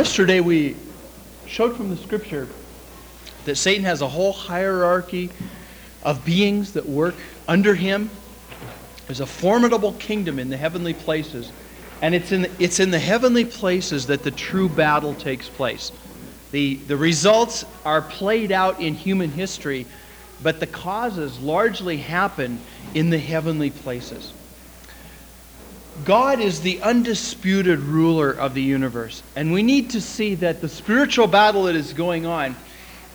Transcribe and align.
Yesterday 0.00 0.40
we 0.40 0.76
showed 1.46 1.76
from 1.76 1.90
the 1.90 1.96
scripture 1.98 2.48
that 3.44 3.56
Satan 3.56 3.84
has 3.84 4.00
a 4.00 4.08
whole 4.08 4.32
hierarchy 4.32 5.28
of 6.02 6.24
beings 6.24 6.72
that 6.72 6.88
work 6.88 7.16
under 7.46 7.74
him. 7.74 8.08
There's 9.06 9.20
a 9.20 9.26
formidable 9.26 9.92
kingdom 9.92 10.38
in 10.38 10.48
the 10.48 10.56
heavenly 10.56 10.94
places, 10.94 11.52
and 12.00 12.14
it's 12.14 12.32
in 12.32 12.40
the, 12.40 12.50
it's 12.58 12.80
in 12.80 12.90
the 12.90 12.98
heavenly 12.98 13.44
places 13.44 14.06
that 14.06 14.22
the 14.22 14.30
true 14.30 14.70
battle 14.70 15.12
takes 15.12 15.50
place. 15.50 15.92
The, 16.50 16.76
the 16.76 16.96
results 16.96 17.66
are 17.84 18.00
played 18.00 18.52
out 18.52 18.80
in 18.80 18.94
human 18.94 19.28
history, 19.28 19.84
but 20.42 20.60
the 20.60 20.66
causes 20.66 21.38
largely 21.40 21.98
happen 21.98 22.58
in 22.94 23.10
the 23.10 23.18
heavenly 23.18 23.68
places. 23.68 24.32
God 26.04 26.40
is 26.40 26.60
the 26.60 26.80
undisputed 26.82 27.80
ruler 27.80 28.30
of 28.30 28.54
the 28.54 28.62
universe. 28.62 29.22
And 29.36 29.52
we 29.52 29.62
need 29.62 29.90
to 29.90 30.00
see 30.00 30.34
that 30.36 30.60
the 30.60 30.68
spiritual 30.68 31.26
battle 31.26 31.64
that 31.64 31.76
is 31.76 31.92
going 31.92 32.26
on 32.26 32.56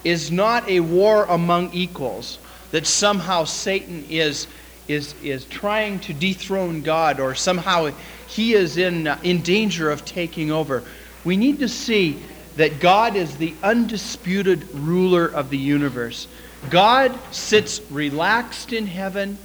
is 0.04 0.32
not 0.32 0.68
a 0.70 0.80
war 0.82 1.26
among 1.26 1.74
equals, 1.74 2.38
that 2.72 2.86
somehow 2.86 3.46
Satan 3.46 4.06
is, 4.10 4.48
is, 4.88 5.16
is 5.24 5.46
trying 5.46 6.00
to 6.02 6.14
dethrone 6.14 6.82
God 6.82 7.20
or 7.20 7.34
somehow 7.34 7.92
he 8.28 8.54
is 8.54 8.78
in, 8.78 9.08
uh, 9.08 9.20
in 9.24 9.42
danger 9.42 9.90
of 9.90 10.06
taking 10.06 10.52
over. 10.52 10.84
We 11.24 11.38
need 11.38 11.60
to 11.60 11.70
see 11.70 12.22
that 12.58 12.80
God 12.80 13.16
is 13.16 13.38
the 13.38 13.54
undisputed 13.64 14.72
ruler 14.74 15.26
of 15.26 15.50
the 15.50 15.58
universe. 15.58 16.28
God 16.70 17.18
sits 17.32 17.82
relaxed 17.90 18.74
in 18.74 18.88
heaven. 18.88 19.38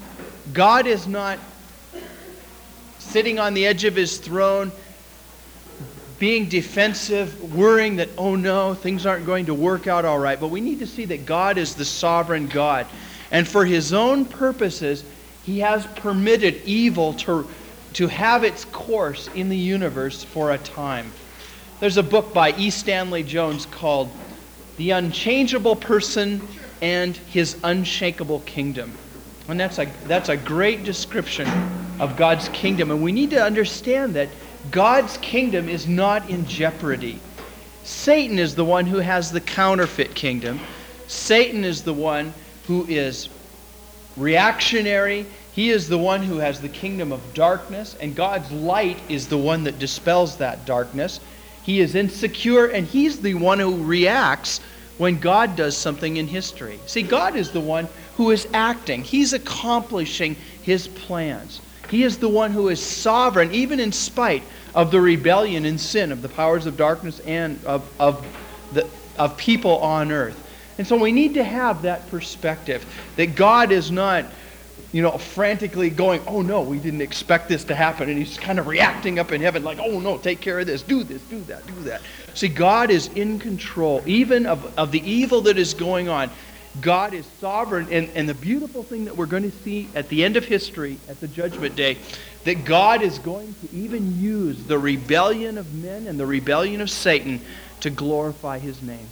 God 0.53 0.87
is 0.87 1.07
not 1.07 1.39
sitting 3.11 3.39
on 3.39 3.55
the 3.55 3.67
edge 3.67 3.85
of 3.85 3.97
his 3.97 4.19
throne, 4.19 4.71
being 6.19 6.49
defensive, 6.49 7.55
worrying 7.57 7.97
that, 7.97 8.09
oh 8.17 8.37
no, 8.37 8.75
things 8.75 9.07
aren't 9.07 9.27
going 9.27 9.47
to 9.47 9.55
work 9.55 9.87
out 9.87 10.05
all 10.05 10.19
right. 10.19 10.39
But 10.39 10.49
we 10.49 10.61
need 10.61 10.79
to 10.81 10.87
see 10.87 11.07
that 11.07 11.27
God 11.27 11.59
is 11.59 11.75
the 11.75 11.85
sovereign 11.85 12.47
God. 12.47 12.87
And 13.31 13.49
for 13.49 13.65
his 13.65 13.93
own 13.93 14.25
purposes, 14.27 15.05
he 15.45 15.61
has 15.61 15.87
permitted 15.87 16.63
evil 16.65 17.15
to, 17.15 17.49
to 17.95 18.07
have 18.07 18.45
its 18.45 18.65
course 18.67 19.29
in 19.35 19.49
the 19.49 19.57
universe 19.57 20.23
for 20.23 20.53
a 20.53 20.59
time. 20.59 21.11
There's 21.81 21.97
a 21.97 22.03
book 22.03 22.35
by 22.35 22.53
E. 22.53 22.71
Stanley 22.71 23.23
Jones 23.23 23.65
called 23.67 24.11
The 24.77 24.91
Unchangeable 24.91 25.77
Person 25.77 26.47
and 26.83 27.17
His 27.17 27.57
Unshakable 27.65 28.41
Kingdom. 28.41 28.93
And 29.49 29.59
that's 29.59 29.79
a, 29.79 29.87
that's 30.07 30.29
a 30.29 30.37
great 30.37 30.85
description 30.85 31.49
of 32.01 32.17
God's 32.17 32.49
kingdom. 32.49 32.91
And 32.91 33.03
we 33.03 33.13
need 33.13 33.31
to 33.31 33.41
understand 33.41 34.15
that 34.15 34.29
God's 34.71 35.17
kingdom 35.19 35.69
is 35.69 35.87
not 35.87 36.29
in 36.29 36.47
jeopardy. 36.47 37.21
Satan 37.85 38.39
is 38.39 38.55
the 38.55 38.65
one 38.65 38.87
who 38.87 38.99
has 38.99 39.31
the 39.31 39.41
counterfeit 39.41 40.15
kingdom. 40.15 40.59
Satan 41.07 41.63
is 41.63 41.83
the 41.83 41.95
one 41.95 42.35
who 42.67 42.87
is 42.89 43.29
reactionary. 44.17 45.27
He 45.53 45.71
is 45.71 45.89
the 45.89 45.99
one 45.99 46.23
who 46.23 46.39
has 46.39 46.61
the 46.61 46.69
kingdom 46.69 47.13
of 47.13 47.35
darkness, 47.35 47.97
and 48.01 48.17
God's 48.17 48.51
light 48.51 48.99
is 49.09 49.29
the 49.29 49.39
one 49.39 49.65
that 49.65 49.79
dispels 49.79 50.37
that 50.37 50.65
darkness. 50.65 51.21
He 51.63 51.81
is 51.81 51.95
insecure, 51.95 52.67
and 52.67 52.87
he's 52.87 53.21
the 53.21 53.35
one 53.35 53.59
who 53.59 53.85
reacts 53.85 54.61
when 54.99 55.19
God 55.19 55.57
does 55.57 55.77
something 55.77 56.19
in 56.19 56.29
history. 56.29 56.79
See, 56.87 57.03
God 57.03 57.35
is 57.35 57.51
the 57.51 57.61
one 57.61 57.89
who 58.17 58.31
is 58.31 58.47
acting, 58.53 59.03
He's 59.03 59.33
accomplishing 59.33 60.37
His 60.63 60.89
plans. 60.89 61.61
He 61.91 62.05
is 62.05 62.19
the 62.19 62.29
one 62.29 62.53
who 62.53 62.69
is 62.69 62.81
sovereign, 62.81 63.53
even 63.53 63.81
in 63.81 63.91
spite 63.91 64.45
of 64.75 64.93
the 64.93 65.01
rebellion 65.01 65.65
and 65.65 65.81
sin 65.81 66.13
of 66.13 66.23
the 66.23 66.29
powers 66.29 66.67
of 66.67 66.77
darkness 66.77 67.19
and 67.21 67.63
of, 67.65 67.91
of, 67.99 68.25
the, 68.73 68.89
of 69.19 69.37
people 69.37 69.79
on 69.79 70.13
earth. 70.13 70.47
And 70.79 70.87
so 70.87 70.97
we 70.97 71.13
need 71.13 71.35
to 71.35 71.45
have 71.45 71.83
that 71.83 72.09
perspective 72.09 72.87
that 73.17 73.35
God 73.35 73.73
is 73.73 73.91
not, 73.91 74.25
you 74.93 75.03
know, 75.03 75.19
frantically 75.19 75.91
going, 75.91 76.23
oh 76.27 76.43
no, 76.43 76.63
we 76.63 76.79
didn't 76.79 77.03
expect 77.03 77.49
this 77.49 77.65
to 77.65 77.75
happen. 77.75 78.09
And 78.09 78.17
he's 78.17 78.39
kind 78.39 78.59
of 78.59 78.67
reacting 78.67 79.19
up 79.19 79.33
in 79.33 79.41
heaven, 79.41 79.65
like, 79.65 79.79
oh 79.79 79.99
no, 79.99 80.17
take 80.17 80.41
care 80.41 80.61
of 80.61 80.67
this, 80.67 80.83
do 80.83 81.03
this, 81.03 81.21
do 81.23 81.41
that, 81.43 81.67
do 81.67 81.83
that. 81.83 82.01
See, 82.35 82.49
God 82.49 82.91
is 82.91 83.09
in 83.09 83.41
control, 83.41 84.03
even 84.07 84.47
of, 84.47 84.79
of 84.79 84.93
the 84.93 85.03
evil 85.11 85.41
that 85.43 85.59
is 85.59 85.75
going 85.75 86.09
on. 86.09 86.31
God 86.81 87.15
is 87.15 87.27
sovereign. 87.41 87.89
And, 87.91 88.09
and 88.15 88.29
the 88.29 88.35
beautiful 88.35 88.83
thing 88.83 89.07
that 89.07 89.17
we're 89.17 89.27
going 89.27 89.51
to 89.51 89.57
see 89.59 89.89
at 89.95 90.09
the 90.09 90.25
end 90.25 90.37
of 90.37 90.45
history, 90.45 90.99
at 91.09 91.21
the 91.21 91.29
judgment 91.29 91.75
day, 91.77 91.99
that 92.45 92.65
God 92.65 93.03
is 93.03 93.19
going 93.19 93.55
to 93.55 93.75
even 93.75 94.21
use 94.21 94.65
the 94.65 94.79
rebellion 94.79 95.59
of 95.59 95.75
men 95.75 96.07
and 96.07 96.19
the 96.19 96.27
rebellion 96.27 96.81
of 96.81 96.91
Satan 96.91 97.41
to 97.81 97.91
glorify 97.91 98.59
his 98.59 98.83
name. 98.83 99.09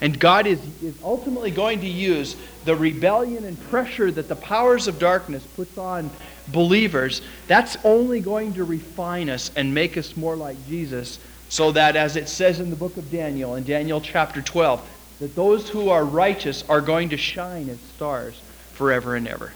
And 0.00 0.18
God 0.18 0.46
is, 0.46 0.60
is 0.82 0.94
ultimately 1.02 1.50
going 1.50 1.80
to 1.80 1.86
use 1.86 2.36
the 2.64 2.74
rebellion 2.74 3.44
and 3.44 3.60
pressure 3.68 4.10
that 4.10 4.28
the 4.28 4.36
powers 4.36 4.88
of 4.88 4.98
darkness 4.98 5.44
puts 5.56 5.78
on 5.78 6.10
believers. 6.48 7.22
That's 7.46 7.76
only 7.84 8.20
going 8.20 8.54
to 8.54 8.64
refine 8.64 9.30
us 9.30 9.50
and 9.56 9.72
make 9.72 9.96
us 9.96 10.16
more 10.16 10.36
like 10.36 10.56
Jesus, 10.66 11.18
so 11.48 11.72
that, 11.72 11.94
as 11.96 12.16
it 12.16 12.28
says 12.28 12.60
in 12.60 12.70
the 12.70 12.76
book 12.76 12.96
of 12.96 13.10
Daniel, 13.10 13.54
in 13.54 13.64
Daniel 13.64 14.00
chapter 14.00 14.42
12, 14.42 14.86
that 15.20 15.34
those 15.34 15.68
who 15.68 15.88
are 15.90 16.04
righteous 16.04 16.64
are 16.68 16.80
going 16.80 17.10
to 17.10 17.16
shine 17.16 17.68
as 17.68 17.78
stars 17.96 18.40
forever 18.72 19.14
and 19.14 19.28
ever. 19.28 19.52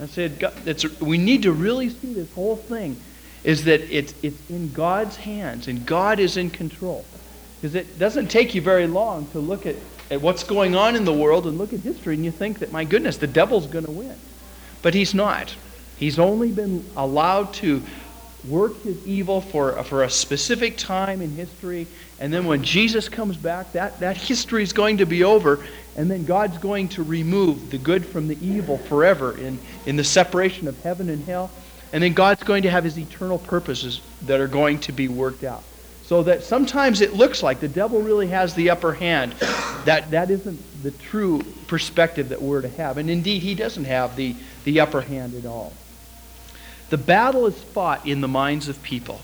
I 0.00 0.06
said, 0.06 0.42
we 1.00 1.18
need 1.18 1.42
to 1.44 1.52
really 1.52 1.88
see 1.88 2.12
this 2.12 2.32
whole 2.34 2.56
thing 2.56 3.00
is 3.44 3.64
that 3.64 3.80
it's, 3.80 4.14
it's 4.22 4.50
in 4.50 4.72
God's 4.72 5.16
hands 5.16 5.68
and 5.68 5.84
God 5.86 6.18
is 6.18 6.36
in 6.36 6.50
control. 6.50 7.04
Because 7.60 7.74
it 7.74 7.98
doesn't 7.98 8.28
take 8.28 8.54
you 8.54 8.60
very 8.60 8.86
long 8.86 9.26
to 9.28 9.38
look 9.38 9.66
at, 9.66 9.76
at 10.10 10.20
what's 10.20 10.42
going 10.42 10.74
on 10.74 10.96
in 10.96 11.04
the 11.04 11.12
world 11.12 11.46
and 11.46 11.58
look 11.58 11.72
at 11.72 11.80
history 11.80 12.14
and 12.14 12.24
you 12.24 12.30
think 12.30 12.58
that, 12.58 12.72
my 12.72 12.84
goodness, 12.84 13.16
the 13.16 13.26
devil's 13.26 13.66
going 13.66 13.84
to 13.84 13.90
win. 13.90 14.16
But 14.82 14.94
he's 14.94 15.14
not. 15.14 15.54
He's 15.96 16.18
only 16.18 16.50
been 16.50 16.84
allowed 16.96 17.54
to 17.54 17.82
work 18.48 18.76
his 18.82 19.06
evil 19.06 19.40
for, 19.40 19.82
for 19.84 20.02
a 20.02 20.10
specific 20.10 20.76
time 20.76 21.20
in 21.20 21.30
history. 21.30 21.86
And 22.18 22.32
then 22.32 22.44
when 22.44 22.62
Jesus 22.62 23.08
comes 23.08 23.36
back, 23.36 23.72
that, 23.72 24.00
that 24.00 24.16
history 24.16 24.62
is 24.62 24.72
going 24.72 24.98
to 24.98 25.06
be 25.06 25.24
over. 25.24 25.64
And 25.96 26.10
then 26.10 26.24
God's 26.24 26.58
going 26.58 26.88
to 26.90 27.02
remove 27.02 27.70
the 27.70 27.78
good 27.78 28.04
from 28.04 28.28
the 28.28 28.38
evil 28.44 28.78
forever 28.78 29.36
in, 29.36 29.58
in 29.86 29.96
the 29.96 30.04
separation 30.04 30.66
of 30.66 30.80
heaven 30.82 31.08
and 31.08 31.24
hell. 31.24 31.50
And 31.92 32.02
then 32.02 32.14
God's 32.14 32.42
going 32.42 32.62
to 32.62 32.70
have 32.70 32.84
his 32.84 32.98
eternal 32.98 33.38
purposes 33.38 34.00
that 34.22 34.40
are 34.40 34.48
going 34.48 34.80
to 34.80 34.92
be 34.92 35.08
worked 35.08 35.44
out. 35.44 35.62
So 36.04 36.22
that 36.24 36.42
sometimes 36.42 37.00
it 37.00 37.14
looks 37.14 37.42
like 37.42 37.60
the 37.60 37.68
devil 37.68 38.00
really 38.02 38.26
has 38.28 38.54
the 38.54 38.70
upper 38.70 38.92
hand. 38.92 39.32
That, 39.84 40.10
that 40.10 40.30
isn't 40.30 40.82
the 40.82 40.90
true 40.90 41.42
perspective 41.68 42.30
that 42.30 42.42
we're 42.42 42.62
to 42.62 42.68
have. 42.68 42.98
And 42.98 43.08
indeed, 43.08 43.42
he 43.42 43.54
doesn't 43.54 43.84
have 43.84 44.16
the, 44.16 44.34
the 44.64 44.80
upper 44.80 45.00
hand 45.00 45.34
at 45.34 45.46
all. 45.46 45.72
The 46.92 46.98
battle 46.98 47.46
is 47.46 47.58
fought 47.58 48.06
in 48.06 48.20
the 48.20 48.28
minds 48.28 48.68
of 48.68 48.82
people. 48.82 49.18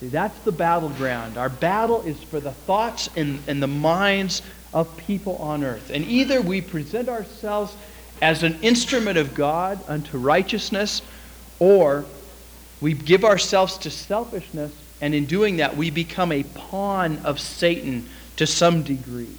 See, 0.00 0.08
that's 0.08 0.38
the 0.38 0.52
battleground. 0.52 1.36
Our 1.36 1.50
battle 1.50 2.00
is 2.00 2.18
for 2.22 2.40
the 2.40 2.52
thoughts 2.52 3.10
and, 3.14 3.40
and 3.46 3.62
the 3.62 3.66
minds 3.66 4.40
of 4.72 4.96
people 4.96 5.36
on 5.36 5.64
earth. 5.64 5.90
And 5.90 6.02
either 6.06 6.40
we 6.40 6.62
present 6.62 7.10
ourselves 7.10 7.76
as 8.22 8.42
an 8.42 8.58
instrument 8.62 9.18
of 9.18 9.34
God 9.34 9.78
unto 9.86 10.16
righteousness, 10.16 11.02
or 11.58 12.06
we 12.80 12.94
give 12.94 13.22
ourselves 13.22 13.76
to 13.78 13.90
selfishness, 13.90 14.72
and 15.02 15.14
in 15.14 15.26
doing 15.26 15.58
that, 15.58 15.76
we 15.76 15.90
become 15.90 16.32
a 16.32 16.42
pawn 16.42 17.18
of 17.18 17.38
Satan 17.38 18.08
to 18.36 18.46
some 18.46 18.82
degree. 18.82 19.36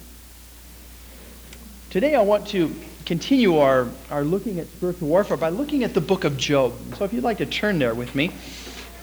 Today, 1.90 2.14
I 2.14 2.22
want 2.22 2.46
to 2.50 2.72
continue 3.10 3.58
our, 3.58 3.88
our 4.08 4.22
looking 4.22 4.60
at 4.60 4.68
spiritual 4.68 5.08
warfare 5.08 5.36
by 5.36 5.48
looking 5.48 5.82
at 5.82 5.94
the 5.94 6.00
book 6.00 6.22
of 6.22 6.36
Job. 6.36 6.72
So 6.94 7.04
if 7.04 7.12
you'd 7.12 7.24
like 7.24 7.38
to 7.38 7.46
turn 7.46 7.80
there 7.80 7.92
with 7.92 8.14
me, 8.14 8.30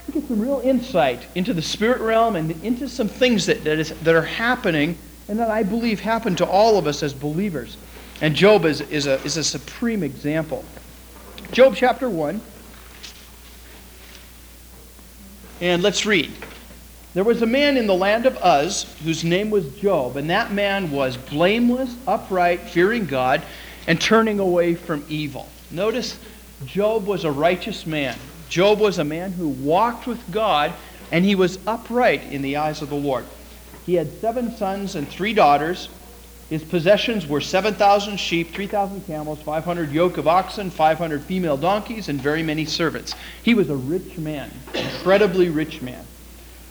we 0.07 0.13
get 0.13 0.25
some 0.29 0.39
real 0.39 0.61
insight 0.61 1.25
into 1.35 1.53
the 1.53 1.61
spirit 1.61 1.99
realm 1.99 2.37
and 2.37 2.51
into 2.63 2.87
some 2.87 3.09
things 3.09 3.47
that, 3.47 3.65
that, 3.65 3.77
is, 3.77 3.89
that 3.89 4.15
are 4.15 4.21
happening 4.21 4.97
and 5.27 5.37
that 5.39 5.51
I 5.51 5.63
believe 5.63 5.99
happen 5.99 6.37
to 6.37 6.45
all 6.45 6.77
of 6.77 6.87
us 6.87 7.03
as 7.03 7.13
believers. 7.13 7.75
And 8.21 8.33
Job 8.33 8.63
is, 8.63 8.79
is, 8.79 9.07
a, 9.07 9.21
is 9.25 9.35
a 9.35 9.43
supreme 9.43 10.03
example. 10.03 10.63
Job 11.51 11.75
chapter 11.75 12.09
1. 12.09 12.39
And 15.59 15.83
let's 15.83 16.05
read. 16.05 16.31
There 17.13 17.25
was 17.25 17.41
a 17.41 17.45
man 17.45 17.75
in 17.75 17.87
the 17.87 17.93
land 17.93 18.25
of 18.25 18.37
Uz 18.41 18.85
whose 19.03 19.25
name 19.25 19.49
was 19.49 19.67
Job, 19.75 20.15
and 20.15 20.29
that 20.29 20.53
man 20.53 20.91
was 20.91 21.17
blameless, 21.17 21.93
upright, 22.07 22.61
fearing 22.61 23.05
God, 23.05 23.41
and 23.87 23.99
turning 23.99 24.39
away 24.39 24.75
from 24.75 25.03
evil. 25.09 25.47
Notice 25.71 26.19
Job 26.65 27.05
was 27.05 27.23
a 27.23 27.31
righteous 27.31 27.85
man. 27.85 28.17
Job 28.49 28.79
was 28.79 28.99
a 28.99 29.03
man 29.03 29.31
who 29.31 29.49
walked 29.49 30.07
with 30.07 30.31
God, 30.31 30.73
and 31.11 31.23
he 31.23 31.35
was 31.35 31.59
upright 31.65 32.23
in 32.31 32.41
the 32.41 32.57
eyes 32.57 32.81
of 32.81 32.89
the 32.89 32.95
Lord. 32.95 33.25
He 33.85 33.95
had 33.95 34.11
seven 34.19 34.55
sons 34.55 34.95
and 34.95 35.07
three 35.07 35.33
daughters. 35.33 35.89
His 36.49 36.63
possessions 36.63 37.27
were 37.27 37.41
7,000 37.41 38.17
sheep, 38.17 38.53
3,000 38.53 39.05
camels, 39.05 39.41
500 39.41 39.91
yoke 39.91 40.17
of 40.17 40.27
oxen, 40.27 40.69
500 40.69 41.21
female 41.23 41.57
donkeys, 41.57 42.07
and 42.09 42.21
very 42.21 42.41
many 42.41 42.65
servants. 42.65 43.15
He 43.43 43.53
was 43.53 43.69
a 43.69 43.75
rich 43.75 44.17
man, 44.17 44.51
incredibly 44.73 45.49
rich 45.49 45.81
man. 45.81 46.05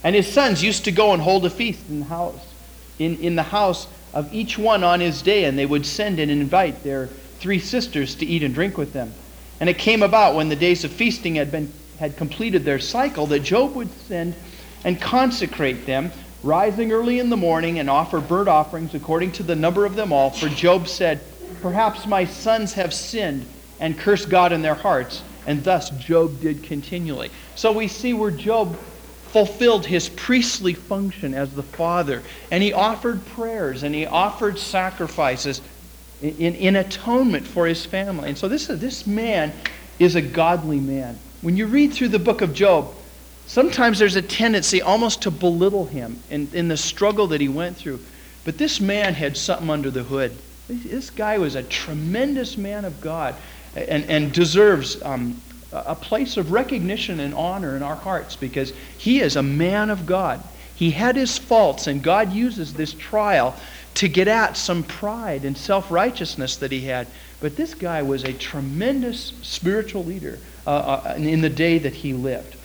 And 0.03 0.15
his 0.15 0.33
sons 0.33 0.63
used 0.63 0.85
to 0.85 0.93
go 0.93 1.13
and 1.13 1.21
hold 1.21 1.45
a 1.45 1.51
feast 1.51 1.89
in 1.89 2.01
the 2.01 2.07
house, 2.07 2.41
in, 2.99 3.19
in 3.19 3.37
the 3.37 3.43
house 3.43 3.87
of 4.13 4.33
each 4.33 4.59
one 4.59 4.83
on 4.85 5.01
his 5.01 5.23
day, 5.23 5.45
and 5.45 5.59
they 5.59 5.67
would 5.67 5.87
send 5.87 6.19
and 6.19 6.31
invite 6.31 6.83
their 6.83 7.09
three 7.39 7.59
sisters 7.59 8.15
to 8.17 8.27
eat 8.27 8.43
and 8.43 8.55
drink 8.55 8.79
with 8.79 8.93
them. 8.93 9.13
And 9.61 9.69
it 9.69 9.79
came 9.79 10.03
about 10.03 10.35
when 10.35 10.49
the 10.49 10.57
days 10.57 10.85
of 10.85 10.93
feasting 10.93 11.35
had 11.37 11.51
been 11.51 11.73
had 11.99 12.17
completed 12.17 12.65
their 12.65 12.79
cycle 12.79 13.27
that 13.27 13.41
Job 13.41 13.75
would 13.75 13.91
send 14.07 14.35
and 14.85 15.01
consecrate 15.01 15.87
them, 15.87 16.13
rising 16.43 16.93
early 16.93 17.19
in 17.19 17.31
the 17.31 17.37
morning 17.37 17.79
and 17.79 17.89
offer 17.89 18.21
burnt 18.21 18.49
offerings 18.49 18.95
according 18.95 19.33
to 19.33 19.43
the 19.43 19.57
number 19.57 19.87
of 19.87 19.97
them 19.97 20.13
all. 20.13 20.31
For 20.31 20.49
Job 20.49 20.89
said, 20.89 21.21
Perhaps 21.63 22.07
my 22.07 22.25
sons 22.25 22.75
have 22.75 22.93
sinned 22.93 23.47
and 23.81 23.99
cursed 23.99 24.29
God 24.29 24.53
in 24.53 24.63
their 24.63 24.75
hearts. 24.75 25.23
And 25.47 25.63
thus 25.65 25.91
Job 25.91 26.41
did 26.41 26.65
continually. 26.65 27.31
So 27.55 27.73
we 27.73 27.89
see 27.89 28.13
where 28.13 28.31
Job 28.31 28.77
fulfilled 29.37 29.85
his 29.85 30.09
priestly 30.09 30.73
function 30.73 31.35
as 31.35 31.55
the 31.55 31.63
father. 31.63 32.23
And 32.51 32.63
he 32.63 32.73
offered 32.73 33.23
prayers 33.27 33.83
and 33.83 33.95
he 33.95 34.07
offered 34.07 34.59
sacrifices 34.59 35.61
in, 36.23 36.55
in 36.55 36.75
atonement 36.75 37.47
for 37.47 37.67
his 37.67 37.85
family. 37.85 38.31
And 38.31 38.39
so 38.39 38.49
this, 38.49 38.69
this 38.69 39.07
man 39.07 39.53
is 39.99 40.15
a 40.15 40.23
godly 40.23 40.81
man. 40.81 41.19
When 41.43 41.55
you 41.55 41.67
read 41.67 41.93
through 41.93 42.09
the 42.09 42.19
book 42.19 42.41
of 42.41 42.55
Job, 42.55 42.95
sometimes 43.47 43.99
there's 43.99 44.17
a 44.17 44.23
tendency 44.23 44.81
almost 44.81 45.21
to 45.25 45.31
belittle 45.31 45.85
him 45.85 46.19
in, 46.31 46.49
in 46.55 46.69
the 46.69 46.79
struggle 46.79 47.27
that 47.27 47.41
he 47.43 47.51
went 47.51 47.77
through. 47.77 48.01
But 48.47 48.57
this 48.57 48.81
man 48.81 49.13
had 49.13 49.37
something 49.37 49.69
under 49.69 49.91
the 49.91 50.03
hood. 50.03 50.35
This 50.67 51.11
guy 51.11 51.37
was 51.37 51.57
a 51.57 51.63
tremendous 51.63 52.57
man 52.57 52.87
of 52.87 53.03
God 53.03 53.35
and, 53.75 54.03
and 54.07 54.33
deserves 54.33 55.03
um, 55.03 55.43
a 55.73 55.95
place 55.95 56.37
of 56.37 56.53
recognition 56.53 57.21
and 57.21 57.35
honor 57.35 57.77
in 57.77 57.83
our 57.83 57.97
hearts 57.97 58.37
because 58.37 58.73
he 58.99 59.21
is 59.21 59.37
a 59.37 59.43
man 59.43 59.91
of 59.91 60.07
God. 60.07 60.43
He 60.75 60.91
had 60.91 61.17
his 61.17 61.39
faults, 61.39 61.87
and 61.87 62.03
God 62.03 62.33
uses 62.33 62.75
this 62.75 62.93
trial 62.93 63.57
to 63.95 64.09
get 64.09 64.29
at 64.29 64.57
some 64.57 64.83
pride 64.83 65.45
and 65.45 65.57
self 65.57 65.91
righteousness 65.91 66.57
that 66.57 66.71
he 66.71 66.83
had. 66.83 67.09
But 67.41 67.57
this 67.57 67.75
guy 67.75 68.03
was 68.03 68.25
a 68.25 68.33
tremendous 68.33 69.33
spiritual 69.43 70.05
leader 70.05 70.39
uh, 70.67 70.71
uh, 70.71 71.15
in 71.17 71.41
the 71.41 71.51
day 71.51 71.79
that 71.79 71.95
he 71.95 72.13
lived. 72.13 72.57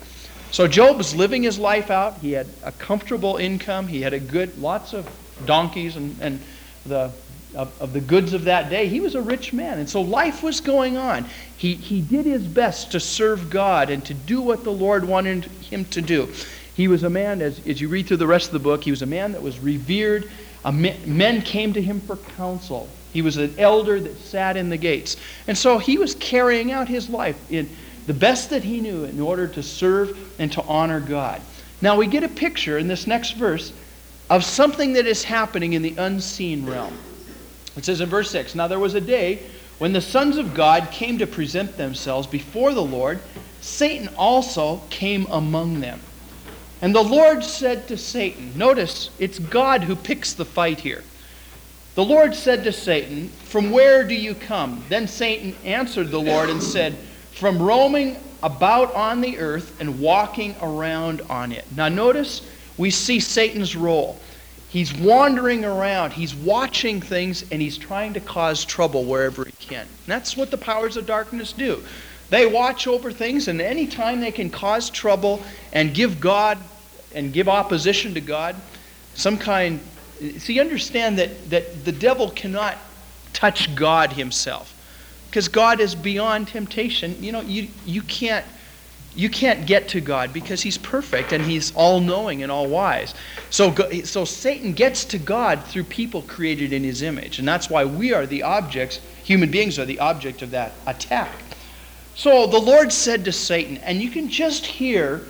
So 0.50 0.68
Job 0.68 0.98
was 0.98 1.14
living 1.14 1.42
his 1.42 1.58
life 1.58 1.90
out. 1.90 2.18
He 2.18 2.32
had 2.32 2.46
a 2.62 2.72
comfortable 2.72 3.38
income. 3.38 3.88
He 3.88 4.02
had 4.02 4.12
a 4.12 4.20
good, 4.20 4.58
lots 4.60 4.92
of 4.92 5.08
donkeys 5.46 5.96
and, 5.96 6.16
and 6.20 6.40
the, 6.84 7.10
of, 7.54 7.80
of 7.80 7.92
the 7.92 8.00
goods 8.00 8.32
of 8.32 8.44
that 8.44 8.70
day. 8.70 8.88
He 8.88 9.00
was 9.00 9.14
a 9.14 9.22
rich 9.22 9.52
man. 9.52 9.78
And 9.78 9.88
so 9.88 10.00
life 10.00 10.42
was 10.42 10.60
going 10.60 10.96
on. 10.96 11.26
He, 11.56 11.74
he 11.74 12.00
did 12.00 12.26
his 12.26 12.42
best 12.42 12.92
to 12.92 13.00
serve 13.00 13.50
God 13.50 13.90
and 13.90 14.04
to 14.06 14.14
do 14.14 14.40
what 14.40 14.64
the 14.64 14.72
Lord 14.72 15.04
wanted 15.04 15.44
him 15.44 15.84
to 15.86 16.00
do. 16.00 16.32
He 16.74 16.88
was 16.88 17.02
a 17.02 17.10
man, 17.10 17.42
as, 17.42 17.64
as 17.66 17.80
you 17.80 17.88
read 17.88 18.06
through 18.06 18.16
the 18.18 18.26
rest 18.26 18.46
of 18.46 18.52
the 18.54 18.58
book, 18.58 18.82
he 18.84 18.90
was 18.90 19.02
a 19.02 19.06
man 19.06 19.32
that 19.32 19.42
was 19.42 19.58
revered 19.60 20.30
men 20.70 21.42
came 21.42 21.72
to 21.72 21.82
him 21.82 22.00
for 22.00 22.16
counsel. 22.16 22.88
He 23.12 23.22
was 23.22 23.36
an 23.36 23.54
elder 23.58 24.00
that 24.00 24.16
sat 24.18 24.56
in 24.56 24.70
the 24.70 24.76
gates. 24.76 25.16
And 25.46 25.58
so 25.58 25.78
he 25.78 25.98
was 25.98 26.14
carrying 26.14 26.72
out 26.72 26.88
his 26.88 27.08
life 27.08 27.36
in 27.50 27.68
the 28.06 28.14
best 28.14 28.50
that 28.50 28.64
he 28.64 28.80
knew 28.80 29.04
in 29.04 29.20
order 29.20 29.46
to 29.48 29.62
serve 29.62 30.16
and 30.38 30.52
to 30.52 30.62
honor 30.62 31.00
God. 31.00 31.40
Now 31.80 31.96
we 31.96 32.06
get 32.06 32.24
a 32.24 32.28
picture 32.28 32.78
in 32.78 32.88
this 32.88 33.06
next 33.06 33.32
verse 33.32 33.72
of 34.30 34.44
something 34.44 34.94
that 34.94 35.06
is 35.06 35.24
happening 35.24 35.72
in 35.72 35.82
the 35.82 35.94
unseen 35.98 36.64
realm. 36.64 36.96
It 37.76 37.84
says 37.84 38.00
in 38.00 38.08
verse 38.08 38.30
6 38.30 38.54
Now 38.54 38.68
there 38.68 38.78
was 38.78 38.94
a 38.94 39.00
day 39.00 39.40
when 39.78 39.92
the 39.92 40.00
sons 40.00 40.36
of 40.36 40.54
God 40.54 40.90
came 40.90 41.18
to 41.18 41.26
present 41.26 41.76
themselves 41.76 42.26
before 42.26 42.72
the 42.74 42.82
Lord. 42.82 43.20
Satan 43.60 44.08
also 44.16 44.82
came 44.90 45.26
among 45.30 45.80
them. 45.80 46.00
And 46.80 46.94
the 46.94 47.02
Lord 47.02 47.44
said 47.44 47.86
to 47.88 47.96
Satan, 47.96 48.52
notice 48.56 49.10
it's 49.20 49.38
God 49.38 49.84
who 49.84 49.94
picks 49.94 50.34
the 50.34 50.44
fight 50.44 50.80
here. 50.80 51.04
The 51.94 52.04
Lord 52.04 52.34
said 52.34 52.64
to 52.64 52.72
Satan, 52.72 53.28
From 53.28 53.70
where 53.70 54.02
do 54.02 54.14
you 54.14 54.34
come? 54.34 54.82
Then 54.88 55.06
Satan 55.06 55.54
answered 55.64 56.10
the 56.10 56.20
Lord 56.20 56.50
and 56.50 56.62
said, 56.62 56.96
From 57.32 57.62
roaming 57.62 58.16
about 58.42 58.94
on 58.94 59.20
the 59.20 59.38
earth 59.38 59.78
and 59.80 60.00
walking 60.00 60.56
around 60.60 61.20
on 61.28 61.52
it. 61.52 61.64
Now 61.76 61.88
notice 61.88 62.42
we 62.78 62.90
see 62.90 63.20
Satan's 63.20 63.76
role. 63.76 64.18
He's 64.72 64.94
wandering 64.94 65.66
around, 65.66 66.14
he's 66.14 66.34
watching 66.34 67.02
things, 67.02 67.44
and 67.52 67.60
he's 67.60 67.76
trying 67.76 68.14
to 68.14 68.20
cause 68.20 68.64
trouble 68.64 69.04
wherever 69.04 69.44
he 69.44 69.52
can. 69.52 69.80
And 69.80 70.06
that's 70.06 70.34
what 70.34 70.50
the 70.50 70.56
powers 70.56 70.96
of 70.96 71.04
darkness 71.04 71.52
do. 71.52 71.82
They 72.30 72.46
watch 72.46 72.86
over 72.86 73.12
things, 73.12 73.48
and 73.48 73.60
anytime 73.60 74.20
they 74.20 74.32
can 74.32 74.48
cause 74.48 74.88
trouble 74.88 75.42
and 75.74 75.92
give 75.92 76.20
God 76.20 76.56
and 77.14 77.34
give 77.34 77.50
opposition 77.50 78.14
to 78.14 78.22
God, 78.22 78.56
some 79.12 79.36
kind. 79.36 79.78
See, 80.38 80.58
understand 80.58 81.18
that, 81.18 81.50
that 81.50 81.84
the 81.84 81.92
devil 81.92 82.30
cannot 82.30 82.78
touch 83.34 83.74
God 83.74 84.12
himself 84.12 84.72
because 85.28 85.48
God 85.48 85.80
is 85.80 85.94
beyond 85.94 86.48
temptation. 86.48 87.22
You 87.22 87.32
know, 87.32 87.42
you, 87.42 87.68
you, 87.84 88.00
can't, 88.00 88.46
you 89.14 89.28
can't 89.28 89.66
get 89.66 89.88
to 89.88 90.00
God 90.00 90.32
because 90.32 90.62
he's 90.62 90.78
perfect 90.78 91.32
and 91.32 91.44
he's 91.44 91.74
all 91.74 92.00
knowing 92.00 92.42
and 92.42 92.50
all 92.50 92.66
wise. 92.66 93.14
So, 93.50 93.74
so 94.04 94.24
Satan 94.24 94.72
gets 94.72 95.04
to 95.06 95.18
God 95.18 95.64
through 95.64 95.84
people 95.84 96.22
created 96.22 96.72
in 96.72 96.82
his 96.82 97.02
image. 97.02 97.38
And 97.38 97.46
that's 97.46 97.68
why 97.68 97.84
we 97.84 98.12
are 98.12 98.26
the 98.26 98.42
objects, 98.42 99.00
human 99.24 99.50
beings 99.50 99.78
are 99.78 99.84
the 99.84 99.98
object 99.98 100.42
of 100.42 100.50
that 100.52 100.72
attack. 100.86 101.30
So 102.14 102.46
the 102.46 102.58
Lord 102.58 102.92
said 102.92 103.24
to 103.26 103.32
Satan, 103.32 103.78
and 103.78 104.00
you 104.00 104.10
can 104.10 104.28
just 104.28 104.64
hear 104.66 105.22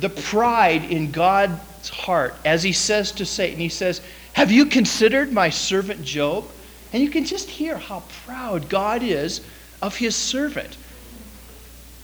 the 0.00 0.08
pride 0.08 0.84
in 0.84 1.10
God's 1.10 1.88
heart 1.88 2.34
as 2.44 2.62
he 2.62 2.72
says 2.72 3.12
to 3.12 3.26
Satan, 3.26 3.58
he 3.58 3.68
says, 3.68 4.00
Have 4.34 4.50
you 4.50 4.66
considered 4.66 5.32
my 5.32 5.50
servant 5.50 6.04
Job? 6.04 6.44
And 6.92 7.02
you 7.02 7.10
can 7.10 7.24
just 7.24 7.48
hear 7.48 7.78
how 7.78 8.02
proud 8.24 8.68
God 8.68 9.02
is 9.02 9.40
of 9.80 9.96
his 9.96 10.14
servant. 10.14 10.76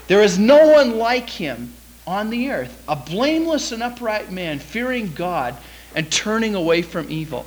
There 0.09 0.23
is 0.23 0.39
no 0.39 0.69
one 0.69 0.99
like 0.99 1.31
him 1.31 1.73
on 2.07 2.31
the 2.31 2.51
earth, 2.51 2.83
a 2.89 2.97
blameless 2.97 3.73
and 3.73 3.83
upright 3.83 4.33
man, 4.33 4.59
fearing 4.59 5.13
God 5.15 5.55
and 5.95 6.11
turning 6.11 6.55
away 6.55 6.83
from 6.83 7.11
evil. 7.11 7.47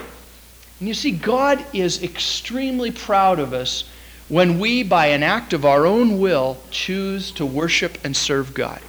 And 0.79 0.87
you 0.87 0.93
see, 0.93 1.11
God 1.11 1.63
is 1.73 2.03
extremely 2.03 2.91
proud 2.91 3.39
of 3.39 3.53
us 3.53 3.89
when 4.29 4.59
we, 4.59 4.83
by 4.83 5.07
an 5.07 5.23
act 5.23 5.53
of 5.53 5.65
our 5.65 5.85
own 5.85 6.19
will, 6.19 6.57
choose 6.69 7.31
to 7.33 7.45
worship 7.45 7.97
and 8.03 8.15
serve 8.15 8.53
God. 8.53 8.79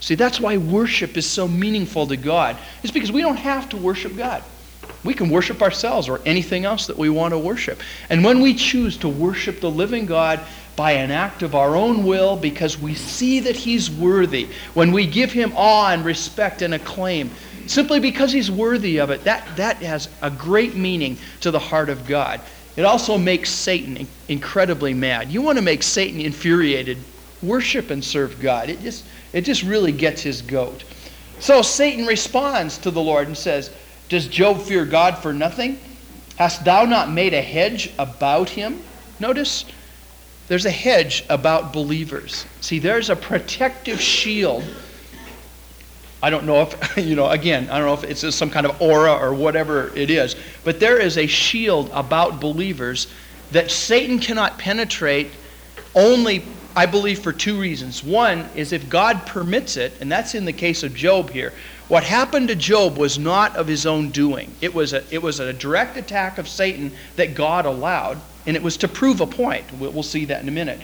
See, 0.00 0.14
that's 0.14 0.40
why 0.40 0.56
worship 0.56 1.16
is 1.16 1.28
so 1.28 1.46
meaningful 1.46 2.06
to 2.06 2.16
God. 2.16 2.56
It's 2.82 2.92
because 2.92 3.12
we 3.12 3.20
don't 3.20 3.36
have 3.36 3.68
to 3.68 3.76
worship 3.76 4.16
God. 4.16 4.42
We 5.04 5.14
can 5.14 5.30
worship 5.30 5.62
ourselves 5.62 6.08
or 6.08 6.20
anything 6.24 6.64
else 6.64 6.86
that 6.86 6.96
we 6.96 7.08
want 7.08 7.32
to 7.34 7.38
worship. 7.38 7.80
And 8.08 8.24
when 8.24 8.40
we 8.40 8.54
choose 8.54 8.96
to 8.98 9.08
worship 9.08 9.60
the 9.60 9.70
living 9.70 10.06
God 10.06 10.40
by 10.76 10.92
an 10.92 11.10
act 11.10 11.42
of 11.42 11.54
our 11.54 11.76
own 11.76 12.04
will 12.04 12.36
because 12.36 12.78
we 12.78 12.94
see 12.94 13.40
that 13.40 13.56
He's 13.56 13.90
worthy, 13.90 14.48
when 14.74 14.92
we 14.92 15.06
give 15.06 15.32
Him 15.32 15.52
awe 15.54 15.92
and 15.92 16.04
respect 16.04 16.62
and 16.62 16.74
acclaim, 16.74 17.30
simply 17.66 18.00
because 18.00 18.32
He's 18.32 18.50
worthy 18.50 18.98
of 18.98 19.10
it, 19.10 19.24
that, 19.24 19.56
that 19.56 19.76
has 19.78 20.08
a 20.22 20.30
great 20.30 20.74
meaning 20.74 21.18
to 21.40 21.50
the 21.50 21.58
heart 21.58 21.88
of 21.88 22.06
God. 22.06 22.40
It 22.76 22.84
also 22.84 23.18
makes 23.18 23.50
Satan 23.50 24.06
incredibly 24.28 24.94
mad. 24.94 25.30
You 25.30 25.42
want 25.42 25.58
to 25.58 25.62
make 25.62 25.82
Satan 25.82 26.20
infuriated, 26.20 26.96
worship 27.42 27.90
and 27.90 28.02
serve 28.02 28.40
God. 28.40 28.70
It 28.70 28.80
just 28.80 29.04
it 29.32 29.42
just 29.42 29.62
really 29.62 29.92
gets 29.92 30.22
his 30.22 30.42
goat. 30.42 30.84
So 31.40 31.62
Satan 31.62 32.06
responds 32.06 32.78
to 32.78 32.90
the 32.90 33.00
Lord 33.00 33.26
and 33.26 33.36
says, 33.36 33.70
Does 34.08 34.26
Job 34.26 34.60
fear 34.60 34.84
God 34.84 35.18
for 35.18 35.32
nothing? 35.32 35.78
Hast 36.36 36.64
thou 36.64 36.84
not 36.84 37.10
made 37.10 37.34
a 37.34 37.42
hedge 37.42 37.92
about 37.98 38.50
him? 38.50 38.82
Notice 39.20 39.64
there's 40.48 40.66
a 40.66 40.70
hedge 40.70 41.24
about 41.28 41.72
believers. 41.72 42.46
See, 42.60 42.78
there's 42.78 43.10
a 43.10 43.16
protective 43.16 44.00
shield. 44.00 44.64
I 46.22 46.30
don't 46.30 46.44
know 46.44 46.62
if, 46.62 46.96
you 47.06 47.16
know, 47.16 47.28
again, 47.28 47.68
I 47.70 47.78
don't 47.78 47.86
know 47.86 47.94
if 47.94 48.04
it's 48.04 48.34
some 48.34 48.50
kind 48.50 48.66
of 48.66 48.80
aura 48.80 49.14
or 49.14 49.34
whatever 49.34 49.92
it 49.96 50.10
is, 50.10 50.36
but 50.64 50.80
there 50.80 50.98
is 50.98 51.18
a 51.18 51.26
shield 51.26 51.90
about 51.92 52.40
believers 52.40 53.08
that 53.50 53.70
Satan 53.70 54.18
cannot 54.18 54.58
penetrate 54.58 55.30
only 55.94 56.44
I 56.74 56.86
believe 56.86 57.18
for 57.18 57.32
two 57.32 57.60
reasons. 57.60 58.02
One 58.02 58.48
is 58.54 58.72
if 58.72 58.88
God 58.88 59.26
permits 59.26 59.76
it, 59.76 59.92
and 60.00 60.10
that's 60.10 60.34
in 60.34 60.46
the 60.46 60.52
case 60.52 60.82
of 60.82 60.94
Job 60.94 61.30
here. 61.30 61.52
What 61.88 62.02
happened 62.02 62.48
to 62.48 62.56
Job 62.56 62.96
was 62.96 63.18
not 63.18 63.54
of 63.56 63.66
his 63.66 63.84
own 63.84 64.08
doing. 64.08 64.54
It 64.62 64.72
was 64.72 64.94
a, 64.94 65.04
it 65.12 65.20
was 65.20 65.38
a 65.38 65.52
direct 65.52 65.98
attack 65.98 66.38
of 66.38 66.48
Satan 66.48 66.92
that 67.16 67.34
God 67.34 67.66
allowed, 67.66 68.18
and 68.46 68.56
it 68.56 68.62
was 68.62 68.76
to 68.78 68.88
prove 68.88 69.20
a 69.20 69.26
point. 69.26 69.64
We'll, 69.78 70.02
see 70.02 70.24
that 70.26 70.42
in 70.42 70.48
a 70.48 70.52
minute. 70.52 70.80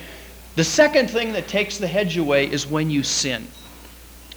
The 0.56 0.64
second 0.64 1.10
thing 1.10 1.32
that 1.32 1.48
takes 1.48 1.78
the 1.78 1.86
hedge 1.86 2.16
away 2.16 2.50
is 2.50 2.66
when 2.66 2.90
you 2.90 3.02
sin. 3.02 3.46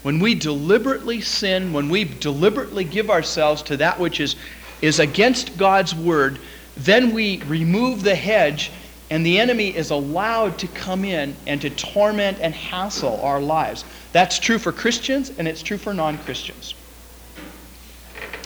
When 0.01 0.19
we 0.19 0.33
deliberately 0.33 1.21
sin, 1.21 1.73
when 1.73 1.89
we 1.89 2.05
deliberately 2.05 2.83
give 2.83 3.09
ourselves 3.09 3.61
to 3.63 3.77
that 3.77 3.99
which 3.99 4.19
is, 4.19 4.35
is 4.81 4.99
against 4.99 5.57
God's 5.57 5.93
word, 5.93 6.39
then 6.75 7.13
we 7.13 7.41
remove 7.43 8.03
the 8.03 8.15
hedge 8.15 8.71
and 9.11 9.25
the 9.25 9.39
enemy 9.39 9.75
is 9.75 9.91
allowed 9.91 10.57
to 10.59 10.67
come 10.67 11.03
in 11.03 11.35
and 11.45 11.61
to 11.61 11.69
torment 11.69 12.39
and 12.39 12.55
hassle 12.55 13.19
our 13.21 13.41
lives. 13.41 13.83
That's 14.13 14.39
true 14.39 14.57
for 14.57 14.71
Christians 14.71 15.31
and 15.37 15.47
it's 15.47 15.61
true 15.61 15.77
for 15.77 15.93
non 15.93 16.17
Christians. 16.19 16.75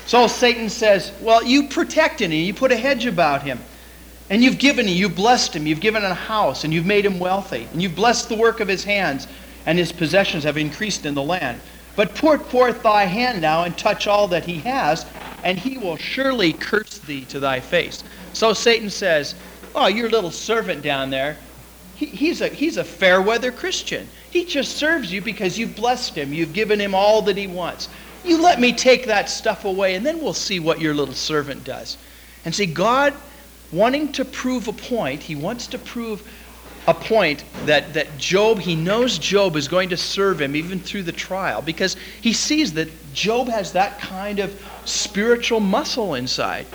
So 0.08 0.28
Satan 0.28 0.70
says, 0.70 1.12
Well, 1.22 1.44
you 1.44 1.68
protected 1.68 2.32
him, 2.32 2.40
you 2.40 2.54
put 2.54 2.72
a 2.72 2.76
hedge 2.76 3.06
about 3.06 3.44
him. 3.44 3.60
And 4.30 4.44
you've 4.44 4.58
given 4.58 4.88
him, 4.88 4.96
you've 4.96 5.16
blessed 5.16 5.56
him, 5.56 5.68
you've 5.68 5.80
given 5.80 6.04
him 6.04 6.12
a 6.12 6.16
house, 6.16 6.64
and 6.64 6.74
you've 6.74 6.86
made 6.86 7.06
him 7.06 7.20
wealthy. 7.20 7.68
And 7.72 7.82
you've 7.82 7.96
blessed 7.96 8.30
the 8.30 8.36
work 8.36 8.60
of 8.60 8.68
his 8.68 8.84
hands, 8.84 9.28
and 9.66 9.78
his 9.78 9.92
possessions 9.92 10.44
have 10.44 10.58
increased 10.58 11.06
in 11.06 11.14
the 11.14 11.24
land. 11.24 11.62
But 11.96 12.16
put 12.16 12.46
forth 12.48 12.82
thy 12.84 13.06
hand 13.06 13.42
now 13.42 13.64
and 13.64 13.78
touch 13.78 14.08
all 14.08 14.28
that 14.30 14.46
he 14.46 14.56
has, 14.60 15.06
and 15.44 15.60
he 15.60 15.78
will 15.78 15.98
surely 15.98 16.54
curse 16.54 16.98
thee 16.98 17.26
to 17.26 17.40
thy 17.40 17.60
face. 17.60 18.04
So 18.34 18.54
Satan 18.54 18.90
says, 18.90 19.36
Oh, 19.76 19.88
your 19.88 20.10
little 20.10 20.32
servant 20.32 20.82
down 20.82 21.10
there, 21.10 21.38
he, 21.96 22.08
he's, 22.08 22.42
a, 22.42 22.48
he's 22.48 22.78
a 22.78 22.84
fair 22.84 23.22
weather 23.22 23.52
Christian. 23.52 24.08
He 24.32 24.46
just 24.46 24.78
serves 24.78 25.12
you 25.12 25.22
because 25.22 25.58
you've 25.58 25.76
blessed 25.76 26.16
him, 26.16 26.34
you've 26.34 26.54
given 26.54 26.80
him 26.80 26.96
all 26.96 27.22
that 27.24 27.38
he 27.38 27.48
wants. 27.48 27.90
You 28.24 28.42
let 28.42 28.60
me 28.60 28.74
take 28.74 29.06
that 29.06 29.30
stuff 29.30 29.66
away, 29.66 29.96
and 29.96 30.06
then 30.06 30.20
we'll 30.20 30.34
see 30.34 30.60
what 30.60 30.82
your 30.82 30.96
little 30.96 31.14
servant 31.14 31.64
does. 31.64 31.98
And 32.44 32.56
see, 32.56 32.66
God 32.66 33.14
wanting 33.76 34.12
to 34.14 34.26
prove 34.26 34.68
a 34.68 34.74
point, 34.74 35.22
he 35.22 35.36
wants 35.36 35.68
to 35.68 35.78
prove 35.78 36.24
a 36.88 36.94
point 36.94 37.44
that, 37.66 37.94
that 37.94 38.18
Job, 38.18 38.60
he 38.60 38.76
knows 38.76 39.18
Job 39.18 39.56
is 39.56 39.68
going 39.68 39.90
to 39.90 39.98
serve 39.98 40.42
him 40.42 40.56
even 40.56 40.80
through 40.80 41.04
the 41.04 41.12
trial 41.12 41.62
because 41.62 41.96
he 42.22 42.32
sees 42.32 42.74
that 42.74 42.90
Job 43.14 43.48
has 43.48 43.74
that 43.74 44.00
kind 44.00 44.40
of 44.40 44.64
spiritual 44.86 45.60
muscle 45.60 46.14
inside. 46.14 46.66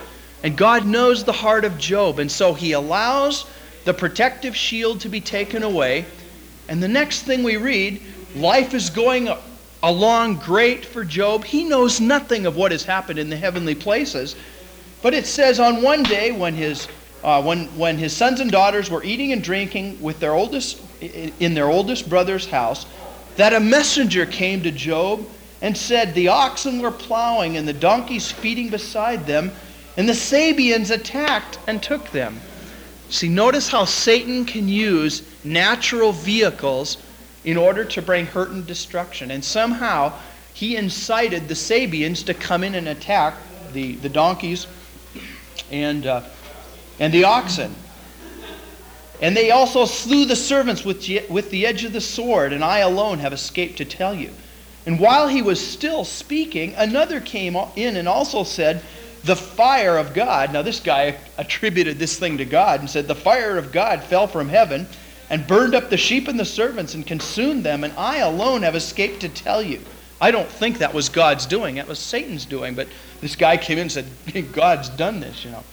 And 0.42 0.56
God 0.56 0.86
knows 0.86 1.24
the 1.24 1.32
heart 1.32 1.64
of 1.64 1.78
Job. 1.78 2.18
And 2.18 2.30
so 2.30 2.54
he 2.54 2.72
allows 2.72 3.46
the 3.84 3.94
protective 3.94 4.56
shield 4.56 5.00
to 5.00 5.08
be 5.08 5.20
taken 5.20 5.62
away. 5.62 6.06
And 6.68 6.82
the 6.82 6.88
next 6.88 7.22
thing 7.22 7.42
we 7.42 7.56
read, 7.56 8.00
life 8.34 8.74
is 8.74 8.90
going 8.90 9.28
along 9.82 10.36
great 10.36 10.84
for 10.84 11.04
Job. 11.04 11.44
He 11.44 11.64
knows 11.64 12.00
nothing 12.00 12.46
of 12.46 12.56
what 12.56 12.72
has 12.72 12.84
happened 12.84 13.18
in 13.18 13.30
the 13.30 13.36
heavenly 13.36 13.74
places. 13.74 14.34
But 15.02 15.14
it 15.14 15.26
says 15.26 15.58
on 15.58 15.82
one 15.82 16.02
day 16.02 16.30
when 16.30 16.54
his, 16.54 16.86
uh, 17.24 17.42
when, 17.42 17.66
when 17.76 17.96
his 17.96 18.14
sons 18.14 18.40
and 18.40 18.50
daughters 18.50 18.90
were 18.90 19.02
eating 19.02 19.32
and 19.32 19.42
drinking 19.42 20.00
with 20.00 20.20
their 20.20 20.34
oldest, 20.34 20.80
in 21.00 21.54
their 21.54 21.68
oldest 21.68 22.08
brother's 22.08 22.46
house, 22.46 22.84
that 23.36 23.54
a 23.54 23.60
messenger 23.60 24.26
came 24.26 24.62
to 24.62 24.70
Job 24.70 25.26
and 25.62 25.76
said, 25.76 26.14
The 26.14 26.28
oxen 26.28 26.80
were 26.80 26.90
plowing 26.90 27.56
and 27.56 27.66
the 27.66 27.72
donkeys 27.72 28.30
feeding 28.30 28.68
beside 28.68 29.26
them, 29.26 29.52
and 29.96 30.08
the 30.08 30.14
Sabeans 30.14 30.90
attacked 30.90 31.58
and 31.66 31.82
took 31.82 32.10
them. 32.10 32.40
See, 33.08 33.28
notice 33.28 33.68
how 33.68 33.86
Satan 33.86 34.44
can 34.44 34.68
use 34.68 35.22
natural 35.42 36.12
vehicles 36.12 36.98
in 37.44 37.56
order 37.56 37.84
to 37.84 38.02
bring 38.02 38.26
hurt 38.26 38.50
and 38.50 38.66
destruction. 38.66 39.30
And 39.30 39.42
somehow 39.42 40.12
he 40.52 40.76
incited 40.76 41.48
the 41.48 41.54
Sabeans 41.54 42.22
to 42.24 42.34
come 42.34 42.62
in 42.62 42.74
and 42.74 42.86
attack 42.86 43.34
the, 43.72 43.94
the 43.96 44.08
donkeys 44.08 44.66
and, 45.70 46.06
uh, 46.06 46.22
and 46.98 47.12
the 47.12 47.24
oxen. 47.24 47.74
And 49.20 49.36
they 49.36 49.50
also 49.50 49.84
slew 49.84 50.24
the 50.24 50.36
servants 50.36 50.84
with, 50.84 51.06
with 51.28 51.50
the 51.50 51.66
edge 51.66 51.84
of 51.84 51.92
the 51.92 52.00
sword, 52.00 52.52
and 52.52 52.64
I 52.64 52.78
alone 52.78 53.18
have 53.18 53.32
escaped 53.32 53.78
to 53.78 53.84
tell 53.84 54.14
you. 54.14 54.30
And 54.86 54.98
while 54.98 55.28
he 55.28 55.42
was 55.42 55.64
still 55.64 56.04
speaking, 56.04 56.74
another 56.74 57.20
came 57.20 57.56
in 57.76 57.96
and 57.96 58.08
also 58.08 58.44
said, 58.44 58.82
The 59.24 59.36
fire 59.36 59.98
of 59.98 60.14
God. 60.14 60.52
Now, 60.52 60.62
this 60.62 60.80
guy 60.80 61.18
attributed 61.36 61.98
this 61.98 62.18
thing 62.18 62.38
to 62.38 62.46
God 62.46 62.80
and 62.80 62.88
said, 62.88 63.06
The 63.06 63.14
fire 63.14 63.58
of 63.58 63.72
God 63.72 64.02
fell 64.02 64.26
from 64.26 64.48
heaven 64.48 64.86
and 65.28 65.46
burned 65.46 65.74
up 65.74 65.90
the 65.90 65.96
sheep 65.98 66.26
and 66.26 66.40
the 66.40 66.44
servants 66.44 66.94
and 66.94 67.06
consumed 67.06 67.62
them, 67.62 67.84
and 67.84 67.92
I 67.96 68.18
alone 68.18 68.62
have 68.62 68.74
escaped 68.74 69.20
to 69.20 69.28
tell 69.28 69.62
you. 69.62 69.80
I 70.20 70.30
don't 70.30 70.48
think 70.48 70.78
that 70.78 70.92
was 70.92 71.08
God's 71.08 71.46
doing. 71.46 71.76
That 71.76 71.88
was 71.88 71.98
Satan's 71.98 72.44
doing. 72.44 72.74
But 72.74 72.88
this 73.20 73.36
guy 73.36 73.56
came 73.56 73.78
in 73.78 73.82
and 73.82 73.92
said, 73.92 74.06
God's 74.52 74.88
done 74.90 75.20
this, 75.20 75.44
you 75.44 75.50
know. 75.50 75.64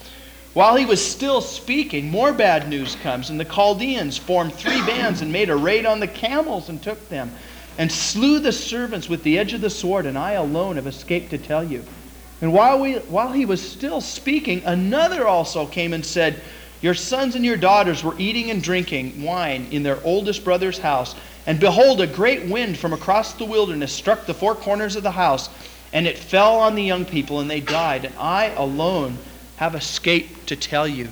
While 0.53 0.75
he 0.75 0.85
was 0.85 1.05
still 1.05 1.41
speaking, 1.41 2.09
more 2.09 2.33
bad 2.33 2.67
news 2.67 2.95
comes, 2.95 3.29
and 3.29 3.39
the 3.39 3.45
Chaldeans 3.45 4.17
formed 4.17 4.53
three 4.53 4.81
bands 4.87 5.21
and 5.21 5.31
made 5.31 5.49
a 5.49 5.55
raid 5.55 5.85
on 5.85 5.99
the 5.99 6.07
camels 6.07 6.69
and 6.69 6.81
took 6.81 7.09
them, 7.09 7.31
and 7.77 7.91
slew 7.91 8.39
the 8.39 8.51
servants 8.51 9.07
with 9.07 9.21
the 9.21 9.37
edge 9.37 9.53
of 9.53 9.61
the 9.61 9.69
sword, 9.69 10.05
and 10.05 10.17
I 10.17 10.31
alone 10.31 10.77
have 10.77 10.87
escaped 10.87 11.29
to 11.29 11.37
tell 11.37 11.63
you. 11.63 11.83
And 12.41 12.53
while, 12.53 12.79
we, 12.79 12.93
while 12.93 13.31
he 13.31 13.45
was 13.45 13.61
still 13.61 14.01
speaking, 14.01 14.63
another 14.65 15.27
also 15.27 15.65
came 15.65 15.93
and 15.93 16.05
said, 16.05 16.41
Your 16.81 16.93
sons 16.93 17.35
and 17.35 17.43
your 17.43 17.57
daughters 17.57 18.03
were 18.03 18.15
eating 18.17 18.49
and 18.49 18.61
drinking 18.61 19.23
wine 19.23 19.67
in 19.71 19.83
their 19.83 20.03
oldest 20.03 20.43
brother's 20.43 20.79
house 20.79 21.15
and 21.47 21.61
behold, 21.61 22.01
a 22.01 22.07
great 22.07 22.43
wind 22.45 22.77
from 22.77 22.91
across 22.91 23.33
the 23.33 23.45
wilderness 23.45 23.93
struck 23.93 24.25
the 24.25 24.33
four 24.33 24.53
corners 24.53 24.97
of 24.97 25.03
the 25.03 25.11
house, 25.11 25.49
and 25.93 26.05
it 26.05 26.17
fell 26.17 26.57
on 26.57 26.75
the 26.75 26.83
young 26.83 27.05
people, 27.05 27.39
and 27.39 27.49
they 27.49 27.61
died. 27.61 28.03
And 28.03 28.13
I 28.19 28.47
alone 28.47 29.17
have 29.55 29.73
escaped 29.73 30.47
to 30.47 30.57
tell 30.57 30.85
you. 30.85 31.07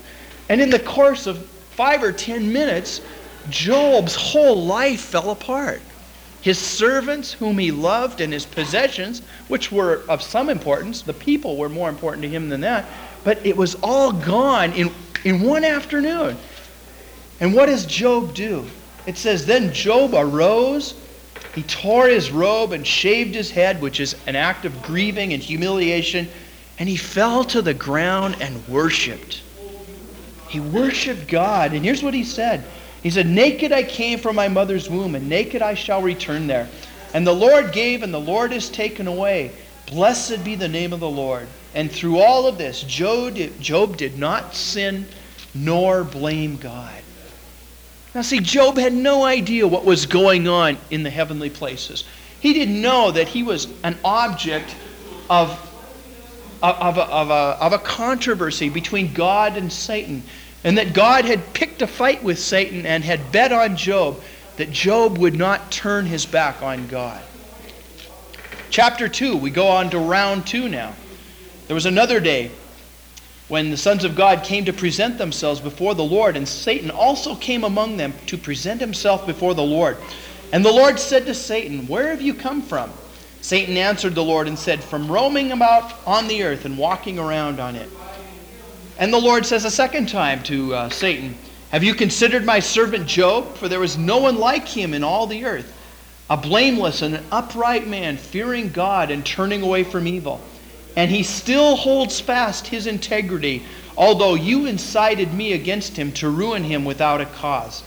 And 0.49 0.59
in 0.59 0.69
the 0.69 0.79
course 0.79 1.25
of 1.25 1.45
five 1.47 2.03
or 2.03 2.11
ten 2.11 2.51
minutes, 2.51 2.99
Job's 3.49 4.13
whole 4.13 4.65
life 4.65 4.99
fell 4.99 5.29
apart. 5.29 5.81
His 6.41 6.59
servants, 6.59 7.31
whom 7.31 7.57
he 7.57 7.71
loved, 7.71 8.19
and 8.19 8.33
his 8.33 8.45
possessions, 8.45 9.21
which 9.47 9.71
were 9.71 10.03
of 10.09 10.21
some 10.21 10.49
importance, 10.49 11.01
the 11.01 11.13
people 11.13 11.55
were 11.55 11.69
more 11.69 11.89
important 11.89 12.23
to 12.23 12.29
him 12.29 12.49
than 12.49 12.61
that, 12.61 12.85
but 13.23 13.43
it 13.45 13.55
was 13.55 13.75
all 13.75 14.11
gone 14.11 14.73
in, 14.73 14.91
in 15.23 15.41
one 15.41 15.63
afternoon. 15.63 16.37
And 17.39 17.53
what 17.53 17.67
does 17.67 17.85
Job 17.85 18.35
do? 18.35 18.65
It 19.05 19.17
says, 19.17 19.45
Then 19.45 19.74
Job 19.74 20.13
arose, 20.13 20.95
he 21.53 21.63
tore 21.63 22.07
his 22.07 22.31
robe 22.31 22.74
and 22.74 22.85
shaved 22.85 23.35
his 23.35 23.51
head, 23.51 23.81
which 23.81 24.00
is 24.00 24.15
an 24.27 24.35
act 24.35 24.65
of 24.65 24.83
grieving 24.83 25.31
and 25.31 25.41
humiliation, 25.41 26.27
and 26.79 26.89
he 26.89 26.97
fell 26.97 27.43
to 27.45 27.62
the 27.62 27.74
ground 27.74 28.38
and 28.41 28.67
worshiped. 28.67 29.41
He 30.50 30.59
worshiped 30.59 31.27
God. 31.27 31.74
And 31.74 31.83
here's 31.83 32.03
what 32.03 32.13
he 32.13 32.24
said 32.24 32.63
He 33.03 33.09
said, 33.09 33.27
Naked 33.27 33.71
I 33.71 33.83
came 33.83 34.19
from 34.19 34.35
my 34.35 34.47
mother's 34.47 34.89
womb, 34.89 35.15
and 35.15 35.29
naked 35.29 35.62
I 35.62 35.75
shall 35.75 36.01
return 36.01 36.47
there. 36.47 36.67
And 37.13 37.25
the 37.25 37.33
Lord 37.33 37.71
gave, 37.71 38.03
and 38.03 38.13
the 38.13 38.19
Lord 38.19 38.51
is 38.51 38.69
taken 38.69 39.07
away. 39.07 39.51
Blessed 39.85 40.43
be 40.43 40.55
the 40.55 40.67
name 40.67 40.91
of 40.91 41.00
the 41.00 41.09
Lord. 41.09 41.47
And 41.74 41.91
through 41.91 42.19
all 42.19 42.47
of 42.47 42.57
this, 42.57 42.81
Job 42.81 43.35
did, 43.35 43.62
Job 43.62 43.95
did 43.95 44.17
not 44.17 44.55
sin 44.55 45.05
nor 45.53 46.03
blame 46.03 46.57
God. 46.57 47.04
Now, 48.15 48.22
see, 48.22 48.39
Job 48.39 48.77
had 48.77 48.93
no 48.93 49.25
idea 49.25 49.67
what 49.67 49.84
was 49.84 50.05
going 50.05 50.48
on 50.48 50.77
in 50.89 51.03
the 51.03 51.10
heavenly 51.10 51.50
places. 51.50 52.05
He 52.39 52.53
didn't 52.53 52.81
know 52.81 53.12
that 53.12 53.27
he 53.27 53.43
was 53.43 53.67
an 53.84 53.98
object 54.05 54.74
of, 55.29 55.51
of, 56.63 56.98
a, 56.98 57.01
of, 57.01 57.29
a, 57.29 57.57
of 57.60 57.74
a 57.74 57.77
controversy 57.77 58.69
between 58.69 59.13
God 59.13 59.57
and 59.57 59.72
Satan, 59.72 60.24
and 60.63 60.77
that 60.77 60.93
God 60.93 61.25
had 61.25 61.53
picked 61.53 61.81
a 61.81 61.88
fight 61.88 62.24
with 62.24 62.39
Satan 62.39 62.86
and 62.86 63.03
had 63.03 63.34
bet 63.34 63.51
on 63.51 63.75
Job 63.75 64.22
that 64.55 64.72
Job 64.72 65.17
would 65.17 65.36
not 65.36 65.69
turn 65.69 66.05
his 66.05 66.25
back 66.25 66.62
on 66.62 66.88
God. 66.88 67.22
Chapter 68.69 69.10
2, 69.10 69.36
we 69.36 69.50
go 69.50 69.67
on 69.67 69.89
to 69.89 70.00
round 70.00 70.48
2 70.48 70.69
now. 70.69 70.93
There 71.67 71.75
was 71.75 71.86
another 71.86 72.22
day 72.22 72.51
when 73.47 73.69
the 73.69 73.77
sons 73.77 74.03
of 74.03 74.15
God 74.15 74.43
came 74.43 74.65
to 74.65 74.73
present 74.73 75.17
themselves 75.17 75.59
before 75.59 75.93
the 75.93 76.03
Lord, 76.03 76.35
and 76.35 76.47
Satan 76.47 76.89
also 76.89 77.35
came 77.35 77.63
among 77.63 77.97
them 77.97 78.13
to 78.25 78.37
present 78.37 78.81
himself 78.81 79.27
before 79.27 79.53
the 79.53 79.63
Lord. 79.63 79.97
And 80.51 80.65
the 80.65 80.71
Lord 80.71 80.99
said 80.99 81.25
to 81.27 81.35
Satan, 81.35 81.87
Where 81.87 82.09
have 82.09 82.21
you 82.21 82.33
come 82.33 82.61
from? 82.61 82.91
Satan 83.41 83.77
answered 83.77 84.15
the 84.15 84.23
Lord 84.23 84.47
and 84.47 84.57
said, 84.57 84.83
From 84.83 85.11
roaming 85.11 85.51
about 85.51 85.93
on 86.07 86.27
the 86.27 86.43
earth 86.43 86.65
and 86.65 86.77
walking 86.77 87.19
around 87.19 87.59
on 87.59 87.75
it. 87.75 87.89
And 88.97 89.13
the 89.13 89.19
Lord 89.19 89.45
says 89.45 89.65
a 89.65 89.71
second 89.71 90.09
time 90.09 90.41
to 90.43 90.73
uh, 90.73 90.89
Satan, 90.89 91.35
Have 91.69 91.83
you 91.83 91.93
considered 91.93 92.45
my 92.45 92.59
servant 92.59 93.05
Job? 93.05 93.55
For 93.57 93.69
there 93.69 93.83
is 93.83 93.97
no 93.97 94.17
one 94.17 94.39
like 94.39 94.67
him 94.67 94.95
in 94.95 95.03
all 95.03 95.27
the 95.27 95.45
earth, 95.45 95.71
a 96.31 96.37
blameless 96.37 97.03
and 97.03 97.13
an 97.13 97.25
upright 97.31 97.85
man, 97.87 98.17
fearing 98.17 98.69
God 98.69 99.11
and 99.11 99.23
turning 99.23 99.61
away 99.61 99.83
from 99.83 100.07
evil 100.07 100.41
and 100.95 101.11
he 101.11 101.23
still 101.23 101.75
holds 101.75 102.19
fast 102.19 102.67
his 102.67 102.87
integrity, 102.87 103.63
although 103.97 104.35
you 104.35 104.65
incited 104.65 105.33
me 105.33 105.53
against 105.53 105.97
him 105.97 106.11
to 106.13 106.29
ruin 106.29 106.63
him 106.63 106.85
without 106.85 107.21
a 107.21 107.25
cause. 107.25 107.83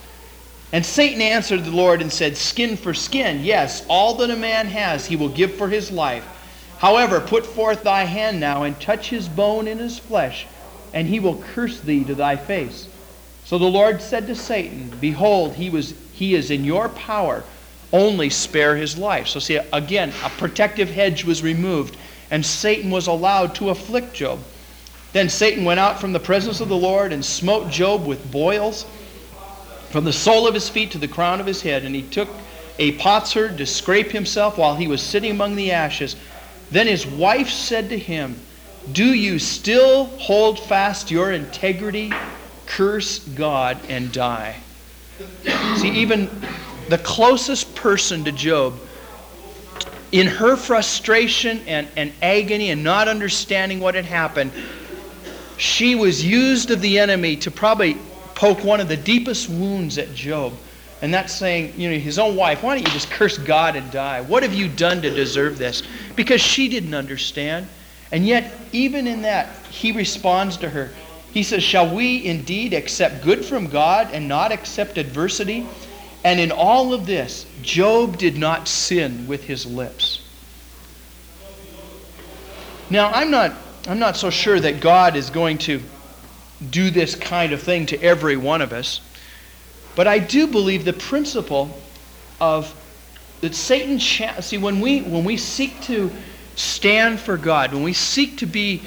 And 0.73 0.85
Satan 0.85 1.23
answered 1.23 1.65
the 1.65 1.71
Lord 1.71 2.03
and 2.03 2.13
said, 2.13 2.37
Skin 2.37 2.77
for 2.77 2.93
skin, 2.93 3.43
yes, 3.43 3.85
all 3.89 4.15
that 4.17 4.31
a 4.31 4.37
man 4.37 4.67
has 4.67 5.07
he 5.07 5.17
will 5.17 5.31
give 5.31 5.55
for 5.55 5.69
his 5.69 5.91
life. 5.91 6.25
However, 6.79 7.21
put 7.21 7.47
forth 7.47 7.83
thy 7.83 8.05
hand 8.05 8.39
now 8.39 8.63
and 8.65 8.79
touch 8.79 9.09
his 9.09 9.29
bone 9.29 9.67
and 9.67 9.81
his 9.81 9.99
flesh, 9.99 10.47
and 10.93 11.09
he 11.09 11.21
will 11.21 11.43
curse 11.55 11.81
thee 11.81 12.05
to 12.05 12.15
thy 12.15 12.37
face. 12.37 12.87
So 13.47 13.57
the 13.57 13.65
Lord 13.65 14.03
said 14.03 14.27
to 14.27 14.35
Satan, 14.35 14.93
Behold, 15.01 15.55
he, 15.55 15.71
was, 15.71 15.95
he 16.13 16.35
is 16.35 16.51
in 16.51 16.65
your 16.65 16.91
power, 16.91 17.43
only 17.91 18.29
spare 18.29 18.77
his 18.77 18.99
life. 18.99 19.27
So, 19.27 19.41
see, 19.41 19.59
again, 19.73 20.13
a 20.23 20.29
protective 20.29 20.91
hedge 20.91 21.25
was 21.25 21.43
removed 21.43 21.97
and 22.31 22.45
Satan 22.45 22.91
was 22.91 23.07
allowed 23.07 23.55
to 23.57 23.71
afflict 23.71 24.15
Job. 24.15 24.41
Then 25.13 25.29
Satan 25.29 25.65
went 25.65 25.81
out 25.81 26.01
from 26.01 26.13
the 26.13 26.21
presence 26.21 26.61
of 26.61 26.69
the 26.69 26.77
Lord 26.77 27.13
and 27.13 27.25
smote 27.25 27.71
Job 27.71 28.07
with 28.07 28.31
boils 28.31 28.87
from 29.91 30.05
the 30.05 30.13
sole 30.13 30.47
of 30.47 30.55
his 30.55 30.69
feet 30.69 30.91
to 30.91 30.99
the 30.99 31.09
crown 31.09 31.41
of 31.41 31.47
his 31.47 31.63
head. 31.63 31.85
And 31.85 31.95
he 31.95 32.03
took 32.03 32.29
a 32.79 32.93
potsherd 32.93 33.57
to 33.59 33.67
scrape 33.67 34.11
himself 34.11 34.59
while 34.59 34.77
he 34.77 34.87
was 34.87 35.03
sitting 35.03 35.31
among 35.31 35.57
the 35.57 35.73
ashes. 35.73 36.17
Then 36.71 36.87
his 36.87 37.07
wife 37.07 37.49
said 37.49 37.89
to 37.89 37.99
him, 37.99 38.39
Do 38.93 39.15
you 39.15 39.39
still 39.39 40.05
hold 40.05 40.61
fast 40.61 41.11
your 41.11 41.33
integrity? 41.33 42.13
Curse 42.67 43.21
God 43.21 43.79
and 43.89 44.13
die. 44.13 44.57
See, 45.77 45.91
even 45.91 46.29
the 46.91 46.99
closest 46.99 47.75
person 47.75 48.25
to 48.25 48.33
Job, 48.33 48.79
in 50.13 50.27
her 50.27 50.57
frustration 50.57 51.63
and, 51.67 51.89
and 51.97 52.13
agony 52.23 52.71
and 52.71 52.83
not 52.83 53.09
understanding 53.09 53.81
what 53.81 53.95
had 53.95 54.05
happened, 54.05 54.53
she 55.57 55.95
was 55.95 56.25
used 56.25 56.71
of 56.71 56.81
the 56.81 56.99
enemy 56.99 57.37
to 57.37 57.51
probably 57.51 57.97
poke 58.35 58.65
one 58.65 58.81
of 58.81 58.89
the 58.89 58.97
deepest 58.97 59.49
wounds 59.49 59.99
at 59.99 60.15
Job. 60.15 60.53
And 61.03 61.13
that's 61.13 61.33
saying, 61.35 61.75
you 61.77 61.91
know, 61.91 61.99
his 61.99 62.19
own 62.19 62.35
wife, 62.37 62.63
why 62.63 62.75
don't 62.75 62.87
you 62.87 62.93
just 62.93 63.11
curse 63.11 63.39
God 63.39 63.77
and 63.77 63.91
die? 63.91 64.21
What 64.21 64.43
have 64.43 64.55
you 64.55 64.69
done 64.69 65.03
to 65.03 65.11
deserve 65.11 65.59
this? 65.59 65.83
Because 66.17 66.41
she 66.41 66.69
didn't 66.69 66.95
understand. 66.95 67.69
And 68.11 68.27
yet, 68.27 68.53
even 68.73 69.07
in 69.07 69.23
that, 69.23 69.49
he 69.71 69.93
responds 69.93 70.57
to 70.59 70.71
her. 70.71 70.91
He 71.33 71.43
says, 71.43 71.63
Shall 71.63 71.95
we 71.95 72.25
indeed 72.25 72.73
accept 72.73 73.23
good 73.23 73.45
from 73.45 73.67
God 73.67 74.09
and 74.13 74.27
not 74.27 74.51
accept 74.51 74.99
adversity? 74.99 75.67
And 76.29 76.39
in 76.39 76.53
all 76.53 76.93
of 76.93 77.07
this, 77.07 77.47
Job 77.63 78.19
did 78.19 78.37
not 78.37 78.69
sin 78.69 79.27
with 79.27 79.45
his 79.45 79.65
lips. 79.65 80.21
Now, 82.91 83.09
I'm 83.09 83.31
not, 83.31 83.55
I'm 83.87 83.99
not 83.99 84.15
so 84.15 84.29
sure 84.29 84.61
that 84.61 84.83
God 84.83 85.17
is 85.17 85.31
going 85.31 85.57
to 85.61 85.81
do 86.69 86.91
this 86.91 87.15
kind 87.15 87.55
of 87.55 87.63
thing 87.63 87.87
to 87.87 88.03
every 88.03 88.37
one 88.37 88.61
of 88.61 88.75
us. 88.75 89.01
But 89.97 90.07
I 90.07 90.19
do 90.19 90.47
believe 90.47 90.85
the 90.85 90.93
principle 90.93 91.71
of 92.43 92.75
that 93.41 93.55
Satan, 93.55 93.99
see, 93.99 94.59
when 94.59 94.81
we, 94.83 95.01
when 95.01 95.25
we 95.25 95.39
seek 95.39 95.81
to 95.85 96.11
stand 96.57 97.21
for 97.21 97.39
God, 97.39 97.73
when 97.73 97.83
we 97.83 97.95
seek 97.95 98.37
to 98.37 98.47
be 98.47 98.83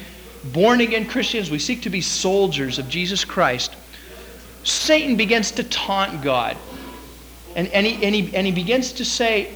born 0.52 0.80
again 0.80 1.08
Christians, 1.08 1.50
we 1.50 1.58
seek 1.58 1.82
to 1.82 1.90
be 1.90 2.02
soldiers 2.02 2.78
of 2.78 2.88
Jesus 2.88 3.24
Christ, 3.24 3.74
Satan 4.62 5.16
begins 5.16 5.50
to 5.50 5.64
taunt 5.64 6.22
God. 6.22 6.56
And, 7.54 7.68
and, 7.68 7.86
he, 7.86 8.04
and, 8.04 8.14
he, 8.14 8.36
and 8.36 8.46
he 8.46 8.52
begins 8.52 8.92
to 8.94 9.04
say, 9.04 9.52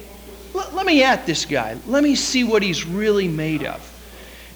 let 0.53 0.85
me 0.85 1.03
at 1.03 1.25
this 1.25 1.45
guy. 1.45 1.77
Let 1.85 2.03
me 2.03 2.15
see 2.15 2.43
what 2.43 2.63
he's 2.63 2.85
really 2.85 3.27
made 3.27 3.63
of. 3.63 3.93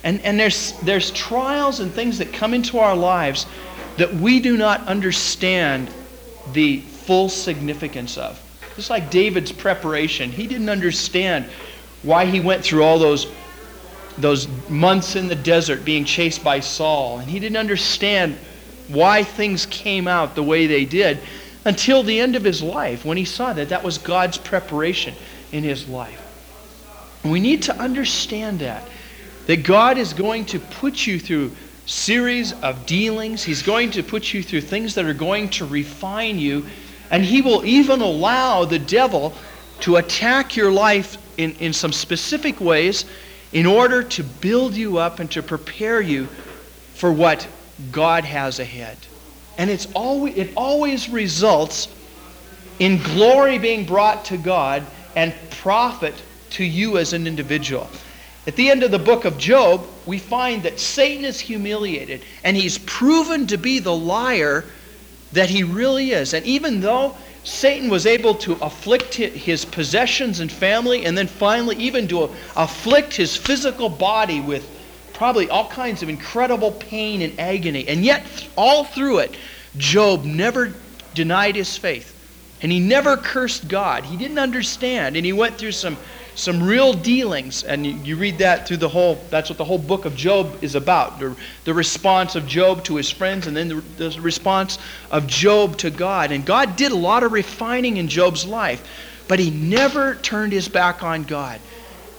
And, 0.04 0.20
and 0.22 0.40
there's, 0.40 0.74
there's 0.80 1.12
trials 1.12 1.80
and 1.80 1.92
things 1.92 2.18
that 2.18 2.34
come 2.34 2.54
into 2.54 2.80
our 2.80 2.96
lives 2.96 3.46
that 3.98 4.14
we 4.14 4.40
do 4.40 4.58
not 4.58 4.86
understand 4.88 5.90
the 6.54 6.80
full 6.80 7.30
significance 7.30 8.18
of. 8.18 8.42
Just 8.76 8.90
like 8.90 9.12
David's 9.12 9.52
preparation, 9.52 10.32
he 10.32 10.48
didn't 10.48 10.70
understand 10.70 11.46
why 12.04 12.26
he 12.26 12.40
went 12.40 12.64
through 12.64 12.84
all 12.84 13.00
those 13.00 13.28
those 14.18 14.48
months 14.70 15.16
in 15.16 15.30
the 15.30 15.36
desert 15.36 15.86
being 15.86 16.04
chased 16.04 16.44
by 16.44 16.60
Saul. 16.60 17.20
And 17.20 17.30
he 17.30 17.40
didn't 17.40 17.58
understand 17.58 18.36
why 18.90 19.24
things 19.24 19.66
came 19.68 20.06
out 20.06 20.36
the 20.36 20.44
way 20.44 20.68
they 20.68 20.84
did 20.84 21.20
until 21.66 22.04
the 22.04 22.20
end 22.20 22.36
of 22.36 22.44
his 22.44 22.62
life 22.62 23.06
when 23.06 23.18
he 23.18 23.26
saw 23.26 23.54
that 23.54 23.70
that 23.70 23.84
was 23.84 23.98
God's 23.98 24.38
preparation 24.38 25.14
in 25.52 25.64
his 25.64 25.88
life. 25.88 26.20
we 27.24 27.40
need 27.40 27.64
to 27.64 27.76
understand 27.78 28.60
that. 28.60 28.88
That 29.48 29.64
God 29.64 29.98
is 29.98 30.14
going 30.14 30.46
to 30.46 30.60
put 30.60 31.06
you 31.06 31.20
through 31.20 31.52
series 31.86 32.54
of 32.62 32.86
dealings. 32.86 33.44
He's 33.44 33.62
going 33.62 33.92
to 33.92 34.04
put 34.04 34.34
you 34.34 34.42
through 34.42 34.62
things 34.62 34.96
that 34.96 35.06
are 35.06 35.14
going 35.14 35.50
to 35.50 35.66
refine 35.66 36.40
you. 36.40 36.66
And 37.10 37.24
he 37.24 37.42
will 37.42 37.66
even 37.66 38.02
allow 38.02 38.66
the 38.66 38.80
devil 38.80 39.34
to 39.82 39.98
attack 39.98 40.56
your 40.56 40.72
life 40.72 41.18
in, 41.38 41.56
in 41.56 41.74
some 41.74 41.92
specific 41.92 42.62
ways 42.62 43.06
in 43.52 43.66
order 43.66 44.04
to 44.04 44.24
build 44.24 44.74
you 44.76 44.98
up 44.98 45.20
and 45.20 45.30
to 45.32 45.44
prepare 45.44 46.00
you 46.00 46.26
for 46.94 47.12
what 47.12 47.48
God 47.92 48.24
has 48.24 48.60
ahead. 48.60 48.98
And 49.62 49.70
it's 49.70 49.88
always, 49.94 50.36
it 50.36 50.50
always 50.58 51.08
results 51.08 51.88
in 52.80 52.98
glory 53.04 53.60
being 53.60 53.86
brought 53.86 54.26
to 54.26 54.38
God 54.38 54.84
and 55.16 55.36
profit 55.52 56.16
to 56.52 56.64
you 56.64 56.98
as 56.98 57.14
an 57.14 57.28
individual. 57.28 57.88
At 58.48 58.56
the 58.56 58.72
end 58.72 58.82
of 58.82 58.90
the 58.90 58.98
book 58.98 59.24
of 59.24 59.38
Job, 59.38 59.86
we 60.08 60.18
find 60.18 60.64
that 60.64 60.80
Satan 60.80 61.26
is 61.26 61.40
humiliated 61.40 62.24
and 62.44 62.58
he's 62.58 62.80
proven 62.80 63.46
to 63.46 63.58
be 63.58 63.78
the 63.78 63.96
liar 63.96 64.66
that 65.34 65.52
he 65.52 65.62
really 65.62 66.10
is. 66.10 66.34
And 66.34 66.44
even 66.48 66.82
though 66.82 67.16
Satan 67.44 67.88
was 67.88 68.08
able 68.08 68.34
to 68.34 68.54
afflict 68.64 69.14
his 69.14 69.64
possessions 69.64 70.40
and 70.40 70.52
family, 70.52 71.06
and 71.06 71.16
then 71.16 71.28
finally, 71.28 71.76
even 71.76 72.08
to 72.08 72.32
afflict 72.56 73.14
his 73.14 73.38
physical 73.38 73.90
body 73.90 74.42
with 74.42 74.68
probably 75.22 75.48
all 75.52 75.68
kinds 75.68 76.02
of 76.02 76.10
incredible 76.10 76.72
pain 76.72 77.22
and 77.22 77.40
agony. 77.40 77.88
And 77.88 78.04
yet, 78.04 78.26
all 78.58 78.84
through 78.84 79.20
it, 79.20 79.38
Job 79.78 80.26
never 80.26 80.74
denied 81.14 81.56
his 81.56 81.78
faith. 81.78 82.18
And 82.64 82.72
he 82.72 82.80
never 82.80 83.18
cursed 83.18 83.68
God. 83.68 84.04
He 84.04 84.18
didn't 84.18 84.40
understand. 84.40 85.16
And 85.16 85.24
he 85.24 85.32
went 85.32 85.60
through 85.60 85.74
some 85.74 85.96
some 86.34 86.64
real 86.64 86.94
dealings. 86.94 87.64
And 87.64 87.86
you, 87.86 87.94
you, 87.98 88.16
read 88.16 88.40
that 88.40 88.68
through 88.68 88.78
the 88.78 88.90
whole, 88.90 89.24
that's 89.30 89.48
what 89.48 89.60
the 89.60 89.64
whole 89.64 89.78
book 89.78 90.06
of 90.06 90.16
Job 90.16 90.58
is 90.64 90.74
about 90.74 91.20
the, 91.20 91.36
the 91.66 91.74
response 91.76 92.34
of 92.34 92.48
Job 92.48 92.84
to 92.86 92.96
his 92.96 93.12
friends, 93.12 93.46
and 93.46 93.56
then 93.56 93.68
the, 93.68 94.10
the 94.10 94.22
response 94.22 94.80
of 95.12 95.28
Job 95.28 95.78
to 95.78 95.92
God. 95.92 96.32
And 96.32 96.44
God 96.44 96.76
did 96.76 96.92
a 96.92 96.96
lot 96.96 97.22
of 97.22 97.32
refining 97.32 97.98
in 97.98 98.08
Job's 98.08 98.44
life, 98.44 98.82
but 99.28 99.38
he 99.38 99.52
never 99.52 100.16
turned 100.16 100.52
his 100.52 100.68
back 100.68 101.04
on 101.04 101.26
God. 101.26 101.60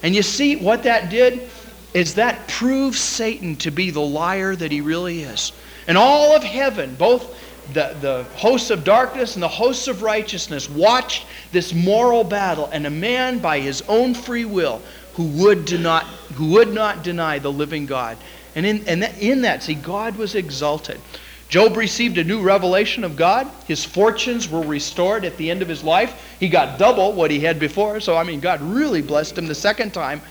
And 0.04 0.14
you 0.14 0.22
see 0.22 0.54
what 0.54 0.84
that 0.84 1.10
did? 1.10 1.48
Is 1.94 2.14
that 2.14 2.48
proves 2.48 2.98
Satan 2.98 3.56
to 3.56 3.70
be 3.70 3.90
the 3.90 4.00
liar 4.00 4.56
that 4.56 4.72
he 4.72 4.80
really 4.80 5.22
is. 5.22 5.52
And 5.86 5.98
all 5.98 6.34
of 6.34 6.42
heaven, 6.42 6.94
both 6.94 7.38
the, 7.72 7.96
the 8.00 8.24
hosts 8.36 8.70
of 8.70 8.84
darkness 8.84 9.34
and 9.34 9.42
the 9.42 9.48
hosts 9.48 9.88
of 9.88 10.02
righteousness 10.02 10.68
watched 10.68 11.26
this 11.52 11.72
moral 11.72 12.24
battle, 12.24 12.68
and 12.72 12.86
a 12.86 12.90
man 12.90 13.38
by 13.38 13.60
his 13.60 13.82
own 13.82 14.14
free 14.14 14.44
will 14.44 14.80
who 15.14 15.24
would, 15.42 15.80
not, 15.80 16.04
who 16.34 16.50
would 16.50 16.72
not 16.72 17.04
deny 17.04 17.38
the 17.38 17.52
living 17.52 17.86
God. 17.86 18.16
And 18.54 18.66
in, 18.66 18.86
and 18.88 19.04
in 19.20 19.42
that, 19.42 19.62
see, 19.62 19.74
God 19.74 20.16
was 20.16 20.34
exalted. 20.34 21.00
Job 21.48 21.76
received 21.76 22.16
a 22.16 22.24
new 22.24 22.40
revelation 22.40 23.04
of 23.04 23.14
God. 23.14 23.46
His 23.66 23.84
fortunes 23.84 24.48
were 24.48 24.62
restored 24.62 25.24
at 25.26 25.36
the 25.36 25.50
end 25.50 25.60
of 25.60 25.68
his 25.68 25.84
life. 25.84 26.36
He 26.40 26.48
got 26.48 26.78
double 26.78 27.12
what 27.12 27.30
he 27.30 27.40
had 27.40 27.58
before. 27.58 28.00
So, 28.00 28.16
I 28.16 28.24
mean, 28.24 28.40
God 28.40 28.62
really 28.62 29.02
blessed 29.02 29.36
him 29.36 29.46
the 29.46 29.54
second 29.54 29.92
time. 29.92 30.22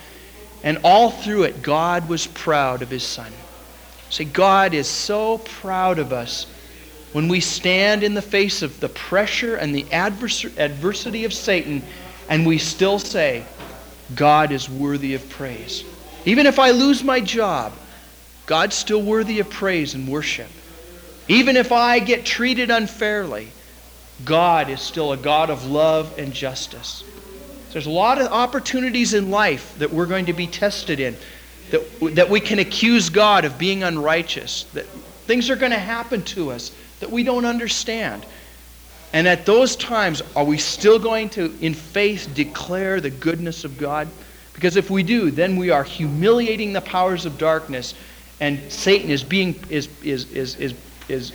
And 0.64 0.80
all 0.84 1.10
through 1.10 1.44
it, 1.44 1.62
God 1.62 2.08
was 2.08 2.28
proud 2.28 2.82
of 2.82 2.90
his 2.90 3.04
son. 3.04 3.32
See, 4.10 4.26
God 4.26 4.74
is 4.74 4.88
so 4.88 5.40
proud 5.40 5.98
of 5.98 6.12
us 6.14 6.46
when 7.14 7.28
we 7.28 7.40
stand 7.40 8.04
in 8.04 8.14
the 8.14 8.22
face 8.22 8.62
of 8.62 8.80
the 8.80 8.90
pressure 8.90 9.56
and 9.56 9.74
the 9.74 9.84
advers- 9.84 10.58
adversity 10.58 11.26
of 11.26 11.34
Satan 11.34 11.82
and 12.30 12.46
we 12.46 12.58
still 12.58 13.00
say, 13.00 13.44
God 14.16 14.52
is 14.52 14.70
worthy 14.70 15.16
of 15.16 15.30
praise. 15.30 15.84
Even 16.26 16.46
if 16.46 16.60
I 16.60 16.72
lose 16.72 17.04
my 17.04 17.20
job, 17.20 17.74
God's 18.46 18.76
still 18.76 19.02
worthy 19.02 19.40
of 19.40 19.50
praise 19.50 19.96
and 19.96 20.08
worship. 20.08 20.50
Even 21.28 21.58
if 21.58 21.72
I 21.72 22.00
get 22.00 22.26
treated 22.26 22.70
unfairly, 22.70 23.50
God 24.24 24.70
is 24.70 24.82
still 24.82 25.12
a 25.12 25.18
God 25.18 25.50
of 25.50 25.66
love 25.66 26.18
and 26.18 26.34
justice. 26.34 27.04
There's 27.72 27.86
a 27.86 27.92
lot 27.92 28.20
of 28.20 28.28
opportunities 28.28 29.14
in 29.14 29.30
life 29.30 29.78
that 29.80 29.92
we're 29.92 30.06
going 30.06 30.26
to 30.26 30.34
be 30.34 30.48
tested 30.48 31.00
in, 31.00 31.16
that, 31.72 32.16
that 32.16 32.30
we 32.30 32.40
can 32.40 32.60
accuse 32.60 33.10
God 33.10 33.46
of 33.46 33.58
being 33.58 33.84
unrighteous, 33.84 34.64
that 34.74 34.86
things 35.26 35.50
are 35.50 35.56
going 35.56 35.72
to 35.72 35.80
happen 35.80 36.22
to 36.24 36.52
us 36.52 36.72
that 37.00 37.10
we 37.10 37.24
don't 37.24 37.46
understand. 37.46 38.26
And 39.14 39.28
at 39.28 39.46
those 39.46 39.76
times, 39.76 40.22
are 40.36 40.44
we 40.44 40.58
still 40.58 41.00
going 41.00 41.30
to, 41.32 41.54
in 41.62 41.74
faith, 41.74 42.34
declare 42.34 43.02
the 43.02 43.10
goodness 43.10 43.64
of 43.64 43.78
God? 43.78 44.08
Because 44.54 44.76
if 44.76 44.90
we 44.90 45.04
do, 45.04 45.32
then 45.32 45.56
we 45.56 45.70
are 45.70 45.84
humiliating 45.84 46.74
the 46.74 46.82
powers 46.82 47.26
of 47.26 47.38
darkness, 47.38 47.94
and 48.40 48.60
Satan 48.72 49.10
is 49.10 49.24
being, 49.24 49.60
is, 49.70 49.90
is, 50.04 50.32
is, 50.32 50.56
is, 50.56 50.76
is, 51.10 51.32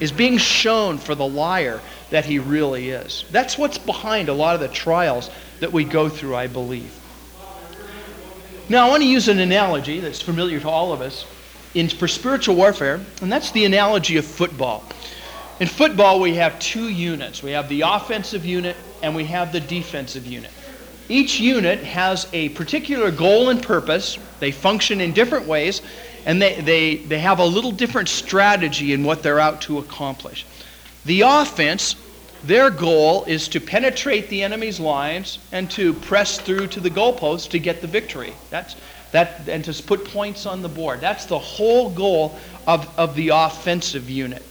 is 0.00 0.12
being 0.12 0.38
shown 0.38 0.98
for 0.98 1.14
the 1.14 1.26
liar 1.26 1.80
that 2.10 2.24
he 2.24 2.38
really 2.38 2.90
is. 2.90 3.24
That's 3.30 3.56
what's 3.56 3.78
behind 3.78 4.28
a 4.28 4.34
lot 4.34 4.54
of 4.54 4.60
the 4.60 4.68
trials 4.68 5.30
that 5.62 5.72
we 5.72 5.84
go 5.84 6.08
through, 6.08 6.34
I 6.34 6.48
believe. 6.48 6.92
Now, 8.68 8.84
I 8.84 8.90
want 8.90 9.04
to 9.04 9.08
use 9.08 9.28
an 9.28 9.38
analogy 9.38 10.00
that's 10.00 10.20
familiar 10.20 10.58
to 10.58 10.68
all 10.68 10.92
of 10.92 11.00
us 11.00 11.24
in, 11.72 11.88
for 11.88 12.08
spiritual 12.08 12.56
warfare, 12.56 13.00
and 13.20 13.30
that's 13.30 13.52
the 13.52 13.64
analogy 13.64 14.16
of 14.16 14.24
football. 14.24 14.82
In 15.60 15.68
football, 15.68 16.18
we 16.18 16.34
have 16.34 16.58
two 16.58 16.88
units. 16.88 17.44
We 17.44 17.52
have 17.52 17.68
the 17.68 17.82
offensive 17.82 18.44
unit 18.44 18.76
and 19.04 19.14
we 19.14 19.24
have 19.26 19.52
the 19.52 19.60
defensive 19.60 20.26
unit. 20.26 20.50
Each 21.08 21.38
unit 21.38 21.78
has 21.84 22.26
a 22.32 22.48
particular 22.50 23.12
goal 23.12 23.48
and 23.48 23.62
purpose. 23.62 24.18
They 24.40 24.50
function 24.50 25.00
in 25.00 25.12
different 25.12 25.46
ways, 25.46 25.80
and 26.26 26.42
they, 26.42 26.60
they, 26.60 26.96
they 26.96 27.20
have 27.20 27.38
a 27.38 27.46
little 27.46 27.70
different 27.70 28.08
strategy 28.08 28.92
in 28.92 29.04
what 29.04 29.22
they're 29.22 29.38
out 29.38 29.60
to 29.62 29.78
accomplish. 29.78 30.44
The 31.04 31.20
offense, 31.20 31.94
their 32.44 32.70
goal 32.70 33.24
is 33.24 33.48
to 33.48 33.60
penetrate 33.60 34.28
the 34.28 34.42
enemy's 34.42 34.80
lines 34.80 35.38
and 35.52 35.70
to 35.72 35.94
press 35.94 36.38
through 36.38 36.68
to 36.68 36.80
the 36.80 36.90
goalpost 36.90 37.50
to 37.50 37.58
get 37.58 37.80
the 37.80 37.86
victory. 37.86 38.32
That's, 38.50 38.74
That, 39.12 39.48
and 39.48 39.64
to 39.64 39.82
put 39.82 40.04
points 40.06 40.46
on 40.46 40.62
the 40.62 40.68
board. 40.68 41.00
That's 41.00 41.26
the 41.26 41.38
whole 41.38 41.90
goal 41.90 42.36
of, 42.66 42.92
of 42.98 43.14
the 43.14 43.28
offensive 43.28 44.10
unit. 44.10 44.42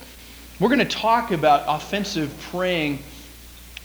We're 0.59 0.69
going 0.69 0.79
to 0.79 0.85
talk 0.85 1.31
about 1.31 1.63
offensive 1.67 2.33
praying 2.51 2.99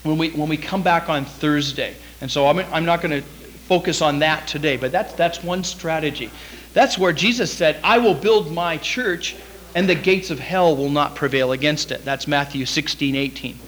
when 0.02 0.18
we, 0.18 0.30
when 0.30 0.48
we 0.48 0.56
come 0.56 0.82
back 0.82 1.08
on 1.08 1.24
Thursday. 1.24 1.96
And 2.20 2.30
so 2.30 2.46
I'm, 2.46 2.58
I'm 2.72 2.84
not 2.84 3.02
going 3.02 3.22
to 3.22 3.26
focus 3.66 4.02
on 4.02 4.20
that 4.20 4.46
today, 4.46 4.76
but 4.76 4.92
that's, 4.92 5.12
that's 5.14 5.42
one 5.42 5.64
strategy. 5.64 6.30
That's 6.74 6.96
where 6.96 7.12
Jesus 7.12 7.52
said, 7.52 7.80
I 7.82 7.98
will 7.98 8.14
build 8.14 8.52
my 8.52 8.76
church, 8.76 9.34
and 9.74 9.88
the 9.88 9.94
gates 9.94 10.30
of 10.30 10.38
hell 10.38 10.76
will 10.76 10.90
not 10.90 11.16
prevail 11.16 11.52
against 11.52 11.90
it. 11.90 12.04
That's 12.04 12.28
Matthew 12.28 12.66
16, 12.66 13.16
18. 13.16 13.58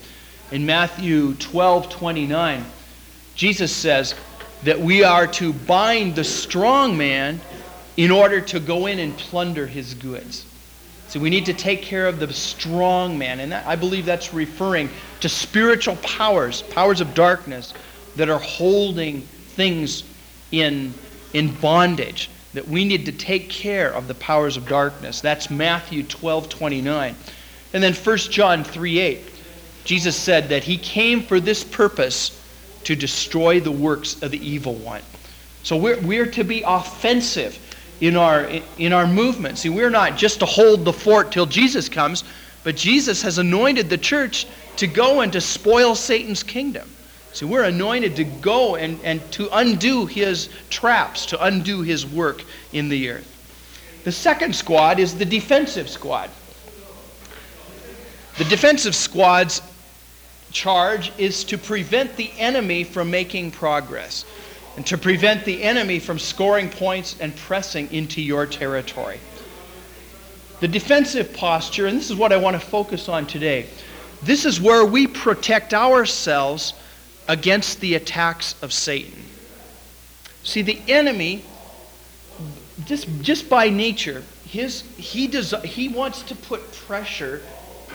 In 0.51 0.65
Matthew 0.65 1.35
12, 1.35 1.91
29, 1.91 2.65
Jesus 3.35 3.75
says 3.75 4.15
that 4.65 4.81
we 4.81 5.05
are 5.05 5.27
to 5.27 5.53
bind 5.53 6.15
the 6.15 6.25
strong 6.25 6.97
man 6.97 7.41
in 7.99 8.11
order 8.11 8.41
to 8.41 8.59
go 8.59 8.87
in 8.87 8.99
and 8.99 9.17
plunder 9.17 9.67
his 9.67 9.93
goods. 9.95 10.47
So 11.09 11.21
we 11.21 11.31
need 11.31 11.47
to 11.47 11.55
take 11.55 11.83
care 11.83 12.07
of 12.07 12.19
the 12.19 12.33
strong 12.33 13.19
man. 13.19 13.41
And 13.41 13.53
that, 13.53 13.67
I 13.67 13.77
believe 13.77 14.07
that's 14.07 14.33
referring 14.33 14.89
to 15.21 15.29
spiritual 15.29 15.97
powers, 15.97 16.63
powers 16.63 17.01
of 17.01 17.15
darkness, 17.15 17.75
that 18.17 18.29
are 18.29 18.39
holding 18.39 19.23
things 19.23 20.03
in, 20.53 20.95
in 21.33 21.55
bondage. 21.57 22.31
That 22.55 22.69
we 22.69 22.85
need 22.85 23.07
to 23.07 23.13
take 23.13 23.51
care 23.51 23.93
of 23.93 24.09
the 24.09 24.15
powers 24.15 24.57
of 24.57 24.67
darkness. 24.67 25.21
That's 25.21 25.51
Matthew 25.51 26.03
12 26.03 26.49
29. 26.49 27.17
And 27.75 27.83
then 27.83 27.95
1 27.95 28.17
John 28.19 28.65
3 28.65 28.99
8. 28.99 29.38
Jesus 29.85 30.17
said 30.17 30.49
that 30.51 30.65
he 30.65 30.77
came 30.77 31.23
for 31.23 31.41
this 31.41 31.65
purpose 31.65 32.39
to 32.85 32.95
destroy 32.95 33.61
the 33.61 33.71
works 33.71 34.23
of 34.23 34.31
the 34.31 34.47
evil 34.47 34.75
one. 34.75 35.03
So 35.63 35.77
we're, 35.77 36.01
we're 36.01 36.27
to 36.27 36.45
be 36.45 36.63
offensive 36.67 37.59
in 38.01 38.17
our, 38.17 38.49
in 38.79 38.93
our 38.93 39.07
movement. 39.07 39.59
See, 39.59 39.69
we're 39.69 39.91
not 39.91 40.17
just 40.17 40.41
to 40.41 40.47
hold 40.47 40.85
the 40.85 40.93
fort 40.93 41.33
till 41.33 41.47
Jesus 41.47 41.89
comes, 41.89 42.25
but 42.65 42.77
Jesus 42.77 43.23
has 43.23 43.39
anointed 43.39 43.91
the 43.91 43.99
church 43.99 44.47
to 44.77 44.87
go 44.87 45.21
and 45.21 45.33
to 45.33 45.41
spoil 45.41 45.95
Satan's 45.95 46.43
kingdom. 46.43 46.89
See, 47.33 47.45
we're 47.45 47.65
anointed 47.65 48.17
to 48.17 48.25
go 48.25 48.77
and, 48.77 48.99
and 49.05 49.21
to 49.33 49.49
undo 49.53 50.07
his 50.07 50.49
traps, 50.71 51.27
to 51.27 51.45
undo 51.45 51.83
his 51.83 52.07
work 52.07 52.43
in 52.73 52.89
the 52.89 53.11
earth. 53.11 53.35
The 54.05 54.13
second 54.13 54.55
squad 54.55 54.99
is 54.99 55.17
the 55.17 55.25
defensive 55.25 55.89
squad. 55.89 56.31
The 58.39 58.45
defensive 58.45 58.95
squad's 58.95 59.61
charge 60.53 61.11
is 61.19 61.43
to 61.45 61.59
prevent 61.59 62.17
the 62.17 62.31
enemy 62.39 62.85
from 62.85 63.11
making 63.11 63.51
progress 63.51 64.25
and 64.77 64.87
to 64.87 64.97
prevent 64.97 65.45
the 65.45 65.61
enemy 65.61 65.99
from 65.99 66.21
scoring 66.21 66.71
points 66.71 67.17
and 67.21 67.35
pressing 67.35 67.93
into 67.93 68.23
your 68.23 68.47
territory. 68.47 69.19
The 70.61 70.69
defensive 70.69 71.35
posture, 71.35 71.89
and 71.89 71.99
this 71.99 72.11
is 72.11 72.17
what 72.17 72.33
I 72.33 72.37
want 72.37 72.55
to 72.55 72.65
focus 72.65 73.09
on 73.09 73.27
today, 73.27 73.67
this 74.23 74.45
is 74.45 74.61
where 74.61 74.85
we 74.85 75.09
protect 75.09 75.75
ourselves 75.75 76.75
against 77.27 77.81
the 77.81 77.97
attacks 77.97 78.55
of 78.63 78.73
Satan. 78.73 79.25
See, 80.45 80.63
the 80.63 80.81
enemy, 80.87 81.43
just, 82.85 83.09
just 83.21 83.51
by 83.51 83.69
nature, 83.69 84.23
his, 84.47 84.83
he, 84.97 85.27
does, 85.27 85.53
he 85.65 85.89
wants 85.89 86.23
to 86.23 86.37
put 86.37 86.73
pressure 86.73 87.43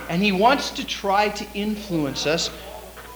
and 0.10 0.22
he 0.22 0.32
wants 0.32 0.70
to 0.72 0.86
try 0.86 1.30
to 1.30 1.46
influence 1.54 2.26
us 2.26 2.50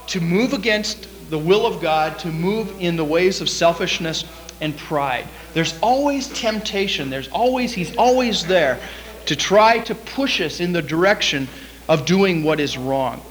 to 0.07 0.21
move 0.21 0.53
against 0.53 1.07
the 1.29 1.37
will 1.37 1.65
of 1.65 1.81
God 1.81 2.17
to 2.19 2.27
move 2.29 2.73
in 2.79 2.95
the 2.95 3.03
ways 3.03 3.41
of 3.41 3.49
selfishness 3.49 4.23
and 4.61 4.75
pride. 4.77 5.27
There's 5.53 5.77
always 5.81 6.27
temptation. 6.29 7.09
There's 7.09 7.27
always, 7.29 7.73
he's 7.73 7.95
always 7.97 8.45
there 8.45 8.79
to 9.25 9.35
try 9.35 9.79
to 9.79 9.93
push 9.93 10.41
us 10.41 10.59
in 10.59 10.71
the 10.71 10.81
direction 10.81 11.47
of 11.89 12.05
doing 12.05 12.43
what 12.43 12.59
is 12.59 12.77
wrong. 12.77 13.21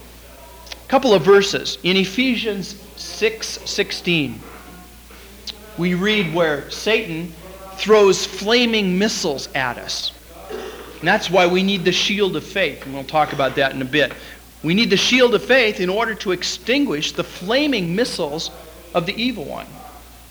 A 0.70 0.88
couple 0.88 1.14
of 1.14 1.22
verses. 1.22 1.78
In 1.82 1.96
Ephesians 1.96 2.80
6 2.96 3.46
16, 3.46 4.40
we 5.78 5.94
read 5.94 6.34
where 6.34 6.70
Satan 6.70 7.34
throws 7.76 8.24
flaming 8.24 8.98
missiles 8.98 9.48
at 9.54 9.78
us. 9.78 10.12
And 10.98 11.08
that's 11.08 11.30
why 11.30 11.46
we 11.46 11.62
need 11.62 11.84
the 11.84 11.92
shield 11.92 12.36
of 12.36 12.44
faith. 12.44 12.84
And 12.84 12.94
we'll 12.94 13.04
talk 13.04 13.32
about 13.32 13.56
that 13.56 13.72
in 13.72 13.82
a 13.82 13.86
bit. 13.86 14.12
We 14.62 14.74
need 14.74 14.90
the 14.90 14.96
shield 14.96 15.34
of 15.34 15.44
faith 15.44 15.80
in 15.80 15.88
order 15.88 16.14
to 16.16 16.32
extinguish 16.32 17.12
the 17.12 17.24
flaming 17.24 17.94
missiles 17.94 18.50
of 18.94 19.06
the 19.06 19.14
evil 19.14 19.44
one. 19.44 19.66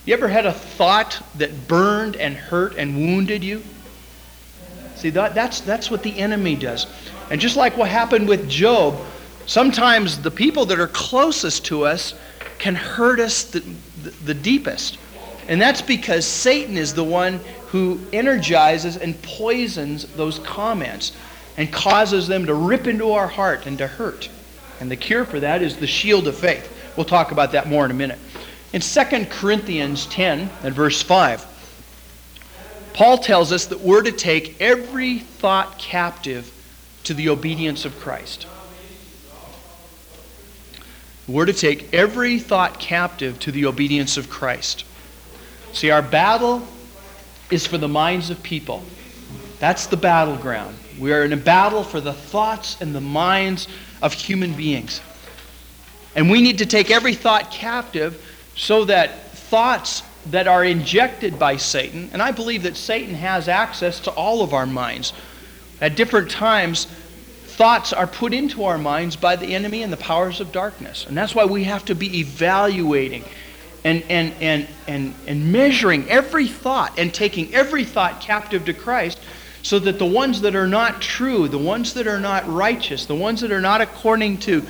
You 0.05 0.13
ever 0.13 0.27
had 0.27 0.45
a 0.45 0.53
thought 0.53 1.21
that 1.35 1.67
burned 1.67 2.15
and 2.15 2.35
hurt 2.35 2.75
and 2.75 2.95
wounded 2.95 3.43
you? 3.43 3.63
See, 4.95 5.09
that, 5.11 5.35
that's, 5.35 5.61
that's 5.61 5.91
what 5.91 6.03
the 6.03 6.17
enemy 6.17 6.55
does. 6.55 6.87
And 7.29 7.41
just 7.41 7.55
like 7.55 7.77
what 7.77 7.89
happened 7.89 8.27
with 8.27 8.49
Job, 8.49 8.99
sometimes 9.45 10.21
the 10.21 10.31
people 10.31 10.65
that 10.65 10.79
are 10.79 10.87
closest 10.87 11.65
to 11.65 11.85
us 11.85 12.13
can 12.59 12.75
hurt 12.75 13.19
us 13.19 13.43
the, 13.45 13.59
the, 14.03 14.09
the 14.25 14.33
deepest. 14.33 14.97
And 15.47 15.61
that's 15.61 15.81
because 15.81 16.25
Satan 16.25 16.77
is 16.77 16.93
the 16.93 17.03
one 17.03 17.39
who 17.67 17.99
energizes 18.13 18.97
and 18.97 19.21
poisons 19.21 20.05
those 20.15 20.39
comments 20.39 21.11
and 21.57 21.71
causes 21.71 22.27
them 22.27 22.45
to 22.45 22.53
rip 22.53 22.87
into 22.87 23.11
our 23.11 23.27
heart 23.27 23.65
and 23.65 23.77
to 23.77 23.87
hurt. 23.87 24.29
And 24.79 24.89
the 24.89 24.95
cure 24.95 25.25
for 25.25 25.39
that 25.39 25.61
is 25.61 25.77
the 25.77 25.87
shield 25.87 26.27
of 26.27 26.35
faith. 26.35 26.71
We'll 26.97 27.05
talk 27.05 27.31
about 27.31 27.51
that 27.51 27.67
more 27.67 27.85
in 27.85 27.91
a 27.91 27.95
minute. 27.95 28.19
In 28.73 28.81
2 28.81 29.25
Corinthians 29.29 30.05
10 30.07 30.49
and 30.63 30.75
verse 30.75 31.01
5, 31.01 31.45
Paul 32.93 33.17
tells 33.17 33.51
us 33.51 33.65
that 33.67 33.81
we're 33.81 34.03
to 34.03 34.11
take 34.11 34.59
every 34.61 35.19
thought 35.19 35.77
captive 35.77 36.51
to 37.03 37.13
the 37.13 37.29
obedience 37.29 37.85
of 37.85 37.99
Christ. 37.99 38.47
We're 41.27 41.45
to 41.45 41.53
take 41.53 41.93
every 41.93 42.39
thought 42.39 42.79
captive 42.79 43.39
to 43.41 43.51
the 43.51 43.65
obedience 43.65 44.15
of 44.15 44.29
Christ. 44.29 44.84
See, 45.75 45.89
our 45.89 46.01
battle 46.01 46.65
is 47.51 47.67
for 47.67 47.77
the 47.77 47.89
minds 47.89 48.29
of 48.29 48.41
people. 48.41 48.81
That's 49.59 49.87
the 49.87 49.97
battleground. 49.97 50.77
We 50.97 51.11
are 51.11 51.25
in 51.25 51.33
a 51.33 51.37
battle 51.37 51.83
for 51.83 51.99
the 51.99 52.13
thoughts 52.13 52.77
and 52.79 52.95
the 52.95 53.01
minds 53.01 53.67
of 54.01 54.13
human 54.13 54.53
beings. 54.53 55.01
And 56.15 56.31
we 56.31 56.41
need 56.41 56.59
to 56.59 56.65
take 56.65 56.91
every 56.91 57.13
thought 57.13 57.51
captive 57.51 58.23
so 58.55 58.85
that 58.85 59.33
thoughts 59.33 60.03
that 60.27 60.47
are 60.47 60.63
injected 60.63 61.37
by 61.37 61.57
Satan, 61.57 62.09
and 62.13 62.21
I 62.21 62.31
believe 62.31 62.63
that 62.63 62.77
Satan 62.77 63.13
has 63.13 63.49
access 63.49 63.99
to 64.01 64.11
all 64.11 64.41
of 64.41 64.53
our 64.53 64.65
minds. 64.65 65.11
At 65.81 65.97
different 65.97 66.31
times, 66.31 66.85
thoughts 67.47 67.91
are 67.91 68.07
put 68.07 68.33
into 68.33 68.63
our 68.63 68.77
minds 68.77 69.17
by 69.17 69.35
the 69.35 69.53
enemy 69.53 69.83
and 69.83 69.91
the 69.91 69.97
powers 69.97 70.39
of 70.39 70.53
darkness. 70.53 71.05
And 71.05 71.17
that's 71.17 71.35
why 71.35 71.43
we 71.43 71.65
have 71.65 71.83
to 71.85 71.95
be 71.95 72.21
evaluating 72.21 73.25
and, 73.85 74.03
and, 74.09 74.33
and, 74.41 74.67
and, 74.87 75.13
and 75.27 75.51
measuring 75.51 76.09
every 76.09 76.47
thought 76.47 76.97
and 76.97 77.13
taking 77.13 77.53
every 77.53 77.85
thought 77.85 78.19
captive 78.19 78.65
to 78.65 78.73
Christ 78.73 79.21
so 79.61 79.79
that 79.79 79.99
the 79.99 80.05
ones 80.05 80.41
that 80.41 80.55
are 80.55 80.67
not 80.67 81.01
true, 81.01 81.47
the 81.47 81.57
ones 81.57 81.93
that 81.93 82.07
are 82.07 82.19
not 82.19 82.51
righteous, 82.51 83.05
the 83.05 83.15
ones 83.15 83.41
that 83.41 83.51
are 83.51 83.61
not 83.61 83.81
according 83.81 84.39
to 84.39 84.63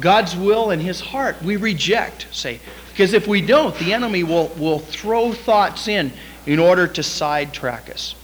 God's 0.00 0.34
will 0.34 0.70
and 0.70 0.82
his 0.82 1.00
heart, 1.00 1.40
we 1.42 1.56
reject, 1.56 2.26
say. 2.32 2.58
Because 2.90 3.12
if 3.12 3.28
we 3.28 3.40
don't, 3.40 3.74
the 3.76 3.92
enemy 3.92 4.24
will, 4.24 4.48
will 4.56 4.78
throw 4.78 5.32
thoughts 5.32 5.86
in 5.86 6.12
in 6.46 6.58
order 6.58 6.86
to 6.86 7.02
sidetrack 7.02 7.90
us. 7.90 8.14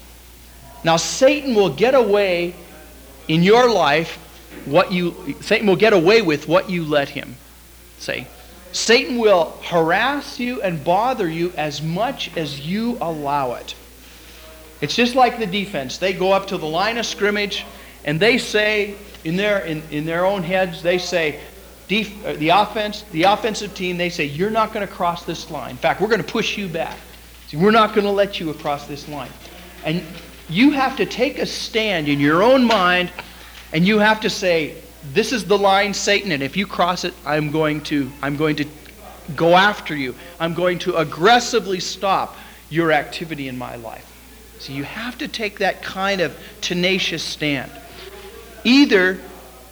Now, 0.85 0.97
Satan 0.97 1.55
will 1.55 1.71
get 1.71 1.95
away 1.95 2.55
in 3.29 3.43
your 3.43 3.71
life 3.71 4.19
what 4.65 4.91
you 4.91 5.37
Satan 5.41 5.67
will 5.67 5.77
get 5.77 5.93
away 5.93 6.23
with 6.23 6.49
what 6.49 6.71
you 6.71 6.85
let 6.85 7.11
him. 7.11 7.37
Say, 7.99 8.27
Satan 8.73 9.19
will 9.19 9.57
harass 9.63 10.39
you 10.39 10.63
and 10.63 10.83
bother 10.85 11.29
you 11.29 11.53
as 11.57 11.83
much 11.83 12.37
as 12.37 12.61
you 12.61 12.99
allow 13.01 13.55
it. 13.55 13.75
It's 14.81 14.95
just 14.95 15.15
like 15.15 15.39
the 15.39 15.47
defense. 15.47 15.99
They 15.99 16.13
go 16.13 16.33
up 16.33 16.47
to 16.49 16.59
the 16.59 16.67
line 16.67 16.97
of 16.99 17.05
scrimmage 17.05 17.67
and 18.05 18.19
they 18.19 18.39
say, 18.39 18.95
in 19.25 19.37
their, 19.37 19.61
in, 19.61 19.83
in 19.91 20.07
their 20.07 20.25
own 20.25 20.43
heads, 20.43 20.83
they 20.83 20.99
say, 20.99 21.41
def, 21.89 22.25
uh, 22.25 22.33
the 22.35 22.49
offense, 22.49 23.03
the 23.13 23.25
offensive 23.25 23.75
team, 23.75 23.99
they 23.99 24.09
say, 24.09 24.25
you're 24.25 24.51
not 24.51 24.73
going 24.73 24.87
to 24.87 24.93
cross 24.93 25.25
this 25.25 25.51
line. 25.51 25.73
In 25.73 25.77
fact, 25.77 26.01
we're 26.01 26.09
going 26.09 26.23
to 26.23 26.33
push 26.33 26.57
you 26.57 26.69
back. 26.69 26.97
See, 27.49 27.57
we're 27.57 27.73
not 27.73 27.95
going 27.95 28.07
to 28.07 28.13
let 28.13 28.41
you 28.41 28.51
across 28.51 28.87
this 28.87 29.09
line. 29.09 29.31
And 29.85 30.03
you 30.49 30.71
have 30.71 30.97
to 30.97 31.07
take 31.07 31.39
a 31.39 31.47
stand 31.47 32.09
in 32.09 32.21
your 32.21 32.43
own 32.43 32.65
mind 32.65 33.11
and 33.73 33.87
you 33.87 33.99
have 33.99 34.21
to 34.21 34.31
say, 34.31 34.77
this 35.13 35.33
is 35.33 35.45
the 35.45 35.59
line, 35.59 35.95
Satan, 35.95 36.33
and 36.33 36.43
if 36.43 36.57
you 36.57 36.67
cross 36.67 37.05
it, 37.05 37.15
I'm 37.25 37.51
going 37.51 37.81
to, 37.83 38.11
I'm 38.23 38.37
going 38.37 38.57
to 38.57 38.67
go 39.37 39.57
after 39.57 39.97
you. 39.97 40.15
I'm 40.39 40.55
going 40.55 40.79
to 40.81 40.97
aggressively 40.97 41.81
stop 41.81 42.37
your 42.69 42.93
activity 42.93 43.49
in 43.49 43.57
my 43.57 43.77
life. 43.77 44.07
So 44.59 44.73
you 44.73 44.85
have 44.85 45.17
to 45.19 45.29
take 45.29 45.59
that 45.61 45.83
kind 45.83 46.21
of 46.21 46.37
tenacious 46.61 47.23
stand. 47.23 47.71
Either 48.63 49.19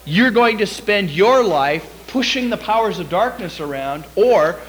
you're 0.05 0.31
going 0.31 0.57
to 0.57 0.65
spend 0.65 1.11
your 1.11 1.43
life 1.43 2.05
pushing 2.07 2.49
the 2.49 2.57
powers 2.57 2.97
of 2.97 3.09
darkness 3.09 3.59
around, 3.59 4.05
or 4.15 4.59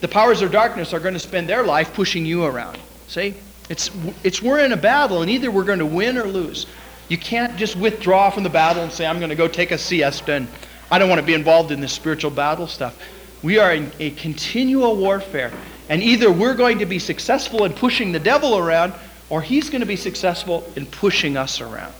the 0.00 0.08
powers 0.08 0.42
of 0.42 0.50
darkness 0.50 0.92
are 0.92 1.00
going 1.00 1.14
to 1.14 1.20
spend 1.20 1.48
their 1.48 1.62
life 1.62 1.94
pushing 1.94 2.26
you 2.26 2.44
around. 2.44 2.78
See? 3.06 3.34
It's, 3.68 3.90
it's 4.24 4.42
we're 4.42 4.58
in 4.60 4.72
a 4.72 4.76
battle, 4.76 5.22
and 5.22 5.30
either 5.30 5.50
we're 5.50 5.64
going 5.64 5.78
to 5.78 5.86
win 5.86 6.18
or 6.18 6.24
lose. 6.24 6.66
You 7.08 7.16
can't 7.16 7.56
just 7.56 7.74
withdraw 7.76 8.30
from 8.30 8.42
the 8.42 8.50
battle 8.50 8.82
and 8.82 8.92
say, 8.92 9.06
I'm 9.06 9.18
going 9.18 9.30
to 9.30 9.36
go 9.36 9.48
take 9.48 9.70
a 9.70 9.78
siesta, 9.78 10.34
and 10.34 10.48
I 10.90 10.98
don't 10.98 11.08
want 11.08 11.20
to 11.20 11.26
be 11.26 11.34
involved 11.34 11.70
in 11.70 11.80
this 11.80 11.92
spiritual 11.92 12.30
battle 12.30 12.66
stuff. 12.66 13.00
We 13.42 13.58
are 13.58 13.72
in 13.72 13.90
a 13.98 14.10
continual 14.10 14.96
warfare, 14.96 15.52
and 15.88 16.02
either 16.02 16.30
we're 16.30 16.54
going 16.54 16.80
to 16.80 16.86
be 16.86 16.98
successful 16.98 17.64
in 17.64 17.72
pushing 17.72 18.12
the 18.12 18.20
devil 18.20 18.58
around, 18.58 18.92
or 19.30 19.40
he's 19.40 19.70
going 19.70 19.80
to 19.80 19.86
be 19.86 19.96
successful 19.96 20.70
in 20.76 20.86
pushing 20.86 21.36
us 21.36 21.60
around. 21.60 21.94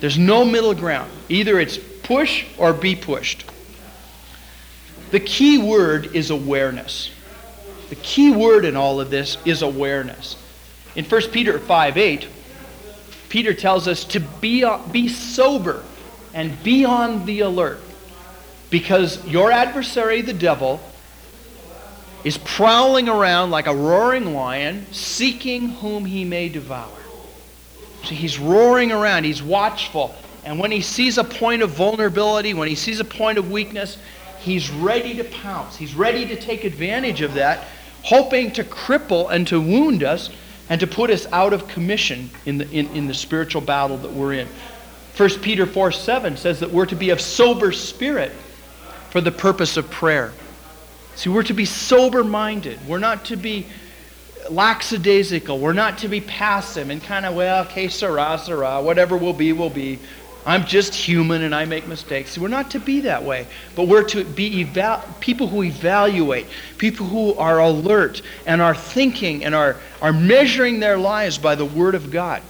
There's 0.00 0.18
no 0.18 0.44
middle 0.44 0.74
ground. 0.74 1.10
Either 1.28 1.58
it's 1.58 1.78
push 2.02 2.46
or 2.56 2.72
be 2.72 2.94
pushed. 2.94 3.44
The 5.10 5.20
key 5.20 5.58
word 5.58 6.14
is 6.14 6.30
awareness. 6.30 7.10
The 7.88 7.96
key 7.96 8.30
word 8.30 8.64
in 8.64 8.76
all 8.76 9.00
of 9.00 9.10
this 9.10 9.36
is 9.44 9.62
awareness. 9.62 10.36
In 10.94 11.04
1 11.04 11.22
Peter 11.30 11.58
5 11.58 11.96
8, 11.96 12.28
Peter 13.30 13.54
tells 13.54 13.88
us 13.88 14.04
to 14.04 14.20
be, 14.20 14.64
uh, 14.64 14.78
be 14.88 15.08
sober 15.08 15.82
and 16.34 16.62
be 16.62 16.84
on 16.84 17.24
the 17.24 17.40
alert 17.40 17.80
because 18.70 19.24
your 19.26 19.50
adversary, 19.50 20.20
the 20.20 20.32
devil, 20.32 20.80
is 22.24 22.36
prowling 22.38 23.08
around 23.08 23.50
like 23.50 23.66
a 23.66 23.74
roaring 23.74 24.34
lion, 24.34 24.84
seeking 24.92 25.70
whom 25.70 26.04
he 26.04 26.24
may 26.24 26.48
devour. 26.48 26.90
See, 28.04 28.16
he's 28.16 28.38
roaring 28.38 28.92
around, 28.92 29.24
he's 29.24 29.42
watchful. 29.42 30.14
And 30.44 30.58
when 30.58 30.70
he 30.70 30.80
sees 30.80 31.16
a 31.16 31.24
point 31.24 31.62
of 31.62 31.70
vulnerability, 31.70 32.52
when 32.52 32.68
he 32.68 32.74
sees 32.74 32.98
a 32.98 33.04
point 33.04 33.38
of 33.38 33.50
weakness, 33.50 33.96
he's 34.40 34.70
ready 34.70 35.14
to 35.14 35.24
pounce. 35.24 35.76
He's 35.76 35.94
ready 35.94 36.26
to 36.26 36.36
take 36.36 36.64
advantage 36.64 37.20
of 37.20 37.34
that, 37.34 37.68
hoping 38.02 38.50
to 38.52 38.64
cripple 38.64 39.30
and 39.30 39.46
to 39.48 39.60
wound 39.60 40.02
us 40.02 40.30
and 40.70 40.80
to 40.80 40.86
put 40.86 41.10
us 41.10 41.26
out 41.32 41.52
of 41.52 41.68
commission 41.68 42.30
in 42.46 42.56
the, 42.56 42.70
in, 42.70 42.86
in 42.96 43.06
the 43.06 43.14
spiritual 43.14 43.60
battle 43.60 43.98
that 43.98 44.12
we're 44.12 44.32
in. 44.32 44.48
1 45.16 45.28
Peter 45.40 45.66
4 45.66 45.92
7 45.92 46.36
says 46.36 46.60
that 46.60 46.70
we're 46.70 46.86
to 46.86 46.96
be 46.96 47.10
of 47.10 47.20
sober 47.20 47.72
spirit 47.72 48.32
for 49.10 49.20
the 49.20 49.32
purpose 49.32 49.76
of 49.76 49.90
prayer. 49.90 50.32
See, 51.16 51.28
we're 51.28 51.42
to 51.42 51.52
be 51.52 51.64
sober 51.64 52.24
minded. 52.24 52.78
We're 52.86 52.98
not 52.98 53.26
to 53.26 53.36
be 53.36 53.66
lackadaisical. 54.48 55.58
We're 55.58 55.72
not 55.72 55.98
to 55.98 56.08
be 56.08 56.20
passive 56.20 56.88
and 56.88 57.02
kind 57.02 57.26
of, 57.26 57.34
well, 57.34 57.64
okay, 57.64 57.88
sera, 57.88 58.40
sera, 58.42 58.80
whatever 58.80 59.16
will 59.16 59.32
be, 59.32 59.52
will 59.52 59.70
be. 59.70 59.98
I'm 60.46 60.64
just 60.64 60.94
human 60.94 61.42
and 61.42 61.54
I 61.54 61.66
make 61.66 61.86
mistakes. 61.86 62.38
We're 62.38 62.48
not 62.48 62.70
to 62.70 62.80
be 62.80 63.00
that 63.02 63.22
way, 63.22 63.46
but 63.76 63.88
we're 63.88 64.04
to 64.04 64.24
be 64.24 64.62
eval- 64.62 65.04
people 65.20 65.46
who 65.46 65.62
evaluate, 65.62 66.46
people 66.78 67.06
who 67.06 67.34
are 67.34 67.58
alert 67.58 68.22
and 68.46 68.62
are 68.62 68.74
thinking 68.74 69.44
and 69.44 69.54
are, 69.54 69.76
are 70.00 70.12
measuring 70.12 70.80
their 70.80 70.96
lives 70.96 71.36
by 71.36 71.54
the 71.54 71.64
Word 71.64 71.94
of 71.94 72.10
God. 72.10 72.42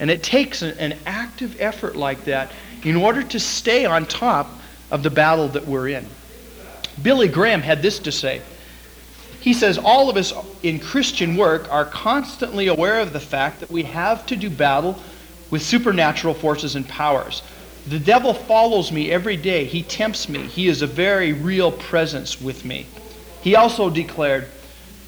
And 0.00 0.10
it 0.10 0.22
takes 0.22 0.62
an, 0.62 0.76
an 0.78 0.98
active 1.06 1.60
effort 1.60 1.94
like 1.94 2.24
that 2.24 2.50
in 2.82 2.96
order 2.96 3.22
to 3.22 3.40
stay 3.40 3.84
on 3.84 4.06
top 4.06 4.50
of 4.90 5.02
the 5.02 5.10
battle 5.10 5.48
that 5.48 5.66
we're 5.66 5.88
in. 5.88 6.06
Billy 7.02 7.28
Graham 7.28 7.62
had 7.62 7.82
this 7.82 8.00
to 8.00 8.12
say. 8.12 8.42
He 9.40 9.54
says, 9.54 9.78
All 9.78 10.10
of 10.10 10.16
us 10.16 10.32
in 10.62 10.80
Christian 10.80 11.36
work 11.36 11.72
are 11.72 11.84
constantly 11.84 12.66
aware 12.66 13.00
of 13.00 13.12
the 13.12 13.20
fact 13.20 13.60
that 13.60 13.70
we 13.70 13.84
have 13.84 14.26
to 14.26 14.36
do 14.36 14.50
battle 14.50 15.00
with 15.50 15.62
supernatural 15.62 16.34
forces 16.34 16.76
and 16.76 16.88
powers. 16.88 17.42
The 17.86 17.98
devil 17.98 18.34
follows 18.34 18.92
me 18.92 19.10
every 19.10 19.36
day. 19.36 19.64
He 19.64 19.82
tempts 19.82 20.28
me. 20.28 20.40
He 20.40 20.68
is 20.68 20.82
a 20.82 20.86
very 20.86 21.32
real 21.32 21.72
presence 21.72 22.40
with 22.40 22.64
me. 22.64 22.86
He 23.42 23.56
also 23.56 23.88
declared, 23.88 24.46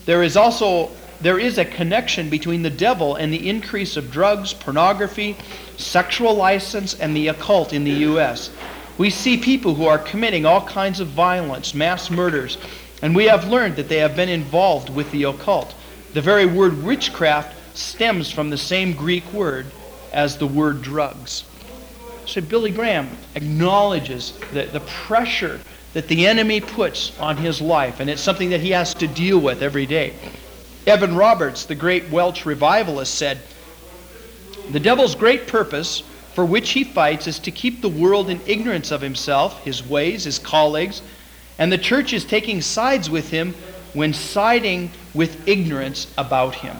There 0.06 0.22
is 0.22 0.36
also 0.36 0.90
there 1.20 1.38
is 1.38 1.58
a 1.58 1.66
connection 1.66 2.30
between 2.30 2.62
the 2.62 2.70
devil 2.70 3.16
and 3.16 3.30
the 3.30 3.48
increase 3.50 3.98
of 3.98 4.10
drugs, 4.10 4.54
pornography, 4.54 5.36
sexual 5.76 6.34
license, 6.34 6.94
and 6.94 7.14
the 7.14 7.28
occult 7.28 7.74
in 7.74 7.84
the 7.84 7.90
U.S. 7.90 8.50
We 8.96 9.10
see 9.10 9.36
people 9.36 9.74
who 9.74 9.84
are 9.84 9.98
committing 9.98 10.46
all 10.46 10.62
kinds 10.62 10.98
of 11.00 11.08
violence, 11.08 11.74
mass 11.74 12.10
murders, 12.10 12.56
and 13.02 13.14
we 13.14 13.26
have 13.26 13.48
learned 13.48 13.76
that 13.76 13.90
they 13.90 13.98
have 13.98 14.16
been 14.16 14.30
involved 14.30 14.88
with 14.88 15.10
the 15.10 15.24
occult. 15.24 15.74
The 16.14 16.22
very 16.22 16.46
word 16.46 16.82
witchcraft 16.82 17.54
stems 17.76 18.30
from 18.30 18.48
the 18.48 18.58
same 18.58 18.94
Greek 18.94 19.30
word 19.32 19.66
as 20.12 20.38
the 20.38 20.46
word 20.46 20.82
drugs. 20.82 21.44
So 22.26 22.40
Billy 22.40 22.70
Graham 22.70 23.08
acknowledges 23.34 24.32
the, 24.52 24.64
the 24.64 24.80
pressure 24.80 25.60
that 25.94 26.06
the 26.08 26.26
enemy 26.26 26.60
puts 26.60 27.18
on 27.18 27.36
his 27.36 27.60
life, 27.60 28.00
and 28.00 28.08
it's 28.08 28.22
something 28.22 28.50
that 28.50 28.60
he 28.60 28.70
has 28.70 28.94
to 28.94 29.08
deal 29.08 29.38
with 29.38 29.62
every 29.62 29.86
day. 29.86 30.14
Evan 30.86 31.16
Roberts, 31.16 31.64
the 31.64 31.74
great 31.74 32.08
Welsh 32.10 32.46
revivalist, 32.46 33.14
said, 33.14 33.38
The 34.70 34.80
devil's 34.80 35.14
great 35.14 35.46
purpose 35.46 36.02
for 36.34 36.44
which 36.44 36.70
he 36.70 36.84
fights 36.84 37.26
is 37.26 37.38
to 37.40 37.50
keep 37.50 37.80
the 37.80 37.88
world 37.88 38.30
in 38.30 38.40
ignorance 38.46 38.92
of 38.92 39.00
himself, 39.00 39.62
his 39.64 39.86
ways, 39.86 40.24
his 40.24 40.38
colleagues, 40.38 41.02
and 41.58 41.72
the 41.72 41.78
church 41.78 42.12
is 42.12 42.24
taking 42.24 42.62
sides 42.62 43.10
with 43.10 43.30
him 43.30 43.54
when 43.92 44.14
siding 44.14 44.90
with 45.12 45.48
ignorance 45.48 46.06
about 46.16 46.54
him. 46.54 46.76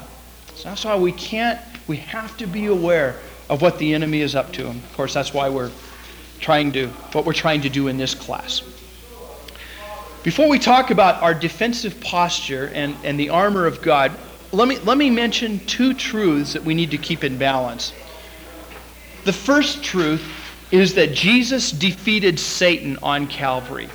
So 0.55 0.69
that's 0.69 0.85
why 0.85 0.97
we 0.97 1.13
can't 1.13 1.61
we 1.87 1.97
have 1.99 2.37
to 2.39 2.47
be 2.47 2.67
aware 2.67 3.17
of 3.49 3.63
what 3.63 3.79
the 3.79 3.95
enemy 3.95 4.21
is 4.21 4.35
up 4.35 4.53
to. 4.53 4.69
And 4.69 4.83
of 4.83 4.93
course, 4.97 5.15
that's 5.15 5.35
why 5.35 5.49
we're 5.49 5.71
trying 6.41 6.73
to, 6.73 6.89
what 7.13 7.25
we're 7.25 7.33
trying 7.33 7.61
to 7.63 7.69
do 7.69 7.89
in 7.89 7.97
this 7.97 8.15
class. 8.15 8.63
Before 10.23 10.49
we 10.49 10.59
talk 10.59 10.91
about 10.91 11.23
our 11.23 11.35
defensive 11.35 12.01
posture 12.01 12.71
and, 12.75 12.95
and 13.05 13.19
the 13.19 13.31
armor 13.31 13.67
of 13.67 13.81
God, 13.81 14.13
let 14.53 14.69
me, 14.69 14.79
let 14.79 14.99
me 14.99 15.11
mention 15.11 15.65
two 15.67 15.95
truths 15.95 16.53
that 16.53 16.65
we 16.65 16.75
need 16.75 16.91
to 16.91 16.99
keep 16.99 17.25
in 17.25 17.39
balance. 17.39 17.93
The 19.25 19.33
first 19.33 19.83
truth 19.83 20.23
is 20.71 20.95
that 20.95 21.13
Jesus 21.13 21.73
defeated 21.73 22.39
Satan 22.39 22.99
on 23.03 23.27
Calvary. 23.27 23.89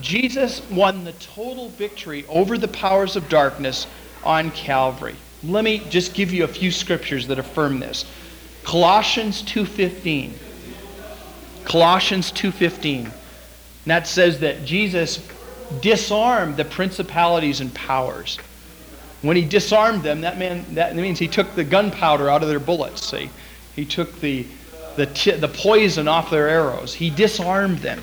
Jesus 0.00 0.62
won 0.70 1.04
the 1.04 1.12
total 1.12 1.68
victory 1.70 2.24
over 2.28 2.56
the 2.56 2.68
powers 2.68 3.16
of 3.16 3.28
darkness 3.28 3.86
on 4.24 4.50
Calvary. 4.50 5.16
Let 5.42 5.64
me 5.64 5.82
just 5.90 6.14
give 6.14 6.32
you 6.32 6.44
a 6.44 6.48
few 6.48 6.70
scriptures 6.70 7.26
that 7.28 7.38
affirm 7.38 7.80
this. 7.80 8.04
Colossians 8.64 9.42
2:15. 9.42 10.34
Colossians 11.64 12.30
2:15. 12.32 13.10
That 13.86 14.06
says 14.06 14.40
that 14.40 14.66
Jesus 14.66 15.20
disarmed 15.80 16.56
the 16.56 16.64
principalities 16.64 17.60
and 17.60 17.72
powers. 17.72 18.38
When 19.22 19.36
he 19.36 19.44
disarmed 19.44 20.02
them, 20.02 20.22
that, 20.22 20.38
man, 20.38 20.64
that 20.74 20.96
means 20.96 21.18
he 21.18 21.28
took 21.28 21.54
the 21.54 21.64
gunpowder 21.64 22.28
out 22.28 22.42
of 22.42 22.48
their 22.48 22.58
bullets. 22.58 23.06
See? 23.06 23.30
He 23.76 23.84
took 23.84 24.20
the, 24.20 24.46
the, 24.96 25.06
t- 25.06 25.32
the 25.32 25.48
poison 25.48 26.08
off 26.08 26.30
their 26.30 26.48
arrows. 26.48 26.94
He 26.94 27.10
disarmed 27.10 27.78
them. 27.78 28.02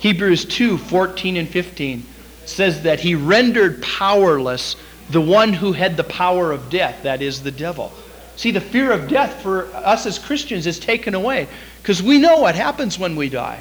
Hebrews 0.00 0.44
2 0.44 0.78
14 0.78 1.36
and 1.36 1.48
15 1.48 2.04
says 2.44 2.82
that 2.82 3.00
he 3.00 3.14
rendered 3.14 3.82
powerless 3.82 4.76
the 5.10 5.20
one 5.20 5.52
who 5.52 5.72
had 5.72 5.96
the 5.96 6.04
power 6.04 6.52
of 6.52 6.70
death, 6.70 7.02
that 7.02 7.22
is, 7.22 7.42
the 7.42 7.50
devil. 7.50 7.92
See, 8.36 8.50
the 8.50 8.60
fear 8.60 8.92
of 8.92 9.08
death 9.08 9.42
for 9.42 9.66
us 9.74 10.06
as 10.06 10.18
Christians 10.18 10.66
is 10.66 10.78
taken 10.78 11.14
away 11.14 11.48
because 11.82 12.02
we 12.02 12.18
know 12.18 12.38
what 12.38 12.54
happens 12.54 12.98
when 12.98 13.16
we 13.16 13.28
die. 13.28 13.60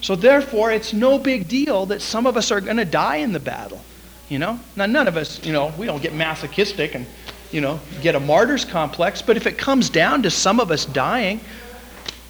So, 0.00 0.14
therefore, 0.14 0.70
it's 0.70 0.92
no 0.92 1.18
big 1.18 1.48
deal 1.48 1.86
that 1.86 2.02
some 2.02 2.26
of 2.26 2.36
us 2.36 2.50
are 2.50 2.60
going 2.60 2.76
to 2.76 2.84
die 2.84 3.16
in 3.16 3.32
the 3.32 3.40
battle. 3.40 3.80
You 4.28 4.38
know? 4.38 4.60
Now, 4.76 4.86
none 4.86 5.08
of 5.08 5.16
us, 5.16 5.44
you 5.44 5.52
know, 5.52 5.72
we 5.78 5.86
don't 5.86 6.02
get 6.02 6.12
masochistic 6.14 6.94
and, 6.94 7.06
you 7.50 7.60
know, 7.60 7.80
get 8.02 8.14
a 8.14 8.20
martyr's 8.20 8.64
complex, 8.64 9.22
but 9.22 9.36
if 9.36 9.46
it 9.46 9.56
comes 9.56 9.88
down 9.88 10.22
to 10.24 10.30
some 10.30 10.60
of 10.60 10.70
us 10.70 10.84
dying, 10.84 11.40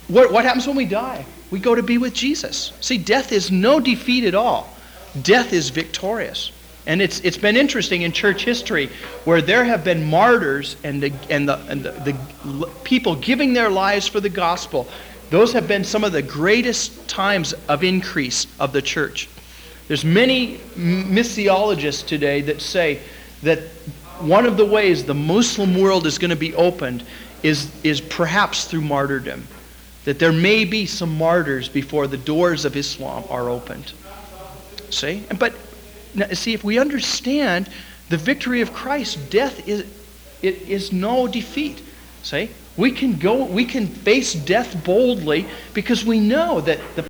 what, 0.07 0.33
what 0.33 0.45
happens 0.45 0.67
when 0.67 0.77
we 0.77 0.85
die? 0.85 1.27
We 1.51 1.59
go 1.59 1.75
to 1.75 1.83
be 1.83 1.99
with 1.99 2.15
Jesus. 2.15 2.73
See, 2.81 2.99
death 2.99 3.33
is 3.33 3.51
no 3.51 3.81
defeat 3.81 4.25
at 4.25 4.35
all, 4.35 4.73
death 5.23 5.53
is 5.53 5.71
victorious. 5.71 6.53
And 6.89 7.03
it's, 7.03 7.21
it's 7.21 7.37
been 7.37 7.55
interesting 7.55 8.03
in 8.03 8.13
church 8.13 8.45
history 8.45 8.89
where 9.25 9.43
there 9.43 9.63
have 9.63 9.85
been 9.85 10.03
martyrs 10.09 10.77
and, 10.83 11.03
the, 11.03 11.13
and, 11.29 11.47
the, 11.47 11.59
and 11.69 11.85
the, 11.85 11.93
the 11.93 12.67
people 12.83 13.15
giving 13.15 13.53
their 13.53 13.69
lives 13.69 14.09
for 14.09 14.21
the 14.21 14.31
gospel. 14.31 14.89
Those 15.29 15.53
have 15.53 15.69
been 15.69 15.85
some 15.85 16.03
of 16.03 16.13
the 16.13 16.23
greatest 16.23 17.07
times 17.07 17.53
of 17.69 17.85
increase 17.85 18.47
of 18.59 18.73
the 18.73 18.81
church. 18.81 19.29
There's 19.87 20.05
many 20.05 20.57
missiologists 20.77 22.07
today 22.07 22.41
that 22.43 22.63
say 22.63 23.01
that 23.43 23.59
one 24.21 24.47
of 24.47 24.57
the 24.57 24.65
ways 24.65 25.05
the 25.05 25.15
Muslim 25.15 25.79
world 25.79 26.07
is 26.07 26.17
going 26.17 26.31
to 26.31 26.37
be 26.37 26.55
opened 26.55 27.05
is, 27.43 27.71
is 27.85 28.01
perhaps 28.01 28.65
through 28.65 28.81
martyrdom. 28.81 29.47
That 30.07 30.19
there 30.19 30.33
may 30.33 30.65
be 30.65 30.87
some 30.87 31.19
martyrs 31.19 31.69
before 31.69 32.07
the 32.07 32.17
doors 32.17 32.65
of 32.65 32.77
Islam 32.77 33.25
are 33.29 33.51
opened. 33.51 33.93
See? 34.89 35.25
But 35.39 35.53
now, 36.19 36.29
see, 36.29 36.55
if 36.55 36.65
we 36.65 36.79
understand 36.79 37.69
the 38.09 38.17
victory 38.17 38.61
of 38.61 38.73
Christ, 38.73 39.31
death 39.31 39.67
is, 39.69 39.85
it 40.43 40.63
is 40.63 40.93
no 40.93 41.27
defeat. 41.27 41.83
See? 42.23 42.51
We 42.77 42.93
can 42.93 43.19
go, 43.19 43.45
we 43.45 43.65
can 43.65 43.87
face 43.87 44.35
death 44.35 44.85
boldly 44.85 45.47
because 45.75 46.05
we 46.05 46.21
know 46.21 46.61
that 46.61 46.79
the 46.95 47.09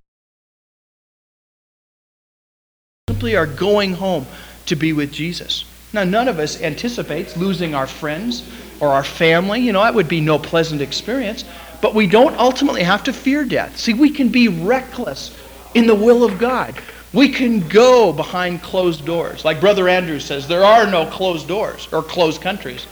simply 3.09 3.37
are 3.37 3.47
going 3.47 3.95
home 3.95 4.27
to 4.67 4.77
be 4.77 4.93
with 4.93 5.13
Jesus. 5.13 5.65
Now, 5.93 6.05
none 6.05 6.29
of 6.29 6.39
us 6.39 6.61
anticipates 6.63 7.37
losing 7.37 7.75
our 7.75 7.87
friends 7.87 8.49
or 8.81 8.89
our 8.89 9.05
family. 9.05 9.61
You 9.61 9.73
know, 9.73 9.83
that 9.83 9.95
would 9.95 10.09
be 10.09 10.21
no 10.21 10.39
pleasant 10.39 10.81
experience. 10.81 11.45
But 11.81 11.95
we 11.95 12.07
don't 12.07 12.37
ultimately 12.37 12.83
have 12.83 13.05
to 13.05 13.13
fear 13.13 13.45
death. 13.45 13.77
See, 13.79 13.95
we 13.95 14.11
can 14.11 14.29
be 14.29 14.49
reckless 14.49 15.37
in 15.75 15.87
the 15.87 15.95
will 15.95 16.25
of 16.25 16.39
God. 16.39 16.75
We 17.13 17.31
can 17.31 17.67
go 17.69 18.13
behind 18.13 18.63
closed 18.63 19.07
doors. 19.07 19.45
Like 19.45 19.61
Brother 19.61 19.89
Andrews 19.89 20.25
says, 20.25 20.47
there 20.47 20.65
are 20.65 20.87
no 20.87 21.07
closed 21.07 21.49
doors 21.49 21.89
or 21.93 22.03
closed 22.03 22.43
countries. 22.43 22.87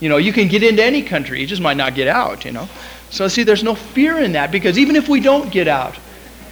You 0.00 0.08
know, 0.08 0.18
you 0.18 0.32
can 0.32 0.48
get 0.48 0.62
into 0.62 0.82
any 0.82 1.02
country, 1.02 1.40
you 1.40 1.46
just 1.46 1.62
might 1.62 1.76
not 1.76 1.94
get 1.94 2.08
out, 2.08 2.44
you 2.44 2.52
know. 2.52 2.68
So, 3.10 3.28
see, 3.28 3.44
there's 3.44 3.62
no 3.62 3.74
fear 3.74 4.18
in 4.18 4.32
that 4.32 4.50
because 4.50 4.78
even 4.78 4.96
if 4.96 5.08
we 5.08 5.20
don't 5.20 5.50
get 5.50 5.68
out, 5.68 5.96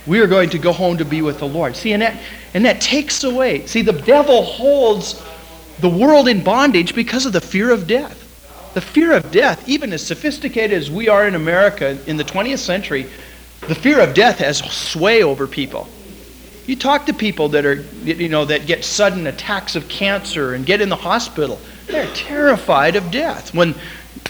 we 0.07 0.21
are 0.21 0.27
going 0.27 0.51
to 0.51 0.59
go 0.59 0.73
home 0.73 0.99
to 0.99 1.05
be 1.05 1.23
with 1.23 1.39
the 1.39 1.49
Lord. 1.49 1.77
See, 1.77 1.93
and 1.93 2.03
that, 2.03 2.21
and 2.55 2.65
that 2.65 2.81
takes 2.81 3.25
away. 3.25 3.67
See, 3.67 3.83
the 3.83 3.93
devil 3.93 4.43
holds 4.43 5.23
the 5.81 5.89
world 5.89 6.29
in 6.29 6.43
bondage 6.43 6.95
because 6.95 7.27
of 7.27 7.33
the 7.33 7.41
fear 7.41 7.71
of 7.71 7.87
death. 7.87 8.19
The 8.75 8.81
fear 8.81 9.13
of 9.13 9.31
death, 9.31 9.69
even 9.69 9.93
as 9.93 10.07
sophisticated 10.07 10.77
as 10.77 10.91
we 10.91 11.09
are 11.09 11.27
in 11.27 11.35
America 11.35 11.99
in 12.07 12.17
the 12.17 12.25
20th 12.25 12.59
century, 12.59 13.07
the 13.67 13.75
fear 13.75 14.01
of 14.01 14.15
death 14.15 14.39
has 14.39 14.59
sway 14.59 15.23
over 15.23 15.47
people. 15.47 15.89
You 16.71 16.77
talk 16.77 17.07
to 17.07 17.13
people 17.13 17.49
that 17.49 17.67
are, 17.67 17.85
you 18.05 18.29
know, 18.29 18.45
that 18.45 18.65
get 18.69 18.85
sudden 18.85 19.27
attacks 19.27 19.75
of 19.75 19.89
cancer 19.89 20.55
and 20.55 20.65
get 20.65 20.81
in 20.81 20.89
the 20.89 20.95
hospital. 20.95 21.59
They're 21.89 22.07
terrified 22.15 22.95
of 22.95 23.11
death. 23.11 23.53
When, 23.53 23.75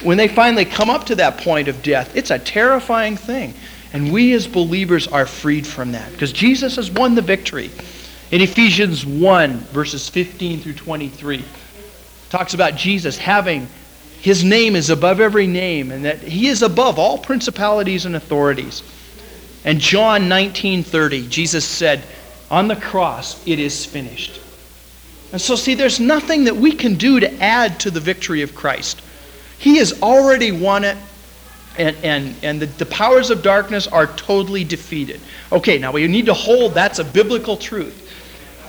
when 0.00 0.16
they 0.16 0.26
finally 0.26 0.64
come 0.64 0.88
up 0.88 1.05
to 1.09 1.16
that 1.16 1.37
point 1.37 1.68
of 1.68 1.83
death, 1.83 2.16
it's 2.16 2.31
a 2.31 2.38
terrifying 2.38 3.18
thing. 3.18 3.53
And 3.92 4.11
we 4.11 4.33
as 4.33 4.46
believers 4.46 5.07
are 5.07 5.26
freed 5.26 5.66
from 5.66 5.92
that 5.92 6.11
because 6.12 6.33
Jesus 6.33 6.76
has 6.76 6.90
won 6.90 7.14
the 7.14 7.20
victory. 7.20 7.70
In 8.31 8.40
Ephesians 8.40 9.05
1, 9.05 9.59
verses 9.59 10.09
15 10.09 10.61
through 10.61 10.72
23, 10.72 11.44
talks 12.31 12.55
about 12.55 12.74
Jesus 12.74 13.18
having 13.18 13.68
his 14.22 14.42
name 14.42 14.76
is 14.76 14.88
above 14.88 15.20
every 15.20 15.46
name 15.46 15.92
and 15.92 16.07
that 16.07 16.20
he 16.20 16.48
is 16.48 16.62
above 16.62 16.98
all 16.98 17.18
principalities 17.18 18.07
and 18.07 18.16
authorities. 18.16 18.83
And 19.62 19.79
John 19.79 20.22
19:30, 20.22 21.29
Jesus 21.29 21.66
said, 21.66 22.03
on 22.50 22.68
the 22.68 22.76
cross, 22.76 23.46
it 23.46 23.58
is 23.58 23.86
finished. 23.86 24.40
And 25.32 25.40
so, 25.40 25.54
see, 25.54 25.74
there's 25.74 26.00
nothing 26.00 26.44
that 26.44 26.56
we 26.56 26.72
can 26.72 26.96
do 26.96 27.20
to 27.20 27.32
add 27.40 27.78
to 27.80 27.90
the 27.90 28.00
victory 28.00 28.42
of 28.42 28.54
Christ. 28.54 29.00
He 29.58 29.76
has 29.78 30.02
already 30.02 30.50
won 30.50 30.82
it, 30.82 30.96
and, 31.78 31.96
and, 32.02 32.34
and 32.42 32.60
the, 32.60 32.66
the 32.66 32.86
powers 32.86 33.30
of 33.30 33.42
darkness 33.42 33.86
are 33.86 34.08
totally 34.08 34.64
defeated. 34.64 35.20
Okay, 35.52 35.78
now 35.78 35.92
we 35.92 36.06
need 36.08 36.26
to 36.26 36.34
hold 36.34 36.74
that's 36.74 36.98
a 36.98 37.04
biblical 37.04 37.56
truth. 37.56 38.08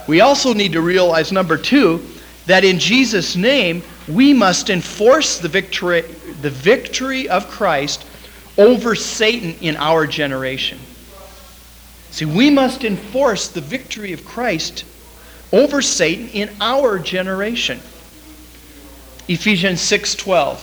We 0.06 0.20
also 0.20 0.52
need 0.52 0.72
to 0.72 0.80
realize, 0.80 1.32
number 1.32 1.56
two, 1.56 2.06
that 2.46 2.64
in 2.64 2.78
Jesus' 2.78 3.34
name, 3.34 3.82
we 4.08 4.32
must 4.32 4.70
enforce 4.70 5.38
the 5.38 5.48
victory, 5.48 6.02
the 6.40 6.50
victory 6.50 7.28
of 7.28 7.48
Christ 7.48 8.06
over 8.58 8.94
Satan 8.94 9.54
in 9.60 9.76
our 9.76 10.06
generation. 10.06 10.78
See, 12.12 12.26
we 12.26 12.50
must 12.50 12.84
enforce 12.84 13.48
the 13.48 13.62
victory 13.62 14.12
of 14.12 14.24
Christ 14.24 14.84
over 15.50 15.80
Satan 15.80 16.28
in 16.28 16.50
our 16.60 16.98
generation. 16.98 17.80
Ephesians 19.28 19.80
6:12. 19.80 20.60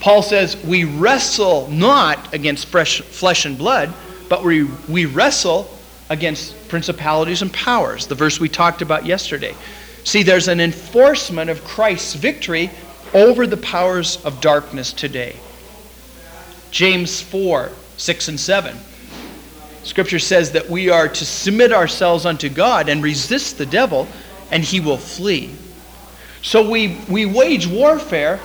Paul 0.00 0.22
says, 0.22 0.56
"We 0.56 0.84
wrestle 0.84 1.68
not 1.70 2.32
against 2.32 2.68
flesh 2.68 3.44
and 3.44 3.58
blood, 3.58 3.92
but 4.30 4.42
we, 4.42 4.64
we 4.88 5.04
wrestle 5.04 5.70
against 6.08 6.68
principalities 6.68 7.42
and 7.42 7.52
powers." 7.52 8.06
The 8.06 8.14
verse 8.14 8.40
we 8.40 8.48
talked 8.48 8.80
about 8.80 9.04
yesterday. 9.04 9.54
See, 10.04 10.22
there's 10.22 10.48
an 10.48 10.58
enforcement 10.58 11.50
of 11.50 11.64
Christ's 11.64 12.14
victory 12.14 12.70
over 13.12 13.46
the 13.46 13.58
powers 13.58 14.18
of 14.24 14.40
darkness 14.40 14.90
today. 14.92 15.36
James 16.70 17.20
4, 17.20 17.70
6 17.98 18.28
and 18.28 18.40
7. 18.40 18.78
Scripture 19.84 20.18
says 20.18 20.52
that 20.52 20.70
we 20.70 20.90
are 20.90 21.08
to 21.08 21.24
submit 21.24 21.72
ourselves 21.72 22.24
unto 22.24 22.48
God 22.48 22.88
and 22.88 23.02
resist 23.02 23.58
the 23.58 23.66
devil, 23.66 24.06
and 24.50 24.62
he 24.62 24.80
will 24.80 24.98
flee. 24.98 25.54
So 26.42 26.68
we, 26.68 26.98
we 27.08 27.26
wage 27.26 27.66
warfare, 27.66 28.40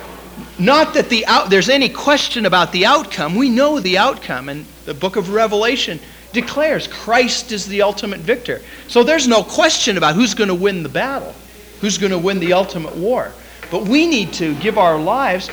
not 0.58 0.94
that 0.94 1.08
the 1.08 1.26
out, 1.26 1.50
there's 1.50 1.68
any 1.68 1.88
question 1.88 2.46
about 2.46 2.72
the 2.72 2.86
outcome. 2.86 3.34
We 3.34 3.50
know 3.50 3.80
the 3.80 3.98
outcome, 3.98 4.48
and 4.48 4.66
the 4.84 4.94
book 4.94 5.16
of 5.16 5.30
Revelation 5.30 6.00
declares 6.32 6.86
Christ 6.86 7.52
is 7.52 7.66
the 7.66 7.82
ultimate 7.82 8.20
victor. 8.20 8.60
So 8.88 9.02
there's 9.02 9.26
no 9.26 9.42
question 9.42 9.96
about 9.96 10.14
who's 10.14 10.34
going 10.34 10.48
to 10.48 10.54
win 10.54 10.82
the 10.82 10.88
battle, 10.88 11.34
who's 11.80 11.98
going 11.98 12.12
to 12.12 12.18
win 12.18 12.38
the 12.38 12.52
ultimate 12.52 12.94
war. 12.96 13.32
But 13.70 13.84
we 13.84 14.06
need 14.06 14.32
to 14.34 14.54
give 14.56 14.78
our 14.78 14.98
lives 14.98 15.50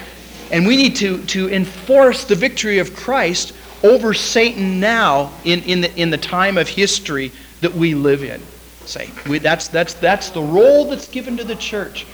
and 0.51 0.65
we 0.67 0.77
need 0.77 0.95
to, 0.97 1.23
to 1.25 1.49
enforce 1.49 2.25
the 2.25 2.35
victory 2.35 2.79
of 2.79 2.95
Christ 2.95 3.53
over 3.83 4.13
Satan 4.13 4.79
now 4.79 5.31
in, 5.43 5.61
in, 5.63 5.81
the, 5.81 5.95
in 5.95 6.09
the 6.09 6.17
time 6.17 6.57
of 6.57 6.67
history 6.67 7.31
that 7.61 7.73
we 7.73 7.95
live 7.95 8.23
in. 8.23 8.41
Say, 8.85 9.09
we, 9.27 9.39
that's, 9.39 9.67
that's, 9.67 9.95
that's 9.95 10.29
the 10.29 10.41
role 10.41 10.89
that's 10.89 11.07
given 11.07 11.37
to 11.37 11.43
the 11.43 11.55
church. 11.55 12.05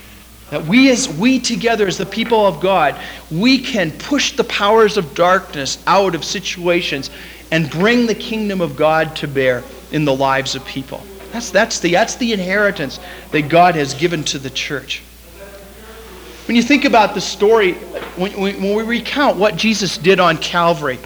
That 0.50 0.64
we, 0.66 0.90
as 0.90 1.08
we 1.08 1.38
together, 1.38 1.86
as 1.86 1.98
the 1.98 2.06
people 2.06 2.46
of 2.46 2.60
God, 2.60 3.00
we 3.30 3.58
can 3.58 3.90
push 3.90 4.36
the 4.36 4.44
powers 4.44 4.96
of 4.96 5.14
darkness 5.14 5.82
out 5.86 6.14
of 6.14 6.24
situations 6.24 7.10
and 7.50 7.70
bring 7.70 8.06
the 8.06 8.14
kingdom 8.14 8.60
of 8.60 8.76
God 8.76 9.14
to 9.16 9.28
bear 9.28 9.62
in 9.92 10.04
the 10.04 10.14
lives 10.14 10.54
of 10.54 10.64
people. 10.66 11.02
That's, 11.32 11.50
that's, 11.50 11.80
the, 11.80 11.92
that's 11.92 12.16
the 12.16 12.32
inheritance 12.32 13.00
that 13.30 13.48
God 13.48 13.74
has 13.74 13.94
given 13.94 14.24
to 14.24 14.38
the 14.38 14.50
church. 14.50 15.02
When 16.46 16.56
you 16.56 16.62
think 16.62 16.84
about 16.84 17.14
the 17.14 17.20
story, 17.20 17.74
when, 18.16 18.32
when 18.32 18.74
we 18.74 18.82
recount 18.82 19.36
what 19.36 19.56
Jesus 19.56 19.96
did 19.96 20.20
on 20.20 20.36
Calvary, 20.36 20.98